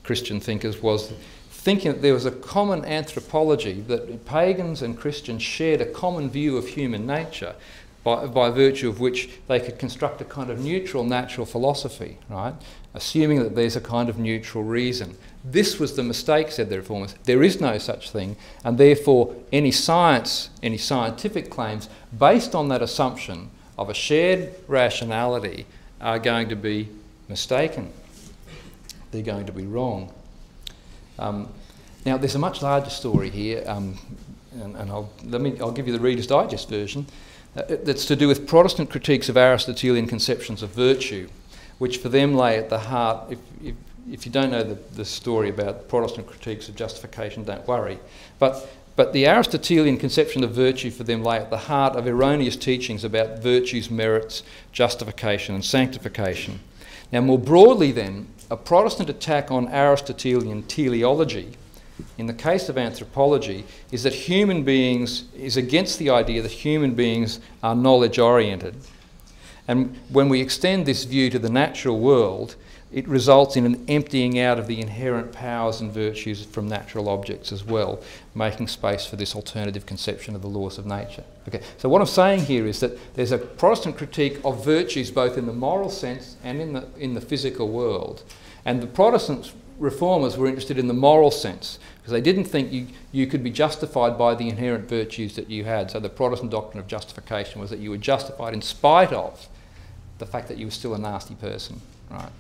Christian 0.03 0.39
thinkers, 0.39 0.81
was 0.81 1.13
thinking 1.49 1.91
that 1.91 2.01
there 2.01 2.13
was 2.13 2.25
a 2.25 2.31
common 2.31 2.83
anthropology, 2.85 3.81
that 3.81 4.25
pagans 4.25 4.81
and 4.81 4.97
Christians 4.97 5.43
shared 5.43 5.81
a 5.81 5.85
common 5.85 6.29
view 6.29 6.57
of 6.57 6.67
human 6.67 7.05
nature, 7.05 7.53
by, 8.03 8.25
by 8.25 8.49
virtue 8.49 8.89
of 8.89 8.99
which 8.99 9.29
they 9.47 9.59
could 9.59 9.77
construct 9.77 10.21
a 10.21 10.25
kind 10.25 10.49
of 10.49 10.59
neutral 10.59 11.03
natural 11.03 11.45
philosophy, 11.45 12.17
right? 12.29 12.55
Assuming 12.93 13.41
that 13.43 13.55
there's 13.55 13.75
a 13.75 13.81
kind 13.81 14.09
of 14.09 14.17
neutral 14.17 14.63
reason. 14.63 15.17
This 15.43 15.79
was 15.79 15.95
the 15.95 16.03
mistake, 16.03 16.51
said 16.51 16.69
the 16.69 16.77
reformers. 16.77 17.15
There 17.23 17.43
is 17.43 17.61
no 17.61 17.77
such 17.77 18.09
thing, 18.11 18.35
and 18.63 18.77
therefore 18.77 19.35
any 19.51 19.71
science, 19.71 20.49
any 20.61 20.77
scientific 20.77 21.49
claims 21.49 21.89
based 22.17 22.55
on 22.55 22.69
that 22.69 22.81
assumption 22.81 23.49
of 23.77 23.89
a 23.89 23.93
shared 23.93 24.53
rationality 24.67 25.65
are 25.99 26.19
going 26.19 26.49
to 26.49 26.55
be 26.55 26.89
mistaken. 27.29 27.91
They're 29.11 29.21
going 29.21 29.45
to 29.45 29.51
be 29.51 29.65
wrong. 29.65 30.11
Um, 31.19 31.49
now, 32.05 32.17
there's 32.17 32.35
a 32.35 32.39
much 32.39 32.63
larger 32.63 32.89
story 32.89 33.29
here, 33.29 33.63
um, 33.67 33.97
and, 34.59 34.75
and 34.75 34.89
I'll, 34.89 35.09
let 35.23 35.39
me, 35.39 35.59
I'll 35.59 35.71
give 35.71 35.85
you 35.85 35.93
the 35.93 35.99
Reader's 35.99 36.25
Digest 36.25 36.67
version 36.67 37.05
Uh, 37.55 37.63
that's 37.83 38.05
to 38.05 38.15
do 38.15 38.27
with 38.27 38.47
Protestant 38.47 38.89
critiques 38.89 39.27
of 39.27 39.35
Aristotelian 39.35 40.07
conceptions 40.07 40.63
of 40.63 40.69
virtue, 40.69 41.27
which 41.79 41.97
for 41.97 42.07
them 42.07 42.33
lay 42.33 42.57
at 42.57 42.69
the 42.69 42.79
heart. 42.79 43.29
If, 43.31 43.39
if, 43.61 43.75
if 44.09 44.25
you 44.25 44.31
don't 44.31 44.51
know 44.51 44.63
the, 44.63 44.75
the 44.95 45.03
story 45.03 45.49
about 45.49 45.89
Protestant 45.89 46.27
critiques 46.27 46.69
of 46.69 46.75
justification, 46.75 47.43
don't 47.43 47.67
worry. 47.67 47.99
But, 48.39 48.69
but 48.95 49.11
the 49.11 49.27
Aristotelian 49.27 49.97
conception 49.97 50.45
of 50.45 50.51
virtue 50.51 50.91
for 50.91 51.03
them 51.03 51.23
lay 51.23 51.37
at 51.37 51.49
the 51.49 51.57
heart 51.57 51.97
of 51.97 52.07
erroneous 52.07 52.55
teachings 52.55 53.03
about 53.03 53.39
virtue's 53.39 53.91
merits, 53.91 54.43
justification, 54.71 55.53
and 55.53 55.65
sanctification. 55.65 56.61
Now, 57.11 57.19
more 57.19 57.39
broadly, 57.39 57.91
then, 57.91 58.27
a 58.49 58.55
Protestant 58.55 59.09
attack 59.09 59.51
on 59.51 59.67
Aristotelian 59.67 60.63
teleology 60.63 61.57
in 62.17 62.27
the 62.27 62.33
case 62.33 62.69
of 62.69 62.77
anthropology 62.77 63.65
is 63.91 64.03
that 64.03 64.13
human 64.13 64.63
beings 64.63 65.25
is 65.35 65.57
against 65.57 65.99
the 65.99 66.09
idea 66.09 66.41
that 66.41 66.51
human 66.51 66.93
beings 66.93 67.39
are 67.63 67.75
knowledge 67.75 68.19
oriented. 68.19 68.75
And 69.67 69.97
when 70.09 70.29
we 70.29 70.41
extend 70.41 70.85
this 70.85 71.03
view 71.03 71.29
to 71.29 71.39
the 71.39 71.49
natural 71.49 71.99
world, 71.99 72.55
it 72.91 73.07
results 73.07 73.55
in 73.55 73.65
an 73.65 73.85
emptying 73.87 74.37
out 74.39 74.59
of 74.59 74.67
the 74.67 74.81
inherent 74.81 75.31
powers 75.31 75.79
and 75.79 75.91
virtues 75.91 76.43
from 76.43 76.67
natural 76.67 77.07
objects 77.07 77.53
as 77.53 77.63
well, 77.63 78.01
making 78.35 78.67
space 78.67 79.05
for 79.05 79.15
this 79.15 79.33
alternative 79.33 79.85
conception 79.85 80.35
of 80.35 80.41
the 80.41 80.49
laws 80.49 80.77
of 80.77 80.85
nature. 80.85 81.23
Okay, 81.47 81.61
so 81.77 81.87
what 81.87 82.01
I'm 82.01 82.07
saying 82.07 82.45
here 82.45 82.67
is 82.67 82.81
that 82.81 83.15
there's 83.15 83.31
a 83.31 83.37
Protestant 83.37 83.97
critique 83.97 84.39
of 84.43 84.65
virtues 84.65 85.09
both 85.09 85.37
in 85.37 85.45
the 85.45 85.53
moral 85.53 85.89
sense 85.89 86.35
and 86.43 86.59
in 86.59 86.73
the, 86.73 86.85
in 86.97 87.13
the 87.13 87.21
physical 87.21 87.69
world. 87.69 88.23
And 88.65 88.81
the 88.81 88.87
Protestant 88.87 89.53
reformers 89.81 90.37
were 90.37 90.47
interested 90.47 90.77
in 90.77 90.87
the 90.87 90.93
moral 90.93 91.31
sense 91.31 91.79
because 91.97 92.11
they 92.11 92.21
didn't 92.21 92.45
think 92.45 92.71
you, 92.71 92.87
you 93.11 93.27
could 93.27 93.43
be 93.43 93.49
justified 93.49 94.17
by 94.17 94.35
the 94.35 94.47
inherent 94.47 94.87
virtues 94.87 95.35
that 95.35 95.49
you 95.49 95.65
had. 95.65 95.91
So 95.91 95.99
the 95.99 96.09
Protestant 96.09 96.51
doctrine 96.51 96.79
of 96.79 96.87
justification 96.87 97.59
was 97.59 97.69
that 97.71 97.79
you 97.79 97.89
were 97.89 97.97
justified 97.97 98.53
in 98.53 98.61
spite 98.61 99.11
of 99.11 99.49
the 100.19 100.25
fact 100.25 100.47
that 100.47 100.57
you 100.57 100.67
were 100.67 100.71
still 100.71 100.93
a 100.93 100.99
nasty 100.99 101.35
person, 101.35 101.81
right? 102.09 102.31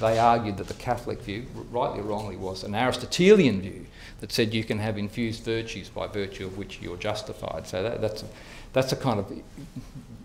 they 0.00 0.18
argued 0.18 0.58
that 0.58 0.68
the 0.68 0.74
Catholic 0.74 1.22
view, 1.22 1.46
rightly 1.70 2.00
or 2.00 2.04
wrongly, 2.04 2.36
was 2.36 2.64
an 2.64 2.74
Aristotelian 2.74 3.62
view 3.62 3.86
that 4.20 4.30
said 4.30 4.52
you 4.52 4.62
can 4.62 4.78
have 4.78 4.98
infused 4.98 5.42
virtues 5.42 5.88
by 5.88 6.06
virtue 6.06 6.46
of 6.46 6.58
which 6.58 6.80
you're 6.82 6.96
justified. 6.96 7.66
So 7.66 7.82
that, 7.82 8.00
that's, 8.00 8.22
a, 8.22 8.26
that's 8.72 8.92
a 8.92 8.96
kind 8.96 9.18
of 9.18 9.32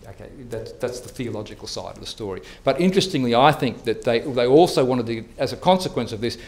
okay, 0.08 0.30
that's, 0.48 0.72
that's 0.72 1.00
the 1.00 1.08
theological 1.08 1.68
side 1.68 1.94
of 1.94 2.00
the 2.00 2.06
story. 2.06 2.42
But 2.64 2.80
interestingly, 2.80 3.34
I 3.34 3.52
think 3.52 3.84
that 3.84 4.02
they, 4.02 4.20
they 4.20 4.46
also 4.46 4.84
wanted 4.84 5.06
to, 5.06 5.24
as 5.38 5.52
a 5.52 5.56
consequence 5.56 6.12
of 6.12 6.20
this, 6.20 6.38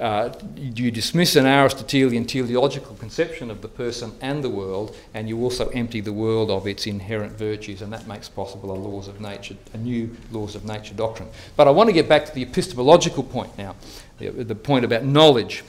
uh, 0.00 0.32
you 0.56 0.90
dismiss 0.90 1.36
an 1.36 1.44
Aristotelian 1.44 2.24
teleological 2.24 2.96
conception 2.96 3.50
of 3.50 3.60
the 3.60 3.68
person 3.68 4.12
and 4.22 4.42
the 4.42 4.48
world, 4.48 4.96
and 5.12 5.28
you 5.28 5.42
also 5.42 5.68
empty 5.68 6.00
the 6.00 6.12
world 6.12 6.50
of 6.50 6.66
its 6.66 6.86
inherent 6.86 7.32
virtues, 7.32 7.82
and 7.82 7.92
that 7.92 8.06
makes 8.06 8.26
possible 8.26 8.70
a 8.70 8.78
laws 8.78 9.08
of 9.08 9.20
nature, 9.20 9.56
a 9.74 9.76
new 9.76 10.16
laws 10.32 10.54
of 10.54 10.64
nature 10.64 10.94
doctrine. 10.94 11.28
But 11.54 11.68
I 11.68 11.70
want 11.70 11.88
to 11.88 11.92
get 11.92 12.08
back 12.08 12.24
to 12.24 12.34
the 12.34 12.42
epistemological 12.42 13.22
point 13.22 13.58
now, 13.58 13.76
the, 14.18 14.30
the 14.30 14.54
point 14.54 14.86
about 14.86 15.04
knowledge. 15.04 15.64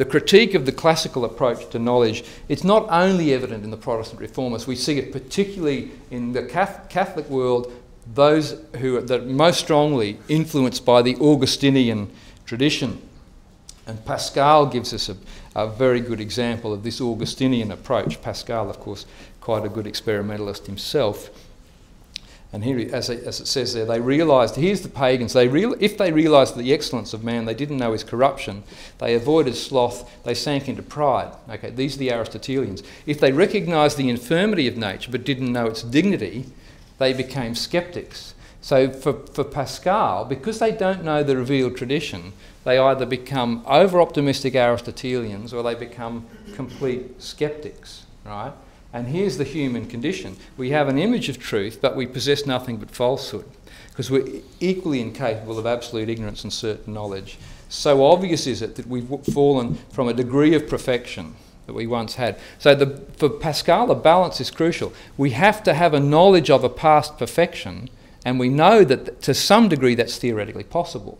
The 0.00 0.06
critique 0.06 0.54
of 0.54 0.64
the 0.64 0.72
classical 0.72 1.26
approach 1.26 1.68
to 1.72 1.78
knowledge, 1.78 2.24
it's 2.48 2.64
not 2.64 2.86
only 2.88 3.34
evident 3.34 3.64
in 3.64 3.70
the 3.70 3.76
Protestant 3.76 4.18
reformers, 4.18 4.66
we 4.66 4.74
see 4.74 4.96
it 4.96 5.12
particularly 5.12 5.90
in 6.10 6.32
the 6.32 6.42
Catholic 6.42 7.28
world, 7.28 7.70
those 8.14 8.58
who 8.78 8.96
are 8.96 9.18
most 9.20 9.60
strongly 9.60 10.16
influenced 10.26 10.86
by 10.86 11.02
the 11.02 11.16
Augustinian 11.16 12.10
tradition. 12.46 13.02
And 13.86 14.02
Pascal 14.06 14.64
gives 14.64 14.94
us 14.94 15.10
a, 15.10 15.18
a, 15.54 15.66
very 15.68 16.00
good 16.00 16.18
example 16.18 16.72
of 16.72 16.82
this 16.82 17.02
Augustinian 17.02 17.70
approach. 17.70 18.22
Pascal, 18.22 18.70
of 18.70 18.80
course, 18.80 19.04
quite 19.42 19.66
a 19.66 19.68
good 19.68 19.86
experimentalist 19.86 20.64
himself. 20.64 21.28
And 22.52 22.64
here, 22.64 22.88
as, 22.92 23.08
it, 23.08 23.32
says 23.32 23.74
there, 23.74 23.84
they 23.84 24.00
realised, 24.00 24.56
here's 24.56 24.80
the 24.80 24.88
pagans, 24.88 25.34
they 25.34 25.46
real, 25.46 25.76
if 25.78 25.96
they 25.96 26.10
realised 26.10 26.56
the 26.56 26.74
excellence 26.74 27.14
of 27.14 27.22
man, 27.22 27.44
they 27.44 27.54
didn't 27.54 27.76
know 27.76 27.92
his 27.92 28.02
corruption, 28.02 28.64
they 28.98 29.14
avoided 29.14 29.54
sloth, 29.54 30.10
they 30.24 30.34
sank 30.34 30.68
into 30.68 30.82
pride. 30.82 31.32
Okay, 31.48 31.70
these 31.70 31.94
are 31.94 32.00
the 32.00 32.10
Aristotelians. 32.10 32.82
If 33.06 33.20
they 33.20 33.30
recognised 33.30 33.96
the 33.96 34.08
infirmity 34.08 34.66
of 34.66 34.76
nature 34.76 35.12
but 35.12 35.24
didn't 35.24 35.52
know 35.52 35.66
its 35.66 35.82
dignity, 35.82 36.46
they 36.98 37.12
became 37.12 37.54
sceptics. 37.54 38.34
So 38.60 38.90
for, 38.90 39.12
for 39.12 39.44
Pascal, 39.44 40.24
because 40.24 40.58
they 40.58 40.72
don't 40.72 41.04
know 41.04 41.22
the 41.22 41.36
revealed 41.36 41.76
tradition, 41.76 42.32
they 42.64 42.78
either 42.78 43.06
become 43.06 43.62
over 43.64 44.00
optimistic 44.00 44.54
Aristotelians 44.54 45.52
or 45.52 45.62
they 45.62 45.74
become 45.74 46.26
complete 46.54 47.22
skeptics, 47.22 48.04
right? 48.24 48.52
And 48.92 49.06
here's 49.08 49.38
the 49.38 49.44
human 49.44 49.86
condition 49.86 50.36
we 50.56 50.70
have 50.70 50.88
an 50.88 50.98
image 50.98 51.28
of 51.28 51.38
truth, 51.38 51.78
but 51.80 51.96
we 51.96 52.06
possess 52.06 52.46
nothing 52.46 52.76
but 52.76 52.90
falsehood 52.90 53.44
because 53.90 54.10
we're 54.10 54.42
equally 54.60 55.00
incapable 55.00 55.58
of 55.58 55.66
absolute 55.66 56.08
ignorance 56.08 56.42
and 56.42 56.52
certain 56.52 56.94
knowledge. 56.94 57.38
So 57.68 58.04
obvious 58.04 58.46
is 58.46 58.62
it 58.62 58.76
that 58.76 58.86
we've 58.86 59.08
fallen 59.32 59.74
from 59.92 60.08
a 60.08 60.14
degree 60.14 60.54
of 60.54 60.68
perfection 60.68 61.36
that 61.66 61.74
we 61.74 61.86
once 61.86 62.16
had. 62.16 62.36
So 62.58 62.74
the, 62.74 63.00
for 63.16 63.28
Pascal, 63.28 63.86
the 63.86 63.94
balance 63.94 64.40
is 64.40 64.50
crucial. 64.50 64.92
We 65.16 65.30
have 65.30 65.62
to 65.64 65.74
have 65.74 65.94
a 65.94 66.00
knowledge 66.00 66.50
of 66.50 66.64
a 66.64 66.68
past 66.68 67.16
perfection, 67.16 67.88
and 68.24 68.40
we 68.40 68.48
know 68.48 68.82
that 68.84 69.22
to 69.22 69.34
some 69.34 69.68
degree 69.68 69.94
that's 69.94 70.18
theoretically 70.18 70.64
possible. 70.64 71.18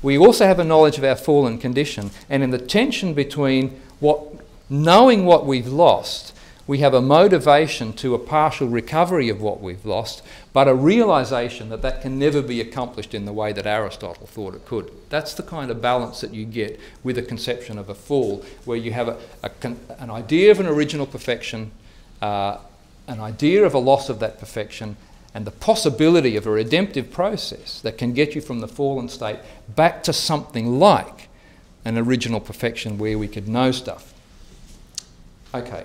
We 0.00 0.16
also 0.16 0.46
have 0.46 0.58
a 0.58 0.64
knowledge 0.64 0.96
of 0.96 1.04
our 1.04 1.16
fallen 1.16 1.58
condition, 1.58 2.12
and 2.30 2.42
in 2.42 2.50
the 2.50 2.58
tension 2.58 3.12
between 3.12 3.78
what, 3.98 4.22
knowing 4.70 5.26
what 5.26 5.44
we've 5.44 5.68
lost, 5.68 6.34
we 6.70 6.78
have 6.78 6.94
a 6.94 7.02
motivation 7.02 7.92
to 7.92 8.14
a 8.14 8.18
partial 8.18 8.68
recovery 8.68 9.28
of 9.28 9.40
what 9.40 9.60
we've 9.60 9.84
lost, 9.84 10.22
but 10.52 10.68
a 10.68 10.74
realization 10.74 11.68
that 11.68 11.82
that 11.82 12.00
can 12.00 12.16
never 12.16 12.40
be 12.40 12.60
accomplished 12.60 13.12
in 13.12 13.24
the 13.24 13.32
way 13.32 13.52
that 13.52 13.66
Aristotle 13.66 14.28
thought 14.28 14.54
it 14.54 14.64
could. 14.66 14.88
That's 15.08 15.34
the 15.34 15.42
kind 15.42 15.72
of 15.72 15.82
balance 15.82 16.20
that 16.20 16.32
you 16.32 16.44
get 16.44 16.78
with 17.02 17.18
a 17.18 17.22
conception 17.22 17.76
of 17.76 17.88
a 17.88 17.94
fall, 17.96 18.44
where 18.66 18.76
you 18.76 18.92
have 18.92 19.08
a, 19.08 19.18
a, 19.42 19.50
an 19.98 20.10
idea 20.10 20.52
of 20.52 20.60
an 20.60 20.66
original 20.66 21.06
perfection, 21.06 21.72
uh, 22.22 22.58
an 23.08 23.18
idea 23.18 23.64
of 23.64 23.74
a 23.74 23.78
loss 23.78 24.08
of 24.08 24.20
that 24.20 24.38
perfection, 24.38 24.96
and 25.34 25.44
the 25.44 25.50
possibility 25.50 26.36
of 26.36 26.46
a 26.46 26.52
redemptive 26.52 27.10
process 27.10 27.80
that 27.80 27.98
can 27.98 28.12
get 28.12 28.36
you 28.36 28.40
from 28.40 28.60
the 28.60 28.68
fallen 28.68 29.08
state 29.08 29.40
back 29.74 30.04
to 30.04 30.12
something 30.12 30.78
like 30.78 31.28
an 31.84 31.98
original 31.98 32.38
perfection 32.38 32.96
where 32.96 33.18
we 33.18 33.26
could 33.26 33.48
know 33.48 33.72
stuff. 33.72 34.14
Okay. 35.52 35.84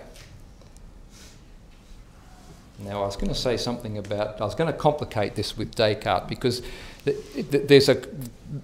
Now, 2.80 3.04
I 3.04 3.06
was 3.06 3.16
going 3.16 3.30
to 3.30 3.36
say 3.40 3.58
something 3.58 3.98
about, 3.98 4.42
I 4.42 4.46
was 4.46 4.56
going 4.56 4.72
to 4.72 4.78
complicate 4.78 5.36
this 5.36 5.58
with 5.58 5.76
Descartes 5.76 6.28
because 6.28 6.62
there's 7.06 7.90
a, 7.90 8.02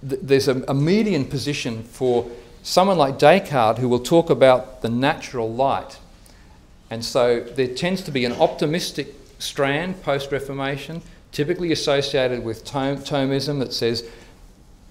there's 0.02 0.48
a, 0.48 0.74
median 0.74 1.24
position 1.24 1.82
for 1.82 2.30
someone 2.62 2.98
like 2.98 3.18
Descartes 3.18 3.78
who 3.78 3.88
will 3.88 4.00
talk 4.00 4.28
about 4.28 4.82
the 4.82 4.88
natural 4.88 5.52
light. 5.52 5.98
And 6.90 7.04
so 7.04 7.40
there 7.40 7.68
tends 7.68 8.02
to 8.02 8.10
be 8.10 8.24
an 8.24 8.32
optimistic 8.32 9.14
strand 9.38 10.02
post 10.02 10.30
Reformation, 10.30 11.02
typically 11.32 11.72
associated 11.72 12.44
with 12.44 12.64
Thomism, 12.64 13.58
that 13.60 13.72
says 13.72 14.08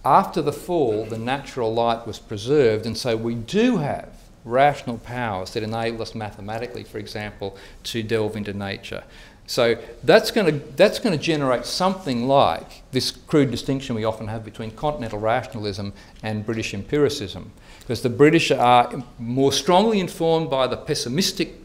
after 0.04 0.42
the 0.42 0.52
fall, 0.52 1.06
the 1.06 1.18
natural 1.18 1.72
light 1.72 2.08
was 2.08 2.18
preserved, 2.18 2.88
and 2.88 2.98
so 2.98 3.16
we 3.16 3.36
do 3.36 3.78
have 3.78 4.10
rational 4.44 4.98
powers 4.98 5.52
that 5.54 5.64
enable 5.64 6.02
us 6.02 6.16
mathematically, 6.16 6.84
for 6.84 6.98
example, 6.98 7.58
to 7.84 8.04
delve 8.04 8.36
into 8.36 8.54
nature. 8.54 9.04
So 9.48 9.78
that's 10.04 10.32
going 10.32 10.48
to 10.48 10.66
that's 10.76 11.00
going 11.00 11.18
to 11.18 11.22
generate 11.22 11.66
something 11.66 12.28
like 12.28 12.84
this 12.92 13.12
crude 13.12 13.52
distinction 13.52 13.96
we 13.96 14.06
often 14.06 14.28
have 14.28 14.46
between 14.46 14.72
continental 14.72 15.20
rationalism 15.20 15.92
and 16.24 16.46
British 16.46 16.74
empiricism, 16.74 17.52
because 17.80 18.02
the 18.02 18.10
British 18.10 18.52
are 18.52 19.04
more 19.20 19.52
strongly 19.52 20.00
informed 20.00 20.50
by 20.50 20.68
the 20.68 20.78
pessimistic 20.78 21.56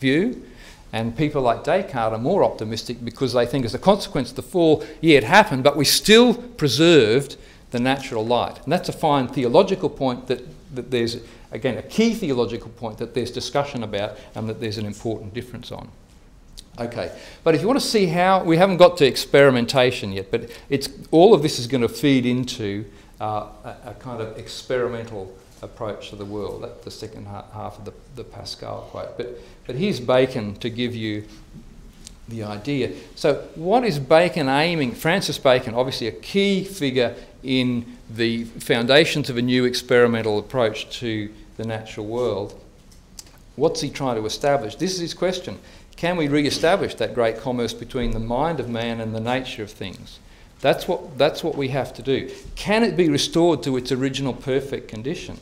view, 0.00 0.42
and 0.92 1.16
people 1.16 1.42
like 1.42 1.62
Descartes 1.62 2.14
are 2.14 2.18
more 2.18 2.42
optimistic 2.42 3.04
because 3.04 3.32
they 3.32 3.46
think 3.46 3.64
as 3.64 3.74
a 3.74 3.78
consequence 3.78 4.30
of 4.30 4.36
the 4.36 4.42
fall, 4.42 4.84
yeah, 5.00 5.18
it 5.18 5.24
happened, 5.24 5.62
but 5.62 5.76
we 5.76 5.84
still 5.84 6.34
preserved 6.34 7.36
the 7.70 7.78
natural 7.78 8.26
light. 8.26 8.60
And 8.64 8.72
that's 8.72 8.88
a 8.88 8.92
fine 8.92 9.28
theological 9.28 9.88
point 9.88 10.26
that, 10.26 10.40
that 10.74 10.90
there's, 10.90 11.18
again, 11.50 11.78
a 11.78 11.82
key 11.82 12.14
theological 12.14 12.70
point 12.70 12.98
that 12.98 13.14
there's 13.14 13.30
discussion 13.30 13.82
about 13.82 14.16
and 14.34 14.48
that 14.48 14.60
there's 14.60 14.78
an 14.78 14.86
important 14.86 15.34
difference 15.34 15.72
on. 15.72 15.88
Okay, 16.78 17.14
but 17.44 17.54
if 17.54 17.60
you 17.60 17.66
want 17.66 17.80
to 17.80 17.86
see 17.86 18.06
how, 18.06 18.42
we 18.42 18.56
haven't 18.56 18.78
got 18.78 18.96
to 18.98 19.06
experimentation 19.06 20.12
yet, 20.12 20.30
but 20.30 20.50
it's, 20.68 20.88
all 21.10 21.34
of 21.34 21.42
this 21.42 21.58
is 21.58 21.66
going 21.66 21.82
to 21.82 21.88
feed 21.88 22.24
into 22.24 22.86
uh, 23.20 23.48
a, 23.64 23.76
a 23.90 23.94
kind 23.98 24.22
of 24.22 24.38
experimental 24.38 25.36
approach 25.62 26.10
to 26.10 26.16
the 26.16 26.24
world. 26.24 26.62
That's 26.62 26.84
the 26.84 26.90
second 26.90 27.26
half 27.26 27.78
of 27.78 27.84
the, 27.84 27.92
the 28.16 28.24
Pascal 28.24 28.82
quote. 28.90 29.16
But, 29.16 29.38
but 29.66 29.76
here's 29.76 30.00
Bacon 30.00 30.54
to 30.56 30.70
give 30.70 30.94
you 30.94 31.24
the 32.28 32.44
idea. 32.44 32.92
So, 33.14 33.48
what 33.56 33.84
is 33.84 33.98
Bacon 33.98 34.48
aiming? 34.48 34.92
Francis 34.92 35.38
Bacon, 35.38 35.74
obviously 35.74 36.06
a 36.06 36.12
key 36.12 36.64
figure 36.64 37.14
in 37.42 37.96
the 38.14 38.44
foundations 38.44 39.30
of 39.30 39.36
a 39.36 39.42
new 39.42 39.64
experimental 39.64 40.38
approach 40.38 40.98
to 40.98 41.30
the 41.56 41.64
natural 41.64 42.06
world. 42.06 42.60
What's 43.56 43.80
he 43.80 43.90
trying 43.90 44.16
to 44.16 44.26
establish? 44.26 44.76
This 44.76 44.94
is 44.94 45.00
his 45.00 45.14
question. 45.14 45.58
Can 45.96 46.16
we 46.16 46.28
re 46.28 46.46
establish 46.46 46.94
that 46.96 47.14
great 47.14 47.38
commerce 47.38 47.74
between 47.74 48.12
the 48.12 48.20
mind 48.20 48.58
of 48.58 48.68
man 48.68 49.00
and 49.00 49.14
the 49.14 49.20
nature 49.20 49.62
of 49.62 49.70
things? 49.70 50.18
That's 50.60 50.88
what, 50.88 51.18
that's 51.18 51.44
what 51.44 51.56
we 51.56 51.68
have 51.68 51.92
to 51.94 52.02
do. 52.02 52.30
Can 52.54 52.82
it 52.82 52.96
be 52.96 53.08
restored 53.08 53.62
to 53.62 53.76
its 53.76 53.92
original 53.92 54.32
perfect 54.32 54.88
condition? 54.88 55.38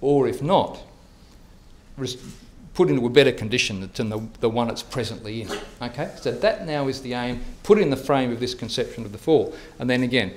or 0.00 0.28
if 0.28 0.42
not, 0.42 0.78
put 2.74 2.90
into 2.90 3.06
a 3.06 3.10
better 3.10 3.32
condition 3.32 3.90
than 3.94 4.08
the, 4.08 4.20
the 4.40 4.50
one 4.50 4.68
it's 4.68 4.82
presently 4.82 5.42
in. 5.42 5.50
Okay, 5.80 6.10
so 6.20 6.30
that 6.30 6.66
now 6.66 6.88
is 6.88 7.00
the 7.02 7.14
aim, 7.14 7.42
put 7.62 7.78
in 7.78 7.90
the 7.90 7.96
frame 7.96 8.30
of 8.30 8.40
this 8.40 8.54
conception 8.54 9.04
of 9.04 9.12
the 9.12 9.18
fall. 9.18 9.54
And 9.78 9.88
then 9.88 10.02
again, 10.02 10.34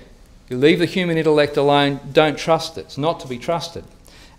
you 0.49 0.57
leave 0.57 0.79
the 0.79 0.85
human 0.85 1.17
intellect 1.17 1.57
alone, 1.57 1.99
don't 2.11 2.37
trust 2.37 2.77
it, 2.77 2.81
it's 2.81 2.97
not 2.97 3.19
to 3.21 3.27
be 3.27 3.37
trusted. 3.37 3.83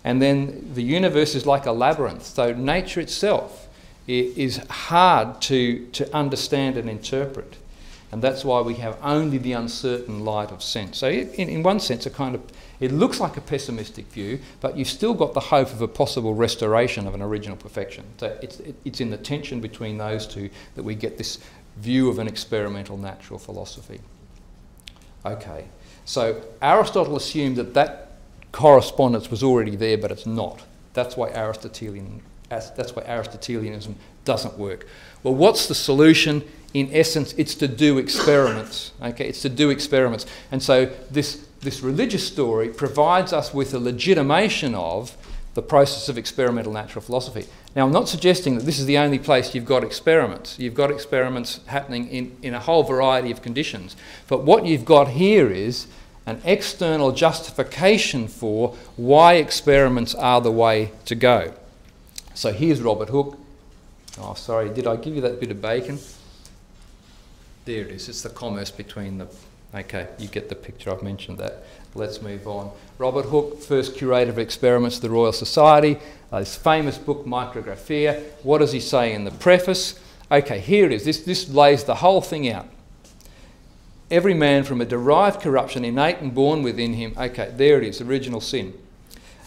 And 0.03 0.21
then 0.21 0.71
the 0.73 0.83
universe 0.83 1.35
is 1.35 1.45
like 1.45 1.65
a 1.65 1.71
labyrinth, 1.71 2.25
so 2.25 2.53
nature 2.53 2.99
itself 2.99 3.67
is 4.07 4.57
hard 4.69 5.41
to, 5.41 5.85
to 5.87 6.13
understand 6.15 6.75
and 6.77 6.89
interpret. 6.89 7.57
And 8.11 8.21
that's 8.21 8.43
why 8.43 8.59
we 8.59 8.73
have 8.75 8.97
only 9.01 9.37
the 9.37 9.53
uncertain 9.53 10.25
light 10.25 10.51
of 10.51 10.61
sense. 10.61 10.97
So, 10.97 11.07
in, 11.07 11.47
in 11.47 11.63
one 11.63 11.79
sense, 11.79 12.05
a 12.05 12.09
kind 12.09 12.35
of 12.35 12.41
it 12.81 12.91
looks 12.91 13.19
like 13.19 13.37
a 13.37 13.41
pessimistic 13.41 14.07
view, 14.07 14.39
but 14.59 14.75
you've 14.75 14.87
still 14.87 15.13
got 15.13 15.35
the 15.35 15.39
hope 15.39 15.71
of 15.71 15.81
a 15.81 15.87
possible 15.87 16.33
restoration 16.33 17.05
of 17.05 17.13
an 17.13 17.21
original 17.21 17.55
perfection. 17.55 18.03
So 18.17 18.35
it's, 18.41 18.59
it's 18.83 18.99
in 18.99 19.11
the 19.11 19.17
tension 19.17 19.61
between 19.61 19.99
those 19.99 20.25
two 20.25 20.49
that 20.73 20.81
we 20.81 20.95
get 20.95 21.19
this 21.19 21.37
view 21.77 22.09
of 22.09 22.17
an 22.17 22.27
experimental 22.27 22.97
natural 22.97 23.37
philosophy. 23.37 24.01
Okay, 25.23 25.65
so 26.05 26.41
Aristotle 26.61 27.15
assumed 27.15 27.57
that 27.57 27.73
that 27.73 28.11
correspondence 28.51 29.29
was 29.31 29.43
already 29.43 29.75
there, 29.75 29.97
but 29.97 30.11
it's 30.11 30.25
not. 30.25 30.61
That's 30.93 31.15
why 31.15 31.29
Aristotelian, 31.29 32.21
that's 32.49 32.95
why 32.95 33.03
Aristotelianism 33.03 33.95
doesn't 34.25 34.57
work. 34.57 34.87
Well, 35.23 35.35
what's 35.35 35.67
the 35.67 35.75
solution? 35.75 36.43
In 36.73 36.89
essence, 36.91 37.33
it's 37.37 37.55
to 37.55 37.67
do 37.67 37.97
experiments. 37.97 38.91
Okay, 39.01 39.27
it's 39.27 39.41
to 39.41 39.49
do 39.49 39.69
experiments, 39.69 40.25
and 40.51 40.61
so 40.61 40.91
this 41.09 41.45
this 41.61 41.81
religious 41.81 42.25
story 42.25 42.69
provides 42.69 43.31
us 43.33 43.53
with 43.53 43.73
a 43.73 43.79
legitimation 43.79 44.73
of 44.73 45.15
the 45.53 45.61
process 45.61 46.07
of 46.07 46.17
experimental 46.17 46.71
natural 46.71 47.01
philosophy. 47.01 47.45
Now, 47.75 47.85
I'm 47.85 47.91
not 47.91 48.07
suggesting 48.07 48.57
that 48.57 48.65
this 48.65 48.79
is 48.79 48.85
the 48.85 48.97
only 48.97 49.19
place 49.19 49.53
you've 49.53 49.65
got 49.65 49.83
experiments. 49.83 50.57
You've 50.57 50.73
got 50.73 50.91
experiments 50.91 51.59
happening 51.67 52.07
in, 52.09 52.37
in 52.41 52.53
a 52.53 52.59
whole 52.59 52.83
variety 52.83 53.31
of 53.31 53.41
conditions. 53.41 53.95
But 54.27 54.43
what 54.43 54.65
you've 54.65 54.85
got 54.85 55.09
here 55.09 55.49
is 55.49 55.87
an 56.25 56.41
external 56.45 57.11
justification 57.11 58.27
for 58.27 58.75
why 58.95 59.33
experiments 59.35 60.15
are 60.15 60.39
the 60.39 60.51
way 60.51 60.91
to 61.05 61.15
go. 61.15 61.53
So 62.33 62.53
here's 62.53 62.81
Robert 62.81 63.09
Hooke. 63.09 63.37
Oh, 64.19 64.33
sorry, 64.35 64.69
did 64.69 64.87
I 64.87 64.95
give 64.95 65.15
you 65.15 65.21
that 65.21 65.39
bit 65.39 65.51
of 65.51 65.61
bacon? 65.61 65.99
There 67.65 67.81
it 67.81 67.91
is. 67.91 68.09
It's 68.09 68.21
the 68.21 68.29
commerce 68.29 68.71
between 68.71 69.17
the 69.17 69.27
Okay, 69.73 70.07
you 70.19 70.27
get 70.27 70.49
the 70.49 70.55
picture, 70.55 70.91
I've 70.91 71.01
mentioned 71.01 71.37
that. 71.37 71.63
Let's 71.93 72.21
move 72.21 72.47
on. 72.47 72.71
Robert 72.97 73.25
Hooke, 73.25 73.59
first 73.61 73.95
curator 73.95 74.31
of 74.31 74.39
experiments 74.39 74.97
of 74.97 75.01
the 75.01 75.09
Royal 75.09 75.33
Society, 75.33 75.97
uh, 76.31 76.39
his 76.39 76.55
famous 76.55 76.97
book 76.97 77.25
Micrographia. 77.25 78.23
What 78.43 78.59
does 78.59 78.71
he 78.71 78.79
say 78.79 79.13
in 79.13 79.25
the 79.25 79.31
preface? 79.31 79.99
Okay, 80.31 80.59
here 80.59 80.85
it 80.85 80.93
is. 80.93 81.03
This, 81.03 81.21
this 81.21 81.49
lays 81.49 81.83
the 81.83 81.95
whole 81.95 82.21
thing 82.21 82.49
out. 82.49 82.67
Every 84.09 84.33
man 84.33 84.63
from 84.63 84.81
a 84.81 84.85
derived 84.85 85.41
corruption 85.41 85.83
innate 85.83 86.19
and 86.19 86.33
born 86.33 86.63
within 86.63 86.93
him, 86.93 87.13
okay, 87.17 87.53
there 87.55 87.81
it 87.81 87.87
is, 87.87 88.01
original 88.01 88.41
sin 88.41 88.73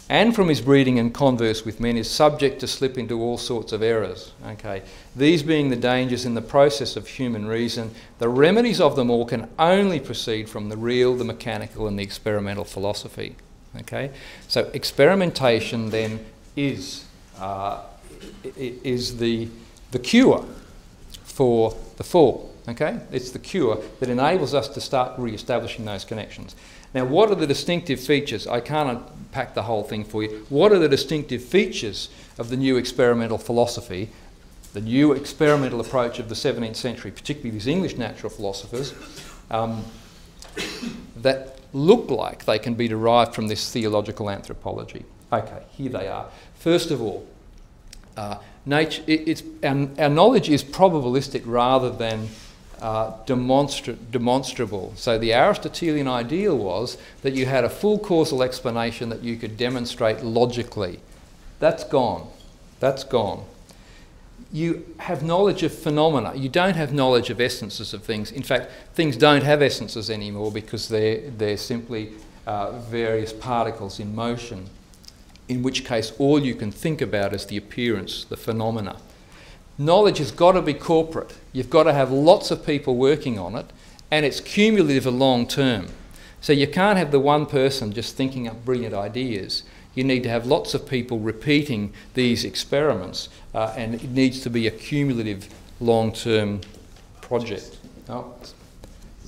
and 0.08 0.34
from 0.34 0.48
his 0.48 0.60
breeding 0.60 0.98
and 0.98 1.14
converse 1.14 1.64
with 1.64 1.80
men 1.80 1.96
is 1.96 2.10
subject 2.10 2.60
to 2.60 2.66
slip 2.66 2.98
into 2.98 3.20
all 3.20 3.38
sorts 3.38 3.72
of 3.72 3.82
errors. 3.82 4.32
Okay, 4.46 4.82
these 5.16 5.42
being 5.42 5.70
the 5.70 5.76
dangers 5.76 6.26
in 6.26 6.34
the 6.34 6.42
process 6.42 6.96
of 6.96 7.08
human 7.08 7.46
reason, 7.46 7.90
the 8.18 8.28
remedies 8.28 8.80
of 8.80 8.96
them 8.96 9.10
all 9.10 9.24
can 9.24 9.48
only 9.58 10.00
proceed 10.00 10.48
from 10.48 10.68
the 10.68 10.76
real, 10.76 11.16
the 11.16 11.24
mechanical, 11.24 11.86
and 11.86 11.98
the 11.98 12.02
experimental 12.02 12.64
philosophy. 12.64 13.36
Okay, 13.80 14.10
so 14.46 14.70
experimentation 14.74 15.90
then 15.90 16.24
is 16.56 17.06
uh, 17.38 17.82
is 18.56 19.16
the 19.18 19.48
the 19.90 19.98
cure 19.98 20.44
for 21.24 21.74
the 21.96 22.04
fall. 22.04 22.54
Okay, 22.68 22.98
it's 23.12 23.30
the 23.30 23.38
cure 23.38 23.82
that 24.00 24.08
enables 24.08 24.54
us 24.54 24.68
to 24.68 24.80
start 24.80 25.18
re-establishing 25.18 25.84
those 25.84 26.04
connections. 26.04 26.56
Now, 26.94 27.04
what 27.04 27.30
are 27.30 27.34
the 27.34 27.46
distinctive 27.46 28.00
features? 28.00 28.46
I 28.46 28.60
can't 28.60 28.88
unpack 28.88 29.54
the 29.54 29.64
whole 29.64 29.82
thing 29.82 30.04
for 30.04 30.22
you. 30.22 30.46
What 30.48 30.72
are 30.72 30.78
the 30.78 30.88
distinctive 30.88 31.42
features 31.42 32.08
of 32.38 32.50
the 32.50 32.56
new 32.56 32.76
experimental 32.76 33.36
philosophy, 33.36 34.10
the 34.72 34.80
new 34.80 35.12
experimental 35.12 35.80
approach 35.80 36.20
of 36.20 36.28
the 36.28 36.36
17th 36.36 36.76
century, 36.76 37.10
particularly 37.10 37.50
these 37.50 37.66
English 37.66 37.96
natural 37.96 38.30
philosophers, 38.30 38.94
um, 39.50 39.84
that 41.16 41.58
look 41.72 42.10
like 42.10 42.44
they 42.44 42.60
can 42.60 42.74
be 42.74 42.86
derived 42.86 43.34
from 43.34 43.48
this 43.48 43.72
theological 43.72 44.30
anthropology? 44.30 45.04
Okay, 45.32 45.64
here 45.70 45.90
they 45.90 46.06
are. 46.06 46.28
First 46.54 46.92
of 46.92 47.02
all, 47.02 47.26
uh, 48.16 48.36
nature, 48.64 49.02
it, 49.08 49.42
our, 49.64 49.88
our 49.98 50.08
knowledge 50.08 50.48
is 50.48 50.62
probabilistic 50.62 51.42
rather 51.44 51.90
than 51.90 52.28
uh, 52.80 53.12
demonstra- 53.26 53.96
demonstrable. 54.10 54.92
So 54.96 55.18
the 55.18 55.32
Aristotelian 55.32 56.08
ideal 56.08 56.56
was 56.56 56.98
that 57.22 57.34
you 57.34 57.46
had 57.46 57.64
a 57.64 57.68
full 57.68 57.98
causal 57.98 58.42
explanation 58.42 59.08
that 59.08 59.22
you 59.22 59.36
could 59.36 59.56
demonstrate 59.56 60.22
logically. 60.22 61.00
That's 61.60 61.84
gone. 61.84 62.28
That's 62.80 63.04
gone. 63.04 63.44
You 64.52 64.86
have 64.98 65.22
knowledge 65.22 65.62
of 65.62 65.72
phenomena. 65.72 66.34
You 66.34 66.48
don't 66.48 66.76
have 66.76 66.92
knowledge 66.92 67.30
of 67.30 67.40
essences 67.40 67.94
of 67.94 68.02
things. 68.04 68.30
In 68.30 68.42
fact, 68.42 68.70
things 68.94 69.16
don't 69.16 69.42
have 69.42 69.62
essences 69.62 70.10
anymore 70.10 70.52
because 70.52 70.88
they're, 70.88 71.30
they're 71.30 71.56
simply 71.56 72.12
uh, 72.46 72.72
various 72.72 73.32
particles 73.32 73.98
in 73.98 74.14
motion, 74.14 74.68
in 75.48 75.62
which 75.62 75.84
case 75.84 76.12
all 76.18 76.38
you 76.44 76.54
can 76.54 76.70
think 76.70 77.00
about 77.00 77.32
is 77.32 77.46
the 77.46 77.56
appearance, 77.56 78.24
the 78.24 78.36
phenomena 78.36 78.96
knowledge 79.78 80.18
has 80.18 80.30
got 80.30 80.52
to 80.52 80.62
be 80.62 80.74
corporate. 80.74 81.34
You've 81.52 81.70
got 81.70 81.84
to 81.84 81.92
have 81.92 82.10
lots 82.10 82.50
of 82.50 82.64
people 82.64 82.96
working 82.96 83.38
on 83.38 83.54
it, 83.54 83.66
and 84.10 84.24
it's 84.24 84.40
cumulative 84.40 85.06
and 85.06 85.18
long 85.18 85.46
term. 85.46 85.88
So 86.40 86.52
you 86.52 86.66
can't 86.66 86.98
have 86.98 87.10
the 87.10 87.20
one 87.20 87.46
person 87.46 87.92
just 87.92 88.16
thinking 88.16 88.46
up 88.46 88.64
brilliant 88.64 88.94
ideas. 88.94 89.62
You 89.94 90.04
need 90.04 90.22
to 90.24 90.28
have 90.28 90.46
lots 90.46 90.74
of 90.74 90.88
people 90.88 91.18
repeating 91.18 91.92
these 92.14 92.44
experiments, 92.44 93.28
uh, 93.54 93.72
and 93.76 93.94
it 93.94 94.10
needs 94.10 94.40
to 94.42 94.50
be 94.50 94.66
a 94.66 94.70
cumulative, 94.70 95.48
long 95.80 96.12
term 96.12 96.60
project. 97.20 97.78
Oh, 98.08 98.34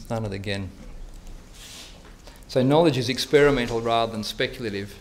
done 0.09 0.25
it 0.25 0.33
again. 0.33 0.71
So 2.49 2.63
knowledge 2.63 2.97
is 2.97 3.09
experimental 3.09 3.81
rather 3.81 4.13
than 4.13 4.23
speculative. 4.23 4.95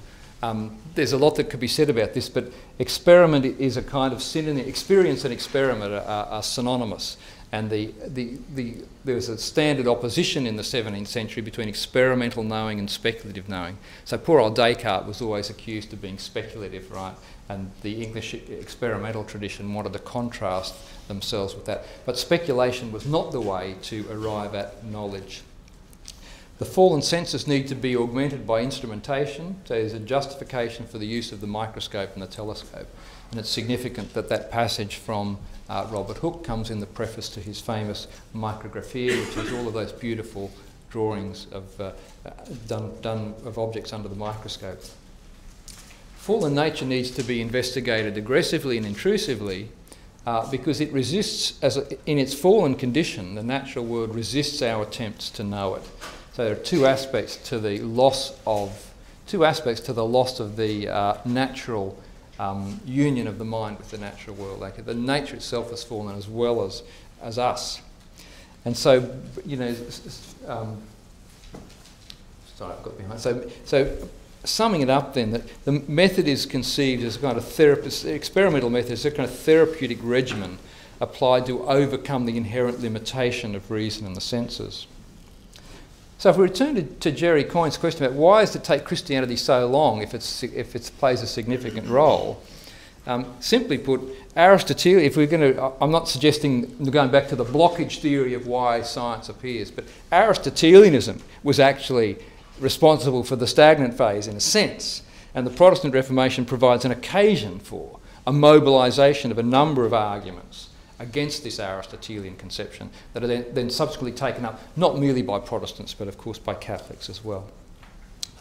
Um, 0.44 0.78
there's 0.96 1.14
a 1.14 1.18
lot 1.18 1.36
that 1.36 1.50
could 1.50 1.60
be 1.60 1.68
said 1.68 1.90
about 1.90 2.14
this, 2.14 2.30
but 2.30 2.52
experiment 2.78 3.46
is 3.60 3.78
a 3.78 3.82
kind 3.82 4.14
of 4.14 4.22
synonym. 4.22 4.68
Experience 4.68 5.24
and 5.24 5.34
experiment 5.34 5.92
are, 5.92 6.26
are 6.26 6.44
synonymous. 6.44 7.18
And 7.52 7.70
the, 7.70 7.94
the, 8.08 8.38
the, 8.54 8.76
there 9.06 9.16
was 9.16 9.30
a 9.30 9.38
standard 9.38 9.88
opposition 9.88 10.46
in 10.46 10.56
the 10.56 10.64
17th 10.64 11.08
century 11.08 11.42
between 11.42 11.70
experimental 11.70 12.44
knowing 12.44 12.80
and 12.80 12.90
speculative 12.90 13.48
knowing. 13.48 13.78
So 14.04 14.18
poor 14.18 14.40
old 14.40 14.56
Descartes 14.56 15.08
was 15.08 15.22
always 15.22 15.50
accused 15.50 15.94
of 15.94 16.02
being 16.02 16.18
speculative, 16.18 16.92
right? 16.92 17.16
And 17.48 17.72
the 17.82 18.04
English 18.04 18.34
experimental 18.34 19.24
tradition 19.24 19.74
wanted 19.74 19.94
to 19.94 20.00
contrast 20.00 20.76
themselves 21.08 21.56
with 21.56 21.66
that. 21.66 21.86
But 22.06 22.18
speculation 22.18 22.92
was 22.92 23.06
not 23.06 23.32
the 23.32 23.42
way 23.42 23.76
to 23.84 24.06
arrive 24.12 24.56
at 24.56 24.84
knowledge. 24.84 25.44
The 26.58 26.66
fallen 26.66 27.02
senses 27.02 27.48
need 27.48 27.68
to 27.68 27.76
be 27.76 27.98
augmented 27.98 28.48
by 28.48 28.62
instrumentation, 28.62 29.58
so 29.66 29.74
there's 29.74 29.94
a 29.94 30.00
justification 30.00 30.88
for 30.88 30.98
the 30.98 31.06
use 31.06 31.34
of 31.34 31.42
the 31.42 31.48
microscope 31.48 32.14
and 32.14 32.24
the 32.24 32.28
telescope. 32.28 32.88
And 33.32 33.40
it's 33.40 33.50
significant 33.50 34.14
that 34.14 34.30
that 34.30 34.52
passage 34.52 34.96
from 34.96 35.38
uh, 35.68 35.86
Robert 35.92 36.18
Hooke 36.18 36.46
comes 36.46 36.70
in 36.70 36.80
the 36.80 36.86
preface 36.86 37.28
to 37.30 37.42
his 37.42 37.60
famous 37.60 38.08
Micrographia, 38.34 39.20
which 39.20 39.36
is 39.46 39.52
all 39.52 39.68
of 39.68 39.74
those 39.74 39.92
beautiful 39.92 40.50
drawings 40.90 41.48
of, 41.52 41.82
uh, 41.82 41.92
done, 42.68 42.94
done 43.02 43.34
of 43.44 43.60
objects 43.60 43.92
under 43.92 44.08
the 44.08 44.16
microscope. 44.16 44.80
Fallen 46.16 46.56
nature 46.56 46.86
needs 46.86 47.12
to 47.12 47.24
be 47.24 47.42
investigated 47.42 48.16
aggressively 48.16 48.78
and 48.78 48.86
intrusively 48.86 49.70
uh, 50.26 50.50
because 50.50 50.80
it 50.80 50.92
resists, 50.94 51.62
as 51.62 51.76
a, 51.76 52.10
in 52.10 52.18
its 52.18 52.34
fallen 52.34 52.76
condition, 52.76 53.36
the 53.36 53.44
natural 53.44 53.84
world 53.84 54.16
resists 54.16 54.62
our 54.62 54.84
attempts 54.84 55.30
to 55.32 55.44
know 55.44 55.76
it. 55.76 55.84
So 56.36 56.44
there 56.44 56.52
are 56.52 56.60
two 56.64 56.86
aspects 56.86 57.38
to 57.48 57.60
the 57.60 57.80
loss 57.80 58.38
of 58.46 58.94
two 59.26 59.46
aspects 59.46 59.80
to 59.82 59.94
the 59.94 60.04
loss 60.04 60.42
of 60.42 60.58
the 60.58 60.90
uh, 60.90 61.18
natural 61.24 61.98
um, 62.40 62.82
union 62.86 63.26
of 63.28 63.38
the 63.38 63.46
mind 63.46 63.78
with 63.78 63.90
the 63.90 63.98
natural 63.98 64.36
world. 64.36 64.60
Like 64.60 64.84
the 64.84 64.94
nature 64.94 65.38
itself 65.38 65.70
has 65.70 65.82
fallen 65.82 66.18
as 66.18 66.28
well 66.28 66.66
as 66.66 66.84
as 67.22 67.40
us, 67.40 67.82
and 68.66 68.76
so 68.76 69.18
you 69.46 69.56
know. 69.56 69.74
Um, 70.46 70.82
sorry, 72.56 72.74
I've 72.74 72.84
got 72.84 72.98
behind. 72.98 73.20
So 73.22 73.50
so. 73.64 74.10
Summing 74.44 74.82
it 74.82 74.92
up, 74.92 75.16
then, 75.16 75.32
that 75.32 75.42
the 75.66 75.72
method 75.72 76.28
is 76.28 76.46
conceived 76.46 77.04
as 77.04 77.16
a 77.16 77.20
kind 77.20 77.36
of 77.36 77.44
therapist, 77.44 78.06
experimental 78.06 78.70
method, 78.70 78.92
as 78.92 79.04
a 79.04 79.10
kind 79.10 79.28
of 79.28 79.36
therapeutic 79.36 79.98
regimen 80.04 80.60
applied 81.02 81.48
to 81.48 81.68
overcome 81.68 82.28
the 82.28 82.38
inherent 82.38 82.80
limitation 82.80 83.56
of 83.56 83.72
reason 83.72 84.06
and 84.06 84.16
the 84.16 84.22
senses. 84.22 84.86
So 86.18 86.30
if 86.30 86.38
we 86.38 86.44
return 86.44 86.76
to, 86.76 86.84
to, 86.84 87.12
Jerry 87.12 87.44
Coyne's 87.44 87.78
question 87.78 88.06
about 88.06 88.18
why 88.18 88.42
does 88.42 88.56
it 88.56 88.64
take 88.64 88.86
Christianity 88.86 89.36
so 89.36 89.68
long 89.68 90.02
if, 90.02 90.14
it's, 90.14 90.44
if 90.44 90.76
it 90.76 90.90
plays 90.98 91.22
a 91.22 91.28
significant 91.28 91.90
role, 91.90 92.42
um, 93.06 93.36
simply 93.40 93.78
put, 93.78 94.02
Aristotle, 94.36 94.98
if 94.98 95.18
we're 95.18 95.28
going 95.28 95.54
to, 95.54 95.74
I'm 95.82 95.92
not 95.92 96.08
suggesting 96.08 96.90
going 96.90 97.12
back 97.12 97.28
to 97.30 97.36
the 97.36 97.46
blockage 97.46 98.00
theory 98.00 98.34
of 98.34 98.48
why 98.48 98.82
science 98.82 99.30
appears, 99.30 99.72
but 99.72 99.86
Aristotelianism 100.12 101.22
was 101.44 101.60
actually 101.60 102.18
responsible 102.60 103.24
for 103.24 103.36
the 103.36 103.46
stagnant 103.46 103.98
phase 103.98 104.28
in 104.28 104.38
a 104.38 104.42
sense, 104.42 105.04
and 105.36 105.46
the 105.46 105.52
Protestant 105.52 105.94
Reformation 105.94 106.46
provides 106.46 106.86
an 106.86 106.92
occasion 106.92 107.60
for 107.60 108.00
a 108.26 108.32
mobilisation 108.32 109.32
of 109.32 109.38
a 109.38 109.44
number 109.44 109.86
of 109.86 109.94
arguments 109.94 110.65
against 111.00 111.44
this 111.44 111.60
Aristotelian 111.60 112.36
conception 112.36 112.90
that 113.14 113.24
are 113.24 113.28
then, 113.28 113.46
then 113.54 113.70
subsequently 113.70 114.12
taken 114.12 114.46
up 114.46 114.62
not 114.76 114.98
merely 114.98 115.22
by 115.22 115.40
Protestants 115.40 115.94
but 115.94 116.08
of 116.08 116.18
course 116.18 116.40
by 116.40 116.54
Catholics 116.54 117.10
as 117.10 117.24
well. 117.24 117.48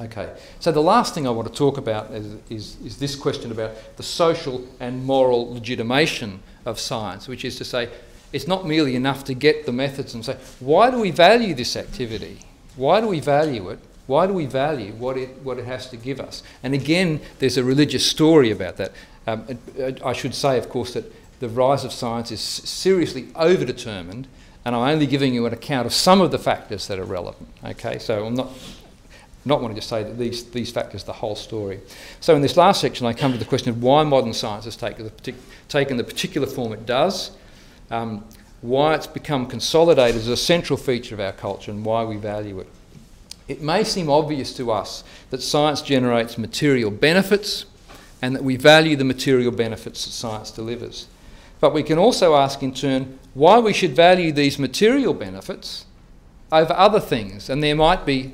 Okay, 0.00 0.32
so 0.58 0.72
the 0.72 0.82
last 0.82 1.14
thing 1.14 1.26
I 1.26 1.30
want 1.30 1.46
to 1.46 1.54
talk 1.54 1.78
about 1.78 2.10
is, 2.10 2.36
is, 2.50 2.76
is, 2.84 2.98
this 2.98 3.14
question 3.14 3.52
about 3.52 3.96
the 3.96 4.02
social 4.02 4.66
and 4.80 5.04
moral 5.04 5.54
legitimation 5.54 6.42
of 6.64 6.80
science, 6.80 7.28
which 7.28 7.44
is 7.44 7.56
to 7.58 7.64
say, 7.64 7.88
it's 8.32 8.48
not 8.48 8.66
merely 8.66 8.96
enough 8.96 9.22
to 9.24 9.34
get 9.34 9.66
the 9.66 9.72
methods 9.72 10.12
and 10.12 10.24
say, 10.24 10.36
why 10.58 10.90
do 10.90 10.98
we 10.98 11.12
value 11.12 11.54
this 11.54 11.76
activity? 11.76 12.40
Why 12.74 13.00
do 13.00 13.06
we 13.06 13.20
value 13.20 13.68
it? 13.70 13.78
Why 14.08 14.26
do 14.26 14.32
we 14.32 14.46
value 14.46 14.92
what 14.94 15.16
it, 15.16 15.28
what 15.42 15.58
it 15.58 15.64
has 15.64 15.88
to 15.90 15.96
give 15.96 16.20
us? 16.20 16.42
And 16.64 16.74
again, 16.74 17.20
there's 17.38 17.56
a 17.56 17.62
religious 17.62 18.04
story 18.04 18.50
about 18.50 18.76
that. 18.78 18.92
Um, 19.28 19.46
I 20.04 20.12
should 20.12 20.34
say, 20.34 20.58
of 20.58 20.68
course, 20.68 20.94
that 20.94 21.10
the 21.44 21.50
rise 21.50 21.84
of 21.84 21.92
science 21.92 22.32
is 22.32 22.40
seriously 22.40 23.24
overdetermined, 23.34 24.24
and 24.64 24.74
I'm 24.74 24.94
only 24.94 25.06
giving 25.06 25.34
you 25.34 25.44
an 25.44 25.52
account 25.52 25.84
of 25.84 25.92
some 25.92 26.22
of 26.22 26.30
the 26.30 26.38
factors 26.38 26.86
that 26.86 26.98
are 26.98 27.04
relevant. 27.04 27.48
Okay, 27.62 27.98
so 27.98 28.24
I'm 28.24 28.34
not 28.34 28.50
not 29.44 29.60
wanting 29.60 29.74
to 29.74 29.82
say 29.82 30.02
that 30.02 30.18
these, 30.18 30.44
these 30.44 30.70
factors 30.70 31.04
the 31.04 31.12
whole 31.12 31.36
story. 31.36 31.82
So 32.20 32.34
in 32.34 32.40
this 32.40 32.56
last 32.56 32.80
section, 32.80 33.06
I 33.06 33.12
come 33.12 33.32
to 33.32 33.38
the 33.38 33.44
question 33.44 33.68
of 33.68 33.82
why 33.82 34.02
modern 34.02 34.32
science 34.32 34.64
has 34.64 34.74
taken 34.74 35.04
the, 35.04 35.10
partic- 35.10 35.34
taken 35.68 35.98
the 35.98 36.04
particular 36.04 36.46
form 36.46 36.72
it 36.72 36.86
does, 36.86 37.32
um, 37.90 38.24
why 38.62 38.94
it's 38.94 39.06
become 39.06 39.44
consolidated 39.44 40.18
as 40.18 40.28
a 40.28 40.36
central 40.38 40.78
feature 40.78 41.14
of 41.14 41.20
our 41.20 41.32
culture, 41.32 41.70
and 41.70 41.84
why 41.84 42.04
we 42.04 42.16
value 42.16 42.58
it. 42.58 42.68
It 43.46 43.60
may 43.60 43.84
seem 43.84 44.08
obvious 44.08 44.56
to 44.56 44.70
us 44.70 45.04
that 45.28 45.42
science 45.42 45.82
generates 45.82 46.38
material 46.38 46.90
benefits 46.90 47.66
and 48.22 48.34
that 48.34 48.42
we 48.42 48.56
value 48.56 48.96
the 48.96 49.04
material 49.04 49.52
benefits 49.52 50.06
that 50.06 50.12
science 50.12 50.50
delivers. 50.50 51.06
But 51.60 51.72
we 51.72 51.82
can 51.82 51.98
also 51.98 52.34
ask 52.34 52.62
in 52.62 52.74
turn 52.74 53.18
why 53.34 53.58
we 53.58 53.72
should 53.72 53.96
value 53.96 54.32
these 54.32 54.58
material 54.58 55.14
benefits 55.14 55.86
over 56.52 56.72
other 56.74 57.00
things, 57.00 57.48
and 57.50 57.62
there 57.62 57.74
might 57.74 58.04
be 58.06 58.32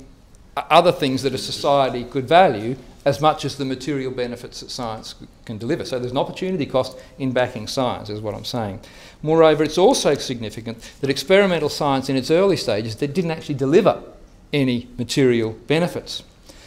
other 0.56 0.92
things 0.92 1.22
that 1.22 1.32
a 1.32 1.38
society 1.38 2.04
could 2.04 2.28
value 2.28 2.76
as 3.04 3.20
much 3.20 3.46
as 3.46 3.56
the 3.56 3.64
material 3.64 4.10
benefits 4.10 4.60
that 4.60 4.70
science 4.70 5.14
can 5.46 5.56
deliver. 5.56 5.86
So 5.86 5.98
there's 5.98 6.12
an 6.12 6.18
opportunity 6.18 6.66
cost 6.66 6.98
in 7.18 7.32
backing 7.32 7.66
science, 7.66 8.10
is 8.10 8.20
what 8.20 8.34
I'm 8.34 8.44
saying. 8.44 8.80
Moreover, 9.22 9.64
it's 9.64 9.78
also 9.78 10.14
significant 10.14 10.90
that 11.00 11.08
experimental 11.08 11.70
science 11.70 12.10
in 12.10 12.16
its 12.16 12.30
early 12.30 12.56
stages 12.56 12.96
that 12.96 13.14
didn't 13.14 13.30
actually 13.30 13.54
deliver 13.54 14.02
any 14.52 14.88
material 14.98 15.52
benefits. 15.66 16.24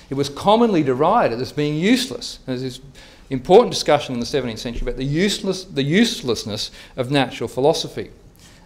It 0.10 0.16
was 0.16 0.30
commonly 0.30 0.82
derided 0.82 1.40
as 1.40 1.52
being 1.52 1.76
useless. 1.76 2.40
This 2.46 2.80
important 3.34 3.72
discussion 3.72 4.14
in 4.14 4.20
the 4.20 4.26
17th 4.26 4.60
century 4.60 4.84
about 4.84 4.98
the, 4.98 5.06
useless, 5.06 5.64
the 5.64 5.84
uselessness 5.84 6.72
of 6.96 7.12
natural 7.12 7.48
philosophy. 7.48 8.12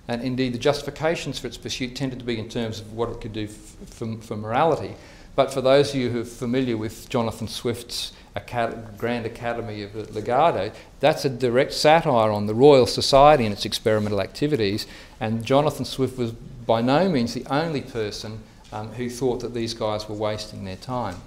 And 0.07 0.22
indeed, 0.22 0.53
the 0.53 0.59
justifications 0.59 1.39
for 1.39 1.47
its 1.47 1.57
pursuit 1.57 1.95
tended 1.95 2.20
to 2.20 2.26
be 2.26 2.39
in 2.39 2.47
terms 2.49 2.80
of 2.80 2.93
what 2.93 3.09
it 3.09 3.20
could 3.20 3.34
do 3.34 3.47
for, 3.47 4.15
for 4.18 4.38
morality. 4.38 4.95
But 5.36 5.53
for 5.53 5.61
those 5.61 5.89
of 5.89 5.99
you 5.99 6.09
who 6.09 6.22
are 6.22 6.26
familiar 6.26 6.78
with 6.78 7.09
Jonathan 7.09 7.47
Swift's 7.47 8.13
Acad- 8.36 8.97
Grand 8.97 9.26
Academy 9.26 9.84
of 9.84 9.91
Lagado, 9.91 10.74
that's 10.99 11.26
a 11.26 11.30
direct 11.30 11.74
satire 11.74 12.32
on 12.32 12.45
the 12.47 12.55
Royal 12.55 12.88
Society 12.88 13.45
and 13.45 13.53
its 13.53 13.65
experimental 13.65 14.22
activities. 14.22 14.88
And 15.20 15.45
Jonathan 15.45 15.86
Swift 15.86 16.18
was 16.18 16.32
by 16.32 16.82
no 16.82 17.09
means 17.09 17.34
the 17.34 17.45
only 17.49 17.82
person 17.82 18.39
um, 18.72 18.89
who 18.93 19.09
thought 19.09 19.41
that 19.41 19.53
these 19.53 19.74
guys 19.74 20.09
were 20.09 20.15
wasting 20.15 20.65
their 20.65 20.76
time. 20.76 21.18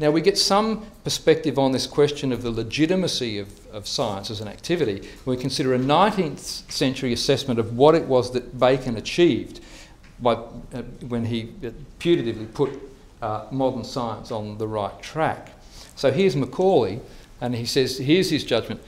Now, 0.00 0.10
we 0.10 0.22
get 0.22 0.38
some 0.38 0.86
perspective 1.04 1.58
on 1.58 1.72
this 1.72 1.86
question 1.86 2.32
of 2.32 2.40
the 2.40 2.50
legitimacy 2.50 3.38
of, 3.38 3.66
of 3.66 3.86
science 3.86 4.30
as 4.30 4.40
an 4.40 4.48
activity 4.48 5.06
when 5.24 5.36
we 5.36 5.40
consider 5.40 5.74
a 5.74 5.78
19th 5.78 6.72
century 6.72 7.12
assessment 7.12 7.60
of 7.60 7.76
what 7.76 7.94
it 7.94 8.06
was 8.06 8.32
that 8.32 8.58
Bacon 8.58 8.96
achieved 8.96 9.60
by, 10.18 10.32
uh, 10.32 10.46
when 11.06 11.26
he 11.26 11.52
uh, 11.62 11.68
putatively 11.98 12.50
put 12.54 12.80
uh, 13.20 13.44
modern 13.50 13.84
science 13.84 14.32
on 14.32 14.56
the 14.56 14.66
right 14.66 15.02
track. 15.02 15.50
So 15.96 16.10
here's 16.10 16.34
Macaulay, 16.34 17.00
and 17.42 17.54
he 17.54 17.66
says, 17.66 17.98
here's 17.98 18.30
his 18.30 18.42
judgment. 18.42 18.80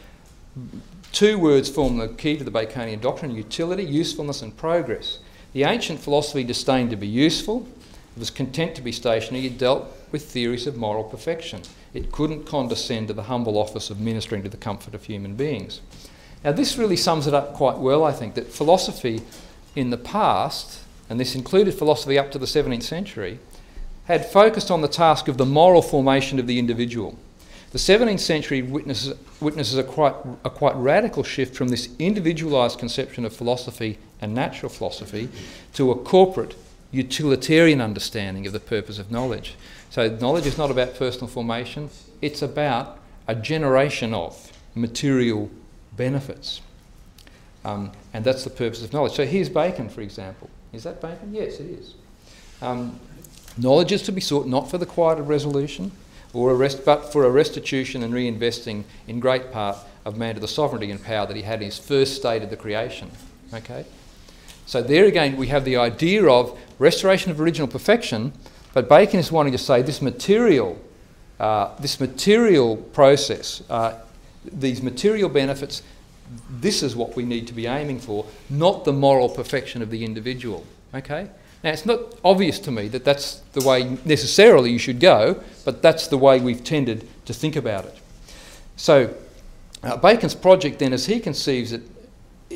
Two 1.13 1.39
words 1.39 1.69
form 1.69 1.99
the 1.99 2.09
key 2.09 2.39
to 2.39 2.45
the 2.45 2.51
Baconian 2.51 3.03
doctrine 3.03 3.33
utility, 3.33 3.85
usefulness, 3.85 4.41
and 4.41 4.57
progress. 4.57 5.19
The 5.53 5.65
ancient 5.65 6.01
philosophy 6.01 6.43
disdained 6.43 6.89
to 6.89 6.97
be 6.97 7.07
useful, 7.07 7.69
was 8.21 8.31
content 8.31 8.75
to 8.77 8.83
be 8.83 8.93
stationary, 8.93 9.47
it 9.47 9.59
dealt 9.59 9.87
with 10.11 10.31
theories 10.31 10.67
of 10.67 10.77
moral 10.77 11.05
perfection. 11.05 11.63
It 11.95 12.13
couldn't 12.13 12.45
condescend 12.45 13.09
to 13.09 13.15
the 13.15 13.25
humble 13.25 13.59
office 13.59 13.91
of 13.91 14.01
ministering 14.01 14.43
to 14.43 14.49
the 14.49 14.57
comfort 14.57 14.95
of 14.95 15.05
human 15.05 15.35
beings. 15.35 15.81
Now, 16.45 16.53
this 16.53 16.77
really 16.77 16.97
sums 16.97 17.27
it 17.27 17.35
up 17.35 17.55
quite 17.55 17.79
well, 17.79 18.05
I 18.05 18.13
think, 18.13 18.35
that 18.35 18.53
philosophy 18.53 19.23
in 19.77 19.91
the 19.91 19.97
past, 19.97 20.81
and 21.09 21.19
this 21.19 21.35
included 21.35 21.75
philosophy 21.75 22.19
up 22.19 22.31
to 22.33 22.39
the 22.39 22.47
17th 22.47 22.83
century, 22.83 23.39
had 24.05 24.27
focused 24.27 24.71
on 24.71 24.81
the 24.81 24.89
task 24.89 25.29
of 25.29 25.39
the 25.39 25.47
moral 25.47 25.83
formation 25.83 26.39
of 26.39 26.47
the 26.47 26.59
individual. 26.59 27.17
The 27.71 27.79
17th 27.79 28.21
century 28.21 28.61
witnesses, 28.61 29.15
witnesses 29.41 29.79
a, 29.79 29.85
quite, 29.85 30.15
a 30.45 30.51
quite 30.51 30.75
radical 30.75 31.23
shift 31.23 31.55
from 31.55 31.69
this 31.69 31.89
individualised 31.99 32.79
conception 32.79 33.25
of 33.25 33.35
philosophy 33.35 33.99
and 34.21 34.35
natural 34.35 34.69
philosophy 34.69 35.29
to 35.75 35.91
a 35.91 35.95
corporate 35.95 36.55
utilitarian 36.93 37.81
understanding 37.81 38.47
of 38.47 38.53
the 38.53 38.61
purpose 38.61 38.99
of 38.99 39.11
knowledge. 39.11 39.57
So, 39.91 40.09
knowledge 40.09 40.47
is 40.47 40.57
not 40.57 40.71
about 40.71 40.95
personal 40.95 41.27
formation, 41.27 41.91
it's 42.21 42.43
about 42.43 42.99
a 43.27 43.35
generation 43.35 44.15
of 44.15 44.53
material 44.75 45.51
benefits. 45.97 46.61
Um, 47.65 47.93
and 48.13 48.25
that's 48.25 48.45
the 48.45 48.51
purpose 48.51 48.85
of 48.85 48.93
knowledge. 48.93 49.13
So, 49.13 49.25
here's 49.25 49.49
Bacon, 49.49 49.89
for 49.89 50.03
example. 50.03 50.51
Is 50.73 50.85
that 50.85 51.01
Bacon? 51.01 51.35
Yes, 51.35 51.61
it 51.61 51.67
is. 51.67 51.95
Um, 52.61 53.01
knowledge 53.57 53.93
is 53.93 54.03
to 54.03 54.13
be 54.13 54.21
sought 54.21 54.47
not 54.47 54.71
for 54.71 54.79
the 54.79 54.87
quiet 54.87 55.19
of 55.19 55.29
resolution, 55.29 55.93
or 56.33 56.55
rest, 56.55 56.85
but 56.85 57.13
for 57.13 57.25
a 57.25 57.31
restitution 57.31 58.03
and 58.03 58.15
reinvesting 58.15 58.85
in 59.07 59.21
great 59.21 59.53
part 59.53 59.77
of 60.05 60.17
man 60.17 60.35
to 60.35 60.41
the 60.41 60.49
sovereignty 60.49 60.91
and 60.91 61.03
power 61.03 61.27
that 61.27 61.37
he 61.37 61.43
had 61.43 61.61
in 61.61 61.67
his 61.67 61.79
first 61.79 62.17
state 62.17 62.43
of 62.43 62.51
the 62.51 62.57
creation. 62.57 63.11
Okay? 63.53 63.85
So 64.73 64.81
there 64.81 65.05
again 65.05 65.37
we 65.37 65.49
have 65.49 65.67
the 65.67 65.77
idea 65.77 66.25
of 66.25 66.59
restoration 66.79 67.31
of 67.31 67.39
original 67.39 67.69
perfection, 67.69 68.33
but 68.73 68.89
Bacon 68.89 69.21
is 69.21 69.31
wanting 69.31 69.53
to 69.53 69.59
say 69.59 69.83
this 69.83 70.01
material, 70.01 70.81
uh, 71.39 71.77
this 71.79 72.01
material 72.01 72.79
process, 72.79 73.63
uh, 73.69 74.01
these 74.51 74.81
material 74.81 75.29
benefits, 75.29 75.83
this 76.49 76.83
is 76.83 76.97
what 76.97 77.15
we 77.15 77.23
need 77.23 77.47
to 77.49 77.53
be 77.53 77.67
aiming 77.67 78.01
for, 78.01 78.25
not 78.49 78.87
the 78.87 78.95
moral 78.95 79.29
perfection 79.29 79.83
of 79.83 79.91
the 79.91 80.07
individual. 80.07 80.65
Okay? 80.95 81.29
Now, 81.63 81.71
it's 81.73 81.85
not 81.85 82.19
obvious 82.25 82.59
to 82.61 82.71
me 82.71 82.89
that 82.89 83.05
that's 83.05 83.43
the 83.53 83.69
way 83.69 83.99
necessarily 84.07 84.71
you 84.71 84.79
should 84.79 85.01
go, 85.01 85.43
but 85.67 85.83
that's 85.83 86.07
the 86.07 86.17
way 86.17 86.41
we've 86.41 86.65
tended 86.65 87.07
to 87.27 87.35
think 87.35 87.57
about 87.57 87.85
it. 87.85 87.99
So, 88.77 89.15
uh, 89.83 89.99
Bacon's 89.99 90.35
project, 90.35 90.79
then, 90.79 90.95
as 90.95 91.05
he 91.05 91.21
conceives 91.21 91.73
it, 91.73 91.83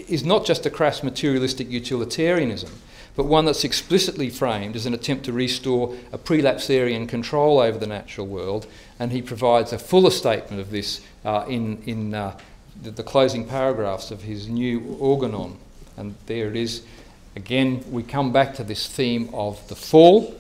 is 0.09 0.25
not 0.25 0.45
just 0.45 0.67
a 0.67 0.71
crass 0.71 1.03
materialistic 1.03 1.71
utilitarianism, 1.71 2.71
but 3.17 3.25
one 3.25 3.47
that's 3.47 3.65
explicitly 3.65 4.29
framed 4.29 4.77
as 4.77 4.87
an 4.87 4.93
attempt 4.93 5.25
to 5.25 5.33
restore 5.33 5.97
a 6.13 6.19
prelapsarian 6.19 7.09
control 7.09 7.59
over 7.59 7.79
the 7.79 7.87
natural 7.87 8.27
world, 8.27 8.67
and 8.99 9.11
he 9.11 9.23
provides 9.23 9.73
a 9.73 9.79
fuller 9.79 10.11
statement 10.11 10.61
of 10.61 10.71
this 10.71 11.01
uh, 11.25 11.45
in, 11.49 11.83
in 11.87 12.15
uh, 12.15 12.39
the, 12.83 12.91
the, 12.91 13.03
closing 13.03 13.47
paragraphs 13.47 14.11
of 14.11 14.23
his 14.23 14.49
new 14.49 14.97
organon. 15.01 15.57
And 15.97 16.15
there 16.27 16.49
it 16.49 16.57
is. 16.57 16.83
Again, 17.35 17.83
we 17.91 18.03
come 18.03 18.33
back 18.33 18.55
to 18.57 18.65
this 18.65 18.87
theme 18.87 19.31
of 19.33 19.67
the 19.69 19.75
fall. 19.75 20.35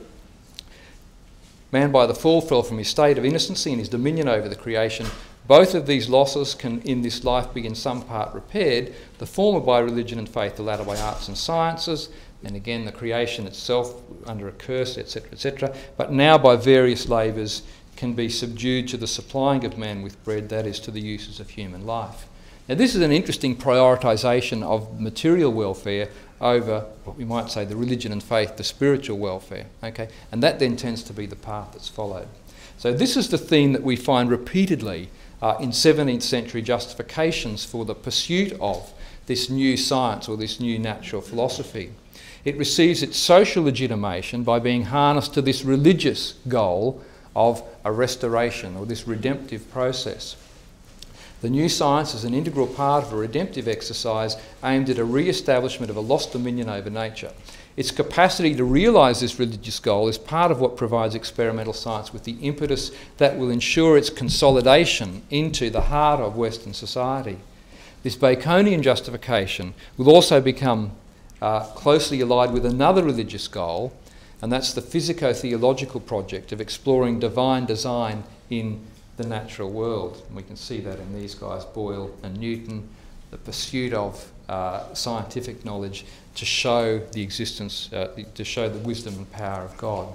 Man 1.72 1.90
by 1.90 2.06
the 2.06 2.14
fall 2.14 2.40
fell 2.42 2.62
from 2.62 2.78
his 2.78 2.88
state 2.88 3.16
of 3.18 3.24
innocency 3.24 3.70
and 3.70 3.80
his 3.80 3.88
dominion 3.88 4.28
over 4.28 4.48
the 4.48 4.54
creation 4.54 5.06
both 5.46 5.74
of 5.74 5.86
these 5.86 6.08
losses 6.08 6.54
can, 6.54 6.80
in 6.82 7.02
this 7.02 7.24
life, 7.24 7.52
be 7.52 7.66
in 7.66 7.74
some 7.74 8.02
part 8.02 8.34
repaired, 8.34 8.94
the 9.18 9.26
former 9.26 9.60
by 9.60 9.78
religion 9.78 10.18
and 10.18 10.28
faith, 10.28 10.56
the 10.56 10.62
latter 10.62 10.84
by 10.84 10.98
arts 10.98 11.28
and 11.28 11.36
sciences, 11.36 12.08
and 12.44 12.56
again 12.56 12.84
the 12.84 12.92
creation 12.92 13.46
itself 13.46 14.02
under 14.26 14.48
a 14.48 14.52
curse, 14.52 14.98
etc., 14.98 15.30
etc., 15.32 15.74
but 15.96 16.12
now 16.12 16.36
by 16.36 16.56
various 16.56 17.08
labours 17.08 17.62
can 17.96 18.12
be 18.12 18.28
subdued 18.28 18.88
to 18.88 18.96
the 18.96 19.06
supplying 19.06 19.64
of 19.64 19.78
man 19.78 20.02
with 20.02 20.22
bread, 20.24 20.48
that 20.50 20.66
is, 20.66 20.78
to 20.80 20.90
the 20.90 21.00
uses 21.00 21.40
of 21.40 21.50
human 21.50 21.86
life. 21.86 22.26
Now, 22.68 22.74
this 22.74 22.94
is 22.94 23.00
an 23.00 23.12
interesting 23.12 23.56
prioritisation 23.56 24.62
of 24.62 25.00
material 25.00 25.52
welfare 25.52 26.08
over 26.40 26.80
what 27.04 27.16
we 27.16 27.24
might 27.24 27.50
say 27.50 27.64
the 27.64 27.76
religion 27.76 28.12
and 28.12 28.22
faith, 28.22 28.56
the 28.56 28.64
spiritual 28.64 29.18
welfare. 29.18 29.66
Okay, 29.82 30.08
and 30.32 30.42
that 30.42 30.58
then 30.58 30.76
tends 30.76 31.02
to 31.04 31.12
be 31.12 31.26
the 31.26 31.36
path 31.36 31.70
that's 31.72 31.88
followed. 31.88 32.28
So 32.76 32.92
this 32.92 33.16
is 33.16 33.30
the 33.30 33.38
theme 33.38 33.72
that 33.72 33.82
we 33.82 33.96
find 33.96 34.30
repeatedly 34.30 35.08
uh, 35.42 35.56
in 35.60 35.70
17th 35.70 36.22
century 36.22 36.62
justifications 36.62 37.64
for 37.64 37.84
the 37.84 37.94
pursuit 37.94 38.52
of 38.60 38.92
this 39.26 39.50
new 39.50 39.76
science 39.76 40.28
or 40.28 40.36
this 40.36 40.60
new 40.60 40.78
natural 40.78 41.20
philosophy. 41.20 41.92
It 42.44 42.56
receives 42.56 43.02
its 43.02 43.16
social 43.16 43.64
legitimation 43.64 44.44
by 44.44 44.60
being 44.60 44.84
harnessed 44.84 45.34
to 45.34 45.42
this 45.42 45.64
religious 45.64 46.34
goal 46.48 47.02
of 47.34 47.62
a 47.84 47.90
restoration 47.92 48.76
or 48.76 48.86
this 48.86 49.06
redemptive 49.06 49.70
process. 49.70 50.36
The 51.42 51.50
new 51.50 51.68
science 51.68 52.14
is 52.14 52.24
an 52.24 52.34
integral 52.34 52.66
part 52.66 53.04
of 53.04 53.12
a 53.12 53.16
redemptive 53.16 53.68
exercise 53.68 54.36
aimed 54.64 54.88
at 54.88 54.98
a 54.98 55.04
re 55.04 55.28
establishment 55.28 55.90
of 55.90 55.96
a 55.96 56.00
lost 56.00 56.32
dominion 56.32 56.68
over 56.68 56.88
nature. 56.88 57.32
Its 57.76 57.90
capacity 57.90 58.54
to 58.54 58.64
realise 58.64 59.20
this 59.20 59.38
religious 59.38 59.78
goal 59.80 60.08
is 60.08 60.16
part 60.16 60.50
of 60.50 60.60
what 60.60 60.78
provides 60.78 61.14
experimental 61.14 61.74
science 61.74 62.12
with 62.12 62.24
the 62.24 62.38
impetus 62.40 62.90
that 63.18 63.36
will 63.36 63.50
ensure 63.50 63.98
its 63.98 64.08
consolidation 64.08 65.22
into 65.30 65.68
the 65.68 65.82
heart 65.82 66.18
of 66.18 66.36
Western 66.36 66.72
society. 66.72 67.38
This 68.02 68.16
Baconian 68.16 68.80
justification 68.80 69.74
will 69.98 70.08
also 70.08 70.40
become 70.40 70.92
uh, 71.42 71.64
closely 71.74 72.20
allied 72.22 72.50
with 72.50 72.64
another 72.64 73.04
religious 73.04 73.46
goal, 73.46 73.92
and 74.40 74.50
that's 74.50 74.72
the 74.72 74.80
physico 74.80 75.34
theological 75.34 76.00
project 76.00 76.52
of 76.52 76.60
exploring 76.60 77.20
divine 77.20 77.66
design 77.66 78.24
in 78.48 78.80
the 79.18 79.26
natural 79.26 79.70
world. 79.70 80.22
And 80.28 80.36
we 80.36 80.42
can 80.42 80.56
see 80.56 80.80
that 80.80 80.98
in 80.98 81.14
these 81.14 81.34
guys, 81.34 81.64
Boyle 81.64 82.14
and 82.22 82.38
Newton, 82.38 82.88
the 83.30 83.38
pursuit 83.38 83.92
of 83.92 84.30
uh, 84.48 84.94
scientific 84.94 85.64
knowledge 85.64 86.06
to 86.36 86.44
show 86.44 86.98
the 87.12 87.22
existence, 87.22 87.92
uh, 87.92 88.14
to 88.34 88.44
show 88.44 88.68
the 88.68 88.78
wisdom 88.78 89.14
and 89.14 89.30
power 89.32 89.62
of 89.62 89.76
God. 89.76 90.12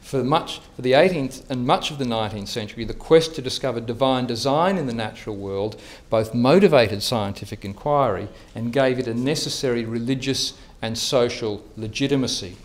For 0.00 0.22
much 0.22 0.60
for 0.74 0.82
the 0.82 0.92
18th 0.92 1.48
and 1.48 1.66
much 1.66 1.90
of 1.90 1.98
the 1.98 2.04
19th 2.04 2.48
century, 2.48 2.84
the 2.84 2.92
quest 2.92 3.34
to 3.36 3.42
discover 3.42 3.80
divine 3.80 4.26
design 4.26 4.76
in 4.76 4.86
the 4.86 4.92
natural 4.92 5.36
world 5.36 5.80
both 6.10 6.34
motivated 6.34 7.02
scientific 7.02 7.64
inquiry 7.64 8.28
and 8.54 8.72
gave 8.72 8.98
it 8.98 9.06
a 9.06 9.14
necessary 9.14 9.84
religious 9.84 10.54
and 10.82 10.98
social 10.98 11.64
legitimacy. 11.76 12.56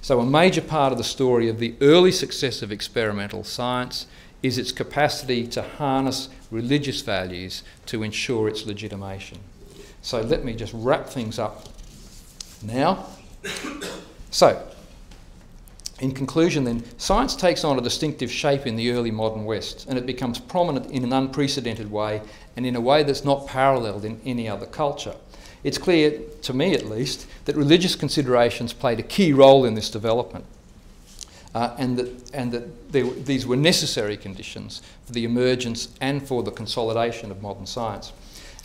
So, 0.00 0.20
a 0.20 0.26
major 0.26 0.62
part 0.62 0.92
of 0.92 0.98
the 0.98 1.04
story 1.04 1.48
of 1.48 1.58
the 1.58 1.74
early 1.82 2.12
success 2.12 2.62
of 2.62 2.72
experimental 2.72 3.44
science 3.44 4.06
is 4.42 4.56
its 4.56 4.72
capacity 4.72 5.46
to 5.48 5.62
harness 5.62 6.30
religious 6.50 7.02
values 7.02 7.62
to 7.86 8.02
ensure 8.02 8.48
its 8.48 8.66
legitimation. 8.66 9.38
So 10.02 10.22
let 10.22 10.44
me 10.44 10.54
just 10.54 10.72
wrap 10.74 11.08
things 11.08 11.38
up 11.38 11.68
now. 12.62 13.06
So, 14.30 14.66
in 16.00 16.12
conclusion, 16.12 16.64
then, 16.64 16.82
science 16.98 17.36
takes 17.36 17.62
on 17.62 17.78
a 17.78 17.82
distinctive 17.82 18.30
shape 18.30 18.66
in 18.66 18.76
the 18.76 18.92
early 18.92 19.10
modern 19.10 19.44
West 19.44 19.86
and 19.88 19.98
it 19.98 20.06
becomes 20.06 20.38
prominent 20.38 20.90
in 20.90 21.04
an 21.04 21.12
unprecedented 21.12 21.90
way 21.90 22.22
and 22.56 22.64
in 22.64 22.74
a 22.74 22.80
way 22.80 23.02
that's 23.02 23.24
not 23.24 23.46
paralleled 23.46 24.04
in 24.04 24.20
any 24.24 24.48
other 24.48 24.66
culture. 24.66 25.14
It's 25.62 25.76
clear, 25.76 26.18
to 26.42 26.54
me 26.54 26.74
at 26.74 26.86
least, 26.86 27.26
that 27.44 27.54
religious 27.54 27.94
considerations 27.94 28.72
played 28.72 28.98
a 28.98 29.02
key 29.02 29.34
role 29.34 29.66
in 29.66 29.74
this 29.74 29.90
development 29.90 30.46
uh, 31.54 31.74
and 31.78 31.98
that, 31.98 32.30
and 32.32 32.52
that 32.52 32.92
there, 32.92 33.04
these 33.04 33.46
were 33.46 33.56
necessary 33.56 34.16
conditions 34.16 34.80
for 35.04 35.12
the 35.12 35.24
emergence 35.24 35.88
and 36.00 36.26
for 36.26 36.42
the 36.42 36.50
consolidation 36.50 37.30
of 37.30 37.42
modern 37.42 37.66
science. 37.66 38.12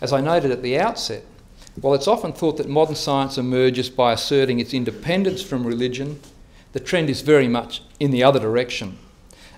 As 0.00 0.12
I 0.12 0.20
noted 0.20 0.50
at 0.50 0.62
the 0.62 0.78
outset, 0.78 1.22
while 1.80 1.94
it's 1.94 2.08
often 2.08 2.32
thought 2.32 2.56
that 2.56 2.68
modern 2.68 2.94
science 2.94 3.36
emerges 3.36 3.90
by 3.90 4.12
asserting 4.12 4.60
its 4.60 4.72
independence 4.72 5.42
from 5.42 5.66
religion, 5.66 6.20
the 6.72 6.80
trend 6.80 7.10
is 7.10 7.20
very 7.20 7.48
much 7.48 7.82
in 8.00 8.10
the 8.10 8.22
other 8.22 8.40
direction. 8.40 8.98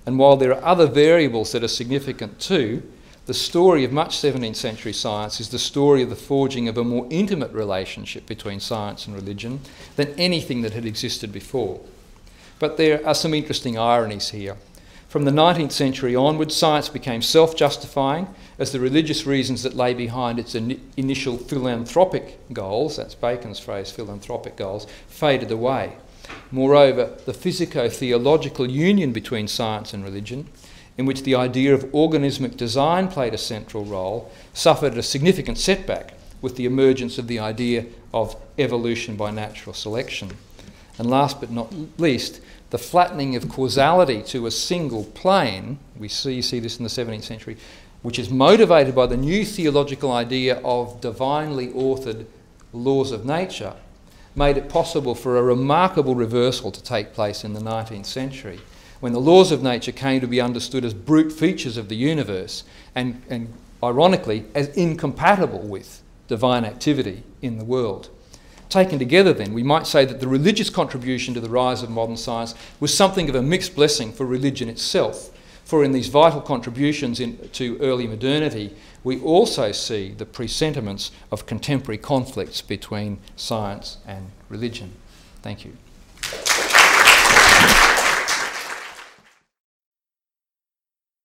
And 0.05 0.19
while 0.19 0.37
there 0.37 0.55
are 0.55 0.65
other 0.65 0.87
variables 0.87 1.53
that 1.53 1.63
are 1.63 1.69
significant 1.69 2.41
too, 2.41 2.83
the 3.27 3.35
story 3.35 3.85
of 3.85 3.93
much 3.93 4.17
17th 4.17 4.57
century 4.57 4.93
science 4.93 5.39
is 5.39 5.51
the 5.51 5.59
story 5.59 6.03
of 6.03 6.09
the 6.09 6.17
forging 6.17 6.67
of 6.67 6.79
a 6.79 6.85
more 6.85 7.07
intimate 7.11 7.53
relationship 7.53 8.27
between 8.27 8.59
science 8.59 9.07
and 9.07 9.15
religion 9.15 9.61
than 9.97 10.15
anything 10.19 10.63
that 10.63 10.73
had 10.73 10.87
existed 10.87 11.31
before. 11.31 11.81
But 12.59 12.79
there 12.79 13.07
are 13.07 13.15
some 13.15 13.35
interesting 13.35 13.79
ironies 13.79 14.31
here. 14.31 14.57
From 15.09 15.25
the 15.25 15.31
19th 15.31 15.73
century 15.73 16.15
onwards, 16.15 16.55
science 16.55 16.91
became 16.91 17.23
self 17.23 17.57
justifying 17.57 18.29
as 18.59 18.73
the 18.73 18.79
religious 18.81 19.25
reasons 19.25 19.63
that 19.63 19.75
lay 19.75 19.95
behind 19.95 20.39
its 20.39 20.55
in 20.55 20.79
initial 20.99 21.39
philanthropic 21.39 22.39
goals, 22.53 22.97
that's 22.99 23.15
Bacon's 23.15 23.59
phrase, 23.59 23.91
philanthropic 23.91 24.57
goals, 24.57 24.87
faded 25.07 25.51
away. 25.51 25.95
Moreover, 26.51 27.17
the 27.25 27.33
physico 27.33 27.89
theological 27.89 28.71
union 28.71 29.13
between 29.13 29.49
science 29.49 29.95
and 29.95 30.05
religion, 30.05 30.47
in 30.99 31.07
which 31.07 31.23
the 31.23 31.35
idea 31.35 31.73
of 31.73 31.85
organismic 31.95 32.59
design 32.59 33.09
played 33.09 33.33
a 33.33 33.39
central 33.39 33.87
role, 33.87 34.31
suffered 34.53 34.99
a 34.99 35.03
significant 35.03 35.57
setback 35.57 36.13
with 36.43 36.57
the 36.57 36.67
emergence 36.67 37.17
of 37.17 37.29
the 37.29 37.39
idea 37.39 37.87
of 38.13 38.37
evolution 38.59 39.17
by 39.17 39.31
natural 39.31 39.73
selection. 39.73 40.33
And 40.99 41.09
last 41.09 41.41
but 41.41 41.51
not 41.51 41.73
least, 41.99 42.41
the 42.71 42.79
flattening 42.79 43.35
of 43.35 43.49
causality 43.49 44.23
to 44.23 44.47
a 44.47 44.51
single 44.51 45.05
plane, 45.05 45.79
we 45.99 46.09
see, 46.09 46.43
see 46.43 46.61
this 46.61 46.79
in 46.79 46.85
the 46.85 46.91
17th 46.91 47.25
century, 47.25 47.57
which 48.03 48.19
is 48.19 48.31
motivated 48.31 48.95
by 48.95 49.07
the 49.07 49.17
new 49.17 49.45
theological 49.45 50.13
idea 50.13 50.61
of 50.65 51.01
divinely 51.01 51.69
authored 51.69 52.27
laws 52.73 53.11
of 53.11 53.25
nature, 53.25 53.75
made 54.37 54.57
it 54.57 54.69
possible 54.69 55.15
for 55.15 55.37
a 55.37 55.43
remarkable 55.43 56.15
reversal 56.15 56.71
to 56.71 56.83
take 56.83 57.13
place 57.13 57.43
in 57.43 57.55
the 57.55 57.61
19th 57.61 58.07
century, 58.07 58.61
when 59.01 59.13
the 59.13 59.21
laws 59.21 59.51
of 59.51 59.63
nature 59.63 59.93
came 59.93 60.21
to 60.21 60.27
be 60.27 60.41
understood 60.41 60.85
as 60.85 60.93
brute 60.93 61.33
features 61.33 61.77
of 61.77 61.89
the 61.89 61.97
universe 61.97 62.65
and, 62.95 63.23
and 63.29 63.53
ironically, 63.83 64.45
as 64.55 64.69
incompatible 64.77 65.61
with 65.61 66.03
divine 66.29 66.65
activity 66.65 67.23
in 67.41 67.59
the 67.59 67.65
world. 67.65 68.11
Taken 68.69 68.99
together, 68.99 69.33
then, 69.33 69.55
we 69.55 69.63
might 69.63 69.87
say 69.87 70.05
that 70.05 70.21
the 70.21 70.29
religious 70.29 70.69
contribution 70.69 71.33
to 71.35 71.41
the 71.41 71.49
rise 71.49 71.83
of 71.83 71.89
modern 71.89 72.19
science 72.19 72.55
was 72.81 72.95
something 72.95 73.29
of 73.29 73.35
a 73.35 73.43
mixed 73.43 73.75
blessing 73.75 74.13
for 74.13 74.27
religion 74.27 74.69
itself. 74.69 75.31
For 75.65 75.85
in 75.85 75.93
these 75.93 76.09
vital 76.09 76.41
contributions 76.41 77.21
in, 77.21 77.49
to 77.51 77.79
early 77.79 78.07
modernity, 78.07 78.75
we 79.05 79.21
also 79.21 79.73
see 79.73 80.13
the 80.13 80.27
presentiments 80.27 81.11
of 81.31 81.47
contemporary 81.47 81.99
conflicts 81.99 82.61
between 82.61 83.19
science 83.37 83.99
and 84.07 84.31
religion. 84.49 84.93
Thank 85.43 85.65
you. 85.65 85.77